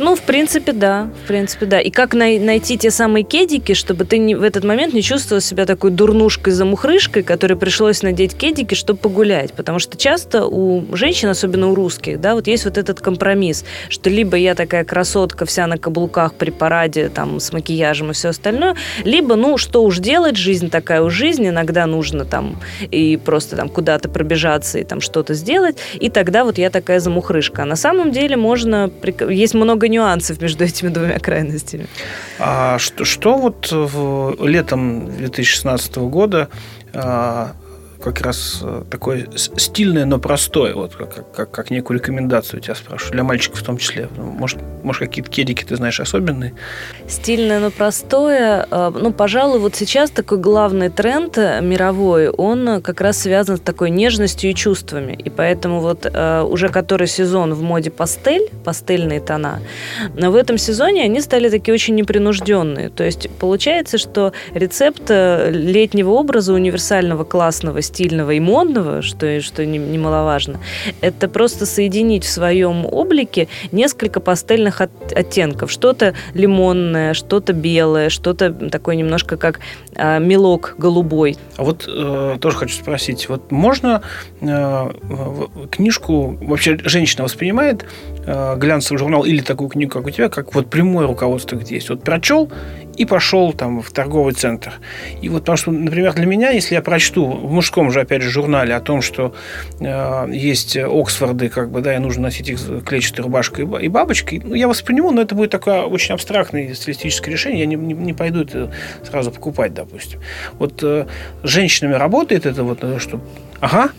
Ну, 0.00 0.16
в 0.16 0.22
принципе, 0.22 0.72
да. 0.72 1.10
В 1.24 1.28
принципе, 1.28 1.66
да. 1.66 1.78
И 1.78 1.90
как 1.90 2.14
най- 2.14 2.38
найти 2.38 2.78
те 2.78 2.90
самые 2.90 3.22
кедики, 3.22 3.74
чтобы 3.74 4.06
ты 4.06 4.16
не, 4.16 4.34
в 4.34 4.42
этот 4.42 4.64
момент 4.64 4.94
не 4.94 5.02
чувствовал 5.02 5.42
себя 5.42 5.66
такой 5.66 5.90
дурнушкой-замухрышкой, 5.90 7.22
которой 7.22 7.54
пришлось 7.54 8.02
надеть 8.02 8.34
кедики, 8.34 8.74
чтобы 8.74 8.98
погулять. 8.98 9.52
Потому 9.52 9.78
что 9.78 9.98
часто 9.98 10.46
у 10.46 10.96
женщин, 10.96 11.28
особенно 11.28 11.68
у 11.68 11.74
русских, 11.74 12.18
да, 12.18 12.34
вот 12.34 12.46
есть 12.46 12.64
вот 12.64 12.78
этот 12.78 13.00
компромисс, 13.00 13.66
что 13.90 14.08
либо 14.08 14.38
я 14.38 14.54
такая 14.54 14.84
красотка 14.84 15.44
вся 15.44 15.66
на 15.66 15.76
каблуках 15.76 16.32
при 16.32 16.50
параде, 16.50 17.10
там, 17.10 17.38
с 17.38 17.52
макияжем 17.52 18.10
и 18.10 18.14
все 18.14 18.30
остальное, 18.30 18.76
либо, 19.04 19.36
ну, 19.36 19.58
что 19.58 19.84
уж 19.84 19.98
делать, 19.98 20.36
жизнь 20.36 20.70
такая 20.70 21.02
у 21.02 21.10
жизни, 21.10 21.50
иногда 21.50 21.84
нужно 21.84 22.24
там 22.24 22.58
и 22.90 23.18
просто 23.18 23.54
там 23.54 23.68
куда-то 23.68 24.08
пробежаться 24.08 24.78
и 24.78 24.84
там 24.84 25.02
что-то 25.02 25.34
сделать, 25.34 25.76
и 26.00 26.08
тогда 26.08 26.44
вот 26.44 26.56
я 26.56 26.70
такая 26.70 27.00
замухрышка. 27.00 27.64
А 27.64 27.66
на 27.66 27.76
самом 27.76 28.12
деле 28.12 28.38
можно... 28.38 28.90
Есть 29.28 29.52
много 29.52 29.89
нюансов 29.90 30.40
между 30.40 30.64
этими 30.64 30.88
двумя 30.88 31.18
крайностями. 31.18 31.86
А 32.38 32.78
что, 32.78 33.04
что 33.04 33.36
вот 33.36 33.70
в, 33.70 34.36
летом 34.46 35.06
2016 35.16 35.96
года 35.98 36.48
а, 36.92 37.52
как 38.00 38.20
раз 38.22 38.60
э, 38.62 38.82
такое 38.90 39.28
стильное, 39.36 40.06
но 40.06 40.18
простое, 40.18 40.74
вот 40.74 40.94
как, 40.94 41.32
как, 41.32 41.50
как 41.50 41.70
некую 41.70 41.98
рекомендацию 41.98 42.60
тебя 42.60 42.74
спрашиваю, 42.74 43.12
для 43.12 43.24
мальчиков 43.24 43.60
в 43.60 43.62
том 43.62 43.76
числе. 43.76 44.08
Может, 44.16 44.58
может 44.82 45.00
какие-то 45.00 45.30
кедики 45.30 45.64
ты 45.64 45.76
знаешь 45.76 46.00
особенные? 46.00 46.54
Стильное, 47.06 47.60
но 47.60 47.70
простое. 47.70 48.66
Э, 48.70 48.90
ну, 48.94 49.12
пожалуй, 49.12 49.58
вот 49.60 49.76
сейчас 49.76 50.10
такой 50.10 50.38
главный 50.38 50.88
тренд 50.88 51.36
э, 51.36 51.60
мировой, 51.60 52.28
он 52.28 52.80
как 52.82 53.00
раз 53.00 53.18
связан 53.18 53.58
с 53.58 53.60
такой 53.60 53.90
нежностью 53.90 54.50
и 54.50 54.54
чувствами. 54.54 55.12
И 55.12 55.28
поэтому 55.30 55.80
вот 55.80 56.06
уже 56.06 56.68
который 56.68 57.06
сезон 57.06 57.54
в 57.54 57.62
моде 57.62 57.90
пастель, 57.90 58.48
пастельные 58.64 59.20
тона, 59.20 59.60
но 60.14 60.30
в 60.30 60.36
этом 60.36 60.58
сезоне 60.58 61.04
они 61.04 61.20
стали 61.20 61.48
такие 61.48 61.74
очень 61.74 61.94
непринужденные. 61.94 62.88
То 62.88 63.04
есть 63.04 63.28
получается, 63.38 63.98
что 63.98 64.32
рецепт 64.54 65.10
летнего 65.10 66.10
образа 66.10 66.52
универсального, 66.52 67.24
классного, 67.24 67.82
стильного 67.90 68.30
и 68.30 68.40
модного, 68.40 69.02
что, 69.02 69.40
что 69.40 69.66
немаловажно, 69.66 70.60
это 71.00 71.28
просто 71.28 71.66
соединить 71.66 72.24
в 72.24 72.30
своем 72.30 72.86
облике 72.86 73.48
несколько 73.72 74.20
пастельных 74.20 74.80
от, 74.80 74.90
оттенков. 75.12 75.70
Что-то 75.70 76.14
лимонное, 76.34 77.14
что-то 77.14 77.52
белое, 77.52 78.08
что-то 78.08 78.52
такое 78.52 78.96
немножко 78.96 79.36
как 79.36 79.60
э, 79.94 80.20
мелок 80.20 80.74
голубой. 80.78 81.36
А 81.56 81.64
вот 81.64 81.88
э, 81.88 82.38
тоже 82.40 82.56
хочу 82.56 82.74
спросить, 82.74 83.28
вот 83.28 83.50
можно 83.50 84.02
э, 84.40 84.90
книжку, 85.70 86.38
вообще 86.40 86.78
женщина 86.84 87.24
воспринимает 87.24 87.84
глянцевый 88.24 88.98
журнал 88.98 89.24
или 89.24 89.40
такую 89.40 89.68
книгу, 89.68 89.92
как 89.92 90.06
у 90.06 90.10
тебя, 90.10 90.28
как 90.28 90.54
вот 90.54 90.68
прямое 90.68 91.06
руководство, 91.06 91.56
где 91.56 91.76
есть. 91.76 91.90
Вот 91.90 92.02
прочел 92.02 92.50
и 92.96 93.06
пошел 93.06 93.52
там 93.52 93.80
в 93.80 93.90
торговый 93.92 94.34
центр. 94.34 94.74
И 95.22 95.28
вот 95.28 95.40
потому 95.40 95.56
что, 95.56 95.70
например, 95.70 96.12
для 96.12 96.26
меня, 96.26 96.50
если 96.50 96.74
я 96.74 96.82
прочту 96.82 97.24
в 97.26 97.50
мужском 97.50 97.90
же, 97.90 98.00
опять 98.00 98.22
же, 98.22 98.30
журнале 98.30 98.74
о 98.74 98.80
том, 98.80 99.00
что 99.00 99.34
э, 99.80 100.26
есть 100.30 100.76
Оксфорды, 100.76 101.48
как 101.48 101.70
бы, 101.70 101.80
да, 101.80 101.94
и 101.94 101.98
нужно 101.98 102.24
носить 102.24 102.50
их 102.50 102.60
клетчатой 102.84 103.24
рубашкой 103.24 103.66
и 103.82 103.88
бабочкой, 103.88 104.42
ну, 104.44 104.54
я 104.54 104.68
восприму, 104.68 105.12
но 105.12 105.22
это 105.22 105.34
будет 105.34 105.50
такое 105.50 105.82
очень 105.82 106.14
абстрактное 106.14 106.74
стилистическое 106.74 107.32
решение, 107.32 107.60
я 107.60 107.66
не, 107.66 107.76
не, 107.76 107.94
не 107.94 108.12
пойду 108.12 108.42
это 108.42 108.70
сразу 109.02 109.30
покупать, 109.30 109.72
допустим. 109.72 110.20
Вот 110.58 110.82
э, 110.82 111.06
с 111.42 111.48
женщинами 111.48 111.94
работает 111.94 112.44
это 112.44 112.64
вот, 112.64 112.82
э, 112.82 112.98
что, 112.98 113.20
ага, 113.60 113.92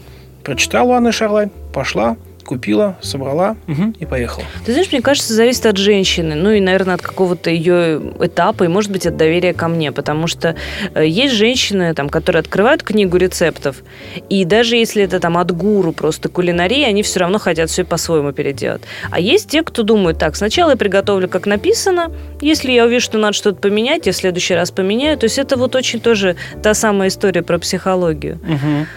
прочитала 0.43 0.97
Анна 0.97 1.11
Шарлайн, 1.11 1.51
пошла, 1.73 2.17
купила, 2.43 2.97
собрала 3.01 3.55
угу, 3.67 3.93
и 3.99 4.05
поехала. 4.05 4.45
Ты 4.65 4.73
знаешь, 4.73 4.91
мне 4.91 5.01
кажется, 5.01 5.33
зависит 5.33 5.65
от 5.65 5.77
женщины, 5.77 6.35
ну 6.35 6.51
и, 6.51 6.59
наверное, 6.59 6.95
от 6.95 7.01
какого-то 7.01 7.49
ее 7.49 8.01
этапа, 8.19 8.63
и, 8.63 8.67
может 8.67 8.91
быть, 8.91 9.05
от 9.05 9.17
доверия 9.17 9.53
ко 9.53 9.67
мне, 9.67 9.91
потому 9.91 10.27
что 10.27 10.55
э, 10.93 11.05
есть 11.05 11.33
женщины, 11.33 11.93
там, 11.93 12.09
которые 12.09 12.41
открывают 12.41 12.83
книгу 12.83 13.17
рецептов, 13.17 13.83
и 14.29 14.45
даже 14.45 14.75
если 14.75 15.03
это 15.03 15.19
там 15.19 15.37
от 15.37 15.51
гуру 15.51 15.93
просто 15.93 16.29
кулинарии, 16.29 16.83
они 16.83 17.03
все 17.03 17.19
равно 17.19 17.39
хотят 17.39 17.69
все 17.69 17.83
по-своему 17.83 18.31
переделать. 18.31 18.81
А 19.09 19.19
есть 19.19 19.49
те, 19.49 19.63
кто 19.63 19.83
думают, 19.83 20.17
так, 20.17 20.35
сначала 20.35 20.71
я 20.71 20.75
приготовлю, 20.75 21.27
как 21.27 21.45
написано, 21.45 22.11
если 22.41 22.71
я 22.71 22.85
увижу, 22.85 23.05
что 23.05 23.17
надо 23.17 23.33
что-то 23.33 23.59
поменять, 23.61 24.05
я 24.05 24.11
в 24.11 24.15
следующий 24.15 24.55
раз 24.55 24.71
поменяю. 24.71 25.17
То 25.17 25.25
есть 25.25 25.37
это 25.37 25.57
вот 25.57 25.75
очень 25.75 25.99
тоже 25.99 26.35
та 26.63 26.73
самая 26.73 27.09
история 27.09 27.41
про 27.41 27.59
психологию. 27.59 28.39
Угу. 28.43 28.87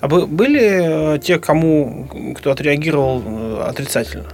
А 0.00 0.08
были 0.08 1.14
э, 1.14 1.18
те, 1.18 1.38
кому 1.38 2.08
кто 2.36 2.52
отреагировал 2.52 3.22
э, 3.24 3.62
отрицательно? 3.68 4.24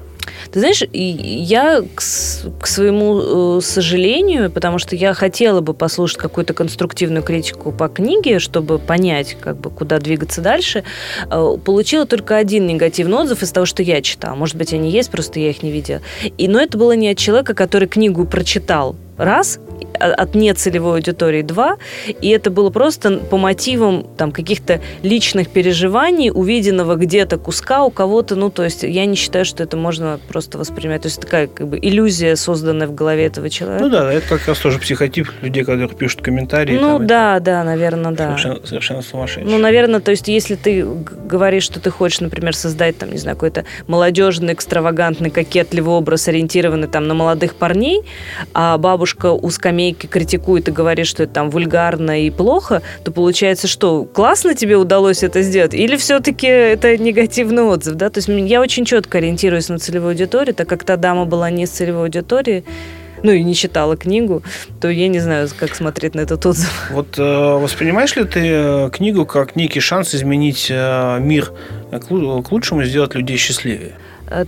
Ты 0.52 0.60
знаешь, 0.60 0.82
я 0.92 1.82
к, 1.82 1.98
к 1.98 2.66
своему 2.66 3.58
э, 3.58 3.60
сожалению, 3.60 4.50
потому 4.50 4.78
что 4.78 4.94
я 4.94 5.12
хотела 5.12 5.60
бы 5.60 5.74
послушать 5.74 6.18
какую-то 6.18 6.54
конструктивную 6.54 7.24
критику 7.24 7.72
по 7.72 7.88
книге, 7.88 8.38
чтобы 8.38 8.78
понять, 8.78 9.36
как 9.40 9.56
бы, 9.56 9.70
куда 9.70 9.98
двигаться 9.98 10.40
дальше, 10.40 10.84
получила 11.28 12.06
только 12.06 12.36
один 12.36 12.66
негативный 12.66 13.18
отзыв 13.18 13.42
из 13.42 13.50
того, 13.50 13.66
что 13.66 13.82
я 13.82 14.02
читала. 14.02 14.36
Может 14.36 14.56
быть, 14.56 14.72
они 14.72 14.90
есть, 14.90 15.10
просто 15.10 15.40
я 15.40 15.50
их 15.50 15.64
не 15.64 15.72
видела. 15.72 16.00
И, 16.38 16.46
но 16.46 16.60
это 16.60 16.78
было 16.78 16.92
не 16.92 17.08
от 17.10 17.18
человека, 17.18 17.54
который 17.54 17.88
книгу 17.88 18.24
прочитал 18.24 18.96
раз, 19.16 19.58
от 19.98 20.34
нецелевой 20.34 20.96
аудитории 20.96 21.42
два, 21.42 21.76
и 22.20 22.28
это 22.28 22.50
было 22.50 22.70
просто 22.70 23.18
по 23.18 23.36
мотивам 23.36 24.06
там 24.16 24.32
каких-то 24.32 24.80
личных 25.02 25.48
переживаний, 25.48 26.30
увиденного 26.30 26.96
где-то 26.96 27.38
куска 27.38 27.84
у 27.84 27.90
кого-то, 27.90 28.36
ну, 28.36 28.50
то 28.50 28.64
есть 28.64 28.82
я 28.82 29.06
не 29.06 29.16
считаю, 29.16 29.44
что 29.44 29.62
это 29.62 29.76
можно 29.76 30.20
просто 30.28 30.58
воспринимать. 30.58 31.02
То 31.02 31.08
есть 31.08 31.20
такая 31.20 31.46
как 31.46 31.68
бы 31.68 31.78
иллюзия, 31.78 32.36
созданная 32.36 32.86
в 32.86 32.94
голове 32.94 33.26
этого 33.26 33.50
человека. 33.50 33.84
Ну 33.84 33.90
да, 33.90 34.12
это 34.12 34.28
как 34.28 34.48
раз 34.48 34.58
тоже 34.58 34.78
психотип 34.78 35.28
людей, 35.42 35.64
которые 35.64 35.88
пишут 35.88 36.22
комментарии. 36.22 36.78
Ну 36.78 36.98
там, 36.98 37.06
да, 37.06 37.40
да, 37.40 37.64
наверное, 37.64 38.12
да. 38.12 38.28
Совершенно, 38.28 38.66
совершенно 38.66 39.02
сумасшедший. 39.02 39.50
Ну, 39.50 39.58
наверное, 39.58 40.00
то 40.00 40.10
есть 40.10 40.28
если 40.28 40.54
ты 40.56 40.84
говоришь, 40.84 41.64
что 41.64 41.80
ты 41.80 41.90
хочешь, 41.90 42.20
например, 42.20 42.54
создать 42.54 42.98
там, 42.98 43.10
не 43.10 43.18
знаю, 43.18 43.36
какой-то 43.36 43.64
молодежный, 43.86 44.52
экстравагантный, 44.52 45.30
кокетливый 45.30 45.94
образ, 45.94 46.28
ориентированный 46.28 46.88
там 46.88 47.08
на 47.08 47.14
молодых 47.14 47.54
парней, 47.54 48.02
а 48.54 48.76
бабушка 48.78 49.05
у 49.14 49.50
скамейки 49.50 50.06
критикует 50.06 50.68
и 50.68 50.70
говорит, 50.70 51.06
что 51.06 51.24
это 51.24 51.32
там 51.34 51.50
вульгарно 51.50 52.24
и 52.24 52.30
плохо, 52.30 52.82
то 53.04 53.12
получается, 53.12 53.68
что 53.68 54.04
классно 54.04 54.54
тебе 54.54 54.76
удалось 54.76 55.22
это 55.22 55.42
сделать, 55.42 55.74
или 55.74 55.96
все-таки 55.96 56.46
это 56.46 56.96
негативный 56.96 57.62
отзыв, 57.62 57.94
да? 57.94 58.10
То 58.10 58.18
есть 58.18 58.28
я 58.28 58.60
очень 58.60 58.84
четко 58.84 59.18
ориентируюсь 59.18 59.68
на 59.68 59.78
целевую 59.78 60.10
аудиторию, 60.10 60.54
так 60.54 60.68
как 60.68 60.84
та 60.84 60.96
дама 60.96 61.24
была 61.24 61.50
не 61.50 61.64
из 61.64 61.70
целевой 61.70 62.04
аудитории, 62.04 62.64
ну 63.22 63.32
и 63.32 63.42
не 63.42 63.54
читала 63.54 63.96
книгу, 63.96 64.42
то 64.80 64.88
я 64.88 65.08
не 65.08 65.20
знаю, 65.20 65.48
как 65.58 65.74
смотреть 65.74 66.14
на 66.14 66.20
этот 66.20 66.44
отзыв. 66.44 66.90
Вот 66.90 67.18
э, 67.18 67.22
воспринимаешь 67.22 68.14
ли 68.16 68.24
ты 68.24 68.40
э, 68.42 68.90
книгу 68.90 69.26
как 69.26 69.56
некий 69.56 69.80
шанс 69.80 70.14
изменить 70.14 70.68
э, 70.70 71.18
мир 71.20 71.52
к 71.90 72.10
лучшему, 72.50 72.84
сделать 72.84 73.14
людей 73.14 73.36
счастливее? 73.36 73.92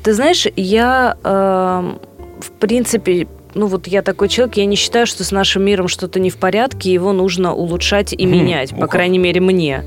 Ты 0.02 0.12
знаешь, 0.12 0.46
я 0.56 1.16
в 1.22 2.50
принципе 2.60 3.26
ну 3.54 3.66
вот 3.66 3.86
я 3.86 4.02
такой 4.02 4.28
человек, 4.28 4.56
я 4.56 4.66
не 4.66 4.76
считаю, 4.76 5.06
что 5.06 5.24
с 5.24 5.32
нашим 5.32 5.64
миром 5.64 5.88
что-то 5.88 6.20
не 6.20 6.30
в 6.30 6.36
порядке, 6.36 6.92
его 6.92 7.12
нужно 7.12 7.54
улучшать 7.54 8.12
и 8.12 8.26
менять, 8.26 8.70
по 8.78 8.86
крайней 8.86 9.18
мере 9.18 9.40
мне. 9.40 9.84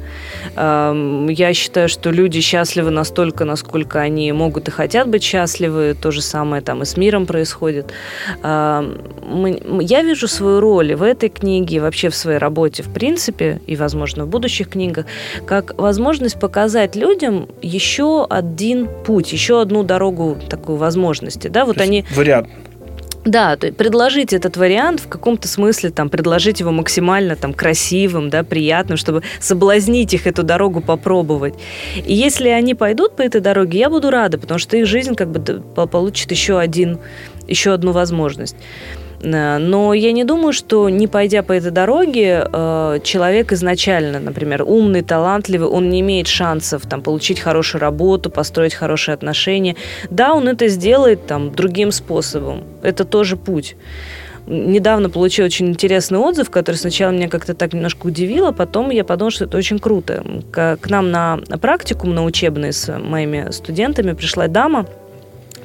Я 0.56 1.54
считаю, 1.54 1.90
что 1.90 2.12
люди 2.12 2.42
счастливы 2.42 2.92
настолько, 2.92 3.46
насколько 3.46 4.00
они 4.00 4.32
могут 4.32 4.68
и 4.68 4.72
хотят 4.72 5.08
быть 5.08 5.24
счастливы. 5.24 5.96
То 6.02 6.12
же 6.12 6.22
самое 6.22 6.62
там 6.62 6.82
и 6.82 6.86
с 6.86 6.98
миром 6.98 7.26
происходит. 7.26 7.94
Я 8.44 8.84
вижу 10.04 10.28
свою 10.28 10.60
роль 10.60 10.96
в 10.96 11.04
этой 11.04 11.30
книге, 11.30 11.80
вообще 11.82 12.10
в 12.10 12.16
своей 12.16 12.38
работе, 12.38 12.84
в 12.84 12.90
принципе, 12.94 13.62
и, 13.68 13.76
возможно, 13.76 14.26
в 14.26 14.28
будущих 14.28 14.70
книгах, 14.70 15.06
как 15.46 15.80
возможность 15.80 16.40
показать 16.40 16.96
людям 16.96 17.48
еще 17.62 18.26
один 18.30 18.90
путь, 19.06 19.32
еще 19.34 19.62
одну 19.62 19.84
дорогу 19.84 20.38
такую 20.50 20.78
возможности. 20.78 21.48
Да, 21.48 21.66
вот 21.66 21.80
они... 21.80 22.06
Вариант 22.16 22.50
да, 23.26 23.56
то 23.56 23.68
есть 23.68 23.78
предложить 23.78 24.34
этот 24.34 24.58
вариант 24.58 25.02
в 25.02 25.08
каком-то 25.08 25.48
смысле, 25.48 25.92
там, 25.92 26.10
предложить 26.10 26.60
его 26.60 26.72
максимально 26.72 27.36
там 27.36 27.54
красивым, 27.54 28.30
да, 28.30 28.44
приятным, 28.44 28.98
чтобы 28.98 29.22
соблазнить 29.40 30.14
их 30.14 30.26
эту 30.26 30.44
дорогу 30.44 30.82
попробовать. 30.82 31.54
И 31.96 32.14
если 32.14 32.50
они 32.50 32.74
пойдут 32.74 33.16
по 33.16 33.22
этой 33.22 33.42
дороге, 33.42 33.80
я 33.80 33.90
буду 33.90 34.10
рада, 34.10 34.40
потому 34.40 34.60
что 34.60 34.76
их 34.76 34.88
жизнь 34.88 35.16
как 35.16 35.30
бы 35.30 35.62
получит 35.88 36.32
еще 36.32 36.58
один, 36.58 37.00
еще 37.48 37.74
одну 37.74 37.92
возможность. 37.92 38.56
Э, 39.22 39.58
но 39.58 39.94
я 39.94 40.12
не 40.12 40.24
думаю, 40.24 40.54
что 40.54 40.90
не 40.90 41.08
пойдя 41.08 41.44
по 41.44 41.54
этой 41.54 41.72
дороге, 41.72 42.48
э, 42.52 43.00
человек 43.04 43.52
изначально, 43.52 44.20
например, 44.20 44.64
умный, 44.64 45.02
талантливый, 45.02 45.68
он 45.68 45.90
не 45.90 46.02
имеет 46.02 46.28
шансов 46.28 46.84
там, 46.88 47.02
получить 47.02 47.40
хорошую 47.40 47.82
работу, 47.82 48.30
построить 48.30 48.74
хорошие 48.74 49.14
отношения. 49.14 49.76
Да, 50.10 50.34
он 50.34 50.48
это 50.48 50.68
сделает 50.68 51.28
там, 51.28 51.52
другим 51.52 51.92
способом. 51.92 52.64
Это 52.82 53.06
тоже 53.06 53.38
путь 53.38 53.76
недавно 54.48 55.10
получил 55.10 55.46
очень 55.46 55.70
интересный 55.70 56.20
отзыв, 56.20 56.50
который 56.50 56.76
сначала 56.76 57.12
меня 57.12 57.30
как-то 57.30 57.54
так 57.54 57.74
немножко 57.74 58.08
удивил, 58.08 58.48
а 58.48 58.52
потом 58.52 58.90
я 58.90 59.04
подумала, 59.04 59.32
что 59.32 59.46
это 59.46 59.58
очень 59.58 59.80
круто. 59.80 60.24
К 60.52 60.78
нам 60.86 61.12
на 61.12 61.38
практикум, 61.62 62.14
на 62.14 62.26
учебный 62.26 62.74
с 62.74 62.92
моими 62.98 63.52
студентами 63.52 64.14
пришла 64.14 64.48
дама, 64.48 64.88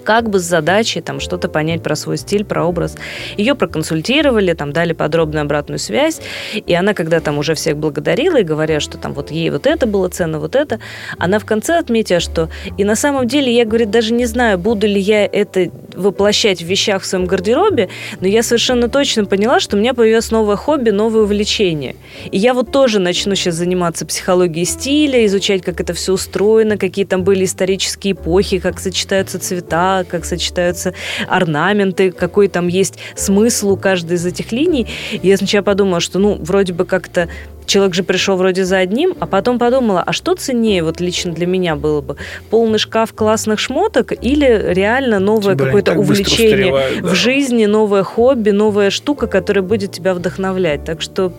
как 0.07 0.31
бы 0.31 0.39
с 0.39 0.45
задачей 0.45 1.01
там 1.01 1.19
что-то 1.21 1.49
понять 1.49 1.83
про 1.83 1.97
свой 1.97 2.17
стиль, 2.17 2.45
про 2.45 2.65
образ. 2.65 2.97
Ее 3.37 3.57
проконсультировали, 3.57 4.55
там 4.55 4.73
дали 4.73 4.93
подробную 4.93 5.43
обратную 5.43 5.81
связь, 5.81 6.21
и 6.55 6.73
она, 6.75 6.95
когда 6.95 7.21
там 7.21 7.39
уже 7.39 7.55
всех 7.55 7.77
благодарила 7.77 8.37
и 8.39 8.45
говоря, 8.45 8.79
что 8.79 8.99
там 8.99 9.13
вот 9.13 9.33
ей 9.33 9.51
вот 9.51 9.67
это 9.67 9.87
было 9.87 10.09
ценно, 10.09 10.39
вот 10.39 10.55
это, 10.55 10.79
она 11.19 11.41
в 11.41 11.45
конце 11.45 11.79
отметила, 11.79 12.21
что 12.21 12.49
и 12.79 12.85
на 12.85 12.95
самом 12.95 13.27
деле 13.27 13.53
я, 13.53 13.65
говорит, 13.65 13.91
даже 13.91 14.15
не 14.15 14.27
знаю, 14.27 14.59
буду 14.59 14.87
ли 14.87 15.01
я 15.01 15.27
это 15.27 15.71
воплощать 15.95 16.63
в 16.63 16.67
вещах 16.67 17.03
в 17.03 17.07
своем 17.07 17.27
гардеробе, 17.27 17.89
но 18.21 18.29
я 18.29 18.45
совершенно 18.45 18.89
точно 18.89 19.25
поняла, 19.25 19.59
что 19.59 19.77
у 19.77 19.81
меня 19.81 19.93
появилось 19.93 20.31
новое 20.31 20.57
хобби, 20.57 20.91
новое 20.91 21.23
увлечение. 21.23 21.97
И 22.31 22.39
я 22.39 22.55
вот 22.55 22.71
тоже 22.71 23.01
начну 23.01 23.35
сейчас 23.35 23.57
заниматься 23.57 24.07
психологией 24.07 24.67
стиля, 24.67 25.27
изучать, 25.27 25.63
как 25.63 25.81
это 25.81 25.95
все 25.95 26.13
устроено, 26.13 26.79
какие 26.79 27.05
там 27.05 27.25
были 27.25 27.45
исторические 27.45 28.13
эпохи, 28.13 28.61
как 28.61 28.79
сочетаются 28.79 29.41
цвета, 29.41 29.96
как 30.05 30.25
сочетаются 30.25 30.95
орнаменты, 31.29 32.11
какой 32.11 32.49
там 32.49 32.69
есть 32.69 32.99
смысл 33.15 33.73
у 33.73 33.77
каждой 33.77 34.15
из 34.15 34.27
этих 34.27 34.53
линий. 34.53 34.87
И 35.13 35.29
я 35.29 35.37
сначала 35.37 35.63
подумала, 35.63 36.01
что, 36.01 36.19
ну, 36.19 36.37
вроде 36.41 36.73
бы 36.73 36.85
как-то 36.85 37.29
человек 37.67 37.95
же 37.95 38.03
пришел 38.03 38.37
вроде 38.37 38.65
за 38.65 38.79
одним, 38.79 39.15
а 39.21 39.27
потом 39.27 39.59
подумала, 39.59 40.03
а 40.05 40.13
что 40.13 40.35
ценнее 40.35 40.83
вот 40.83 41.01
лично 41.01 41.33
для 41.33 41.47
меня 41.47 41.77
было 41.77 42.01
бы? 42.01 42.17
Полный 42.51 42.79
шкаф 42.79 43.13
классных 43.13 43.59
шмоток 43.59 44.13
или 44.13 44.73
реально 44.73 45.19
новое 45.19 45.57
какое-то 45.57 45.95
увлечение 45.95 47.01
да. 47.03 47.09
в 47.09 47.15
жизни, 47.15 47.67
новое 47.67 48.03
хобби, 48.03 48.51
новая 48.51 48.91
штука, 48.91 49.27
которая 49.27 49.63
будет 49.63 49.93
тебя 49.93 50.15
вдохновлять. 50.15 50.85
Так 50.85 51.03
что 51.03 51.33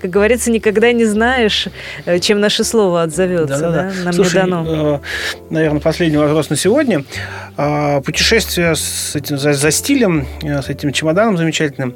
как 0.00 0.10
говорится, 0.10 0.50
никогда 0.50 0.92
не 0.92 1.04
знаешь, 1.04 1.68
э, 2.04 2.18
чем 2.18 2.40
наше 2.40 2.64
слово 2.64 3.02
отзовется. 3.02 3.58
Да, 3.58 3.70
да, 3.70 3.82
да. 3.90 4.04
Нам 4.04 4.12
Слушай, 4.12 4.44
не 4.44 4.50
дано. 4.50 5.00
Э, 5.00 5.44
наверное, 5.50 5.80
последний 5.80 6.18
вопрос 6.18 6.50
на 6.50 6.56
сегодня. 6.56 7.04
А, 7.56 8.00
путешествие 8.00 8.74
с 8.74 9.14
этим, 9.14 9.38
за, 9.38 9.52
за 9.52 9.70
стилем, 9.70 10.26
э, 10.42 10.62
с 10.62 10.68
этим 10.68 10.92
чемоданом 10.92 11.36
замечательным. 11.36 11.94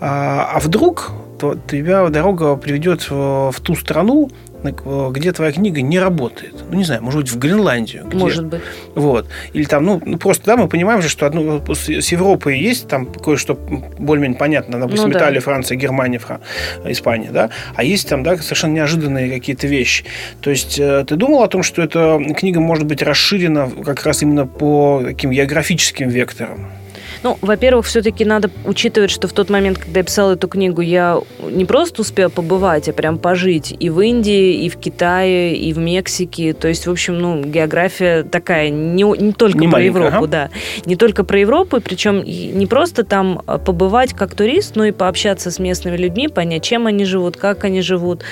А, 0.00 0.50
а 0.54 0.60
вдруг 0.60 1.12
то 1.38 1.56
тебя 1.68 2.08
дорога 2.08 2.56
приведет 2.56 3.10
в, 3.10 3.50
в 3.50 3.60
ту 3.60 3.74
страну, 3.74 4.30
где 4.72 5.32
твоя 5.32 5.52
книга 5.52 5.82
не 5.82 5.98
работает. 5.98 6.54
Ну, 6.70 6.76
не 6.76 6.84
знаю, 6.84 7.02
может 7.02 7.22
быть, 7.22 7.30
в 7.30 7.38
Гренландию. 7.38 8.04
Где, 8.06 8.16
может 8.16 8.46
быть. 8.46 8.62
Вот. 8.94 9.26
Или 9.52 9.64
там, 9.64 9.84
ну, 9.84 10.00
ну, 10.04 10.18
просто, 10.18 10.44
да, 10.46 10.56
мы 10.56 10.68
понимаем 10.68 11.02
же, 11.02 11.08
что 11.08 11.26
одну, 11.26 11.62
с 11.74 12.08
Европой 12.12 12.58
есть 12.58 12.88
там 12.88 13.06
кое-что 13.06 13.54
более-менее 13.54 14.38
понятно. 14.38 14.80
Допустим, 14.80 15.08
ну, 15.08 15.12
да. 15.12 15.18
Италия, 15.20 15.40
Франция, 15.40 15.76
Германия, 15.76 16.18
Фран... 16.18 16.40
Испания, 16.86 17.30
да. 17.30 17.50
А 17.74 17.84
есть 17.84 18.08
там, 18.08 18.22
да, 18.22 18.36
совершенно 18.36 18.72
неожиданные 18.72 19.30
какие-то 19.30 19.66
вещи. 19.66 20.04
То 20.40 20.50
есть, 20.50 20.78
э, 20.78 21.04
ты 21.06 21.16
думал 21.16 21.42
о 21.42 21.48
том, 21.48 21.62
что 21.62 21.82
эта 21.82 22.20
книга 22.36 22.60
может 22.60 22.86
быть 22.86 23.02
расширена 23.02 23.70
как 23.84 24.04
раз 24.04 24.22
именно 24.22 24.46
по 24.46 25.02
таким 25.04 25.30
географическим 25.30 26.08
векторам? 26.08 26.70
Ну, 27.24 27.38
во-первых, 27.40 27.86
все-таки 27.86 28.22
надо 28.26 28.50
учитывать, 28.66 29.10
что 29.10 29.28
в 29.28 29.32
тот 29.32 29.48
момент, 29.48 29.78
когда 29.78 30.00
я 30.00 30.04
писала 30.04 30.32
эту 30.32 30.46
книгу, 30.46 30.82
я 30.82 31.22
не 31.40 31.64
просто 31.64 32.02
успела 32.02 32.28
побывать, 32.28 32.90
а 32.90 32.92
прям 32.92 33.18
пожить 33.18 33.74
и 33.80 33.88
в 33.88 33.98
Индии, 34.00 34.62
и 34.62 34.68
в 34.68 34.76
Китае, 34.76 35.56
и 35.56 35.72
в 35.72 35.78
Мексике. 35.78 36.52
То 36.52 36.68
есть, 36.68 36.86
в 36.86 36.90
общем, 36.90 37.18
ну, 37.18 37.42
география 37.42 38.24
такая, 38.24 38.68
не, 38.68 39.04
не 39.04 39.32
только 39.32 39.56
не 39.56 39.68
про 39.68 39.80
Европу, 39.80 40.16
ага. 40.16 40.26
да. 40.26 40.50
Не 40.84 40.96
только 40.96 41.24
про 41.24 41.40
Европу, 41.40 41.80
причем 41.80 42.22
не 42.22 42.66
просто 42.66 43.04
там 43.04 43.40
а, 43.46 43.56
побывать 43.56 44.12
как 44.12 44.34
турист, 44.34 44.76
но 44.76 44.84
и 44.84 44.92
пообщаться 44.92 45.50
с 45.50 45.58
местными 45.58 45.96
людьми, 45.96 46.28
понять, 46.28 46.62
чем 46.62 46.86
они 46.86 47.06
живут, 47.06 47.38
как 47.38 47.64
они 47.64 47.80
живут. 47.80 48.22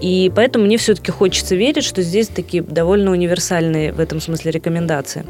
И 0.00 0.30
поэтому 0.36 0.66
мне 0.66 0.76
все-таки 0.76 1.10
хочется 1.10 1.56
верить, 1.56 1.82
что 1.82 2.00
здесь 2.00 2.28
такие 2.28 2.62
довольно 2.62 3.10
универсальные 3.10 3.92
в 3.92 3.98
этом 3.98 4.20
смысле 4.20 4.52
рекомендации. 4.52 5.24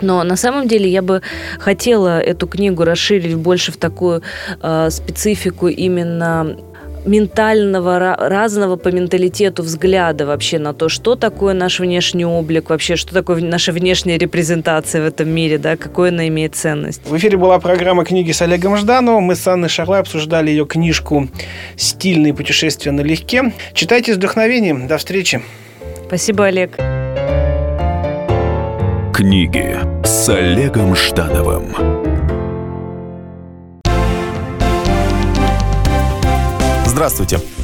Но 0.00 0.22
на 0.24 0.36
самом 0.36 0.68
деле 0.68 0.88
я 0.88 1.02
бы 1.02 1.22
хотела 1.58 2.20
эту 2.20 2.46
книгу 2.46 2.84
расширить 2.84 3.34
больше 3.34 3.72
в 3.72 3.76
такую 3.76 4.22
э, 4.62 4.90
специфику 4.90 5.68
именно 5.68 6.56
ментального, 7.04 8.16
разного 8.16 8.76
по 8.76 8.88
менталитету 8.88 9.62
взгляда 9.62 10.26
вообще 10.26 10.58
на 10.58 10.74
то, 10.74 10.88
что 10.88 11.16
такое 11.16 11.54
наш 11.54 11.80
внешний 11.80 12.24
облик, 12.24 12.70
вообще, 12.70 12.96
что 12.96 13.14
такое 13.14 13.40
наша 13.42 13.72
внешняя 13.72 14.18
репрезентация 14.18 15.02
в 15.02 15.06
этом 15.06 15.28
мире, 15.28 15.58
да, 15.58 15.76
какой 15.76 16.10
она 16.10 16.28
имеет 16.28 16.54
ценность. 16.54 17.02
В 17.06 17.16
эфире 17.16 17.36
была 17.36 17.58
программа 17.58 18.04
«Книги 18.04 18.32
с 18.32 18.42
Олегом 18.42 18.76
Ждановым». 18.76 19.24
Мы 19.24 19.34
с 19.34 19.46
Анной 19.46 19.68
Шарлой 19.68 20.00
обсуждали 20.00 20.50
ее 20.50 20.66
книжку 20.66 21.28
«Стильные 21.76 22.34
путешествия 22.34 22.92
налегке». 22.92 23.52
Читайте 23.72 24.12
с 24.14 24.16
вдохновением. 24.16 24.86
До 24.86 24.98
встречи. 24.98 25.42
Спасибо, 26.06 26.46
Олег. 26.46 26.78
Книги 29.20 29.76
с 30.02 30.30
Олегом 30.30 30.96
Ждановым. 30.96 31.74
Здравствуйте, 36.86 37.38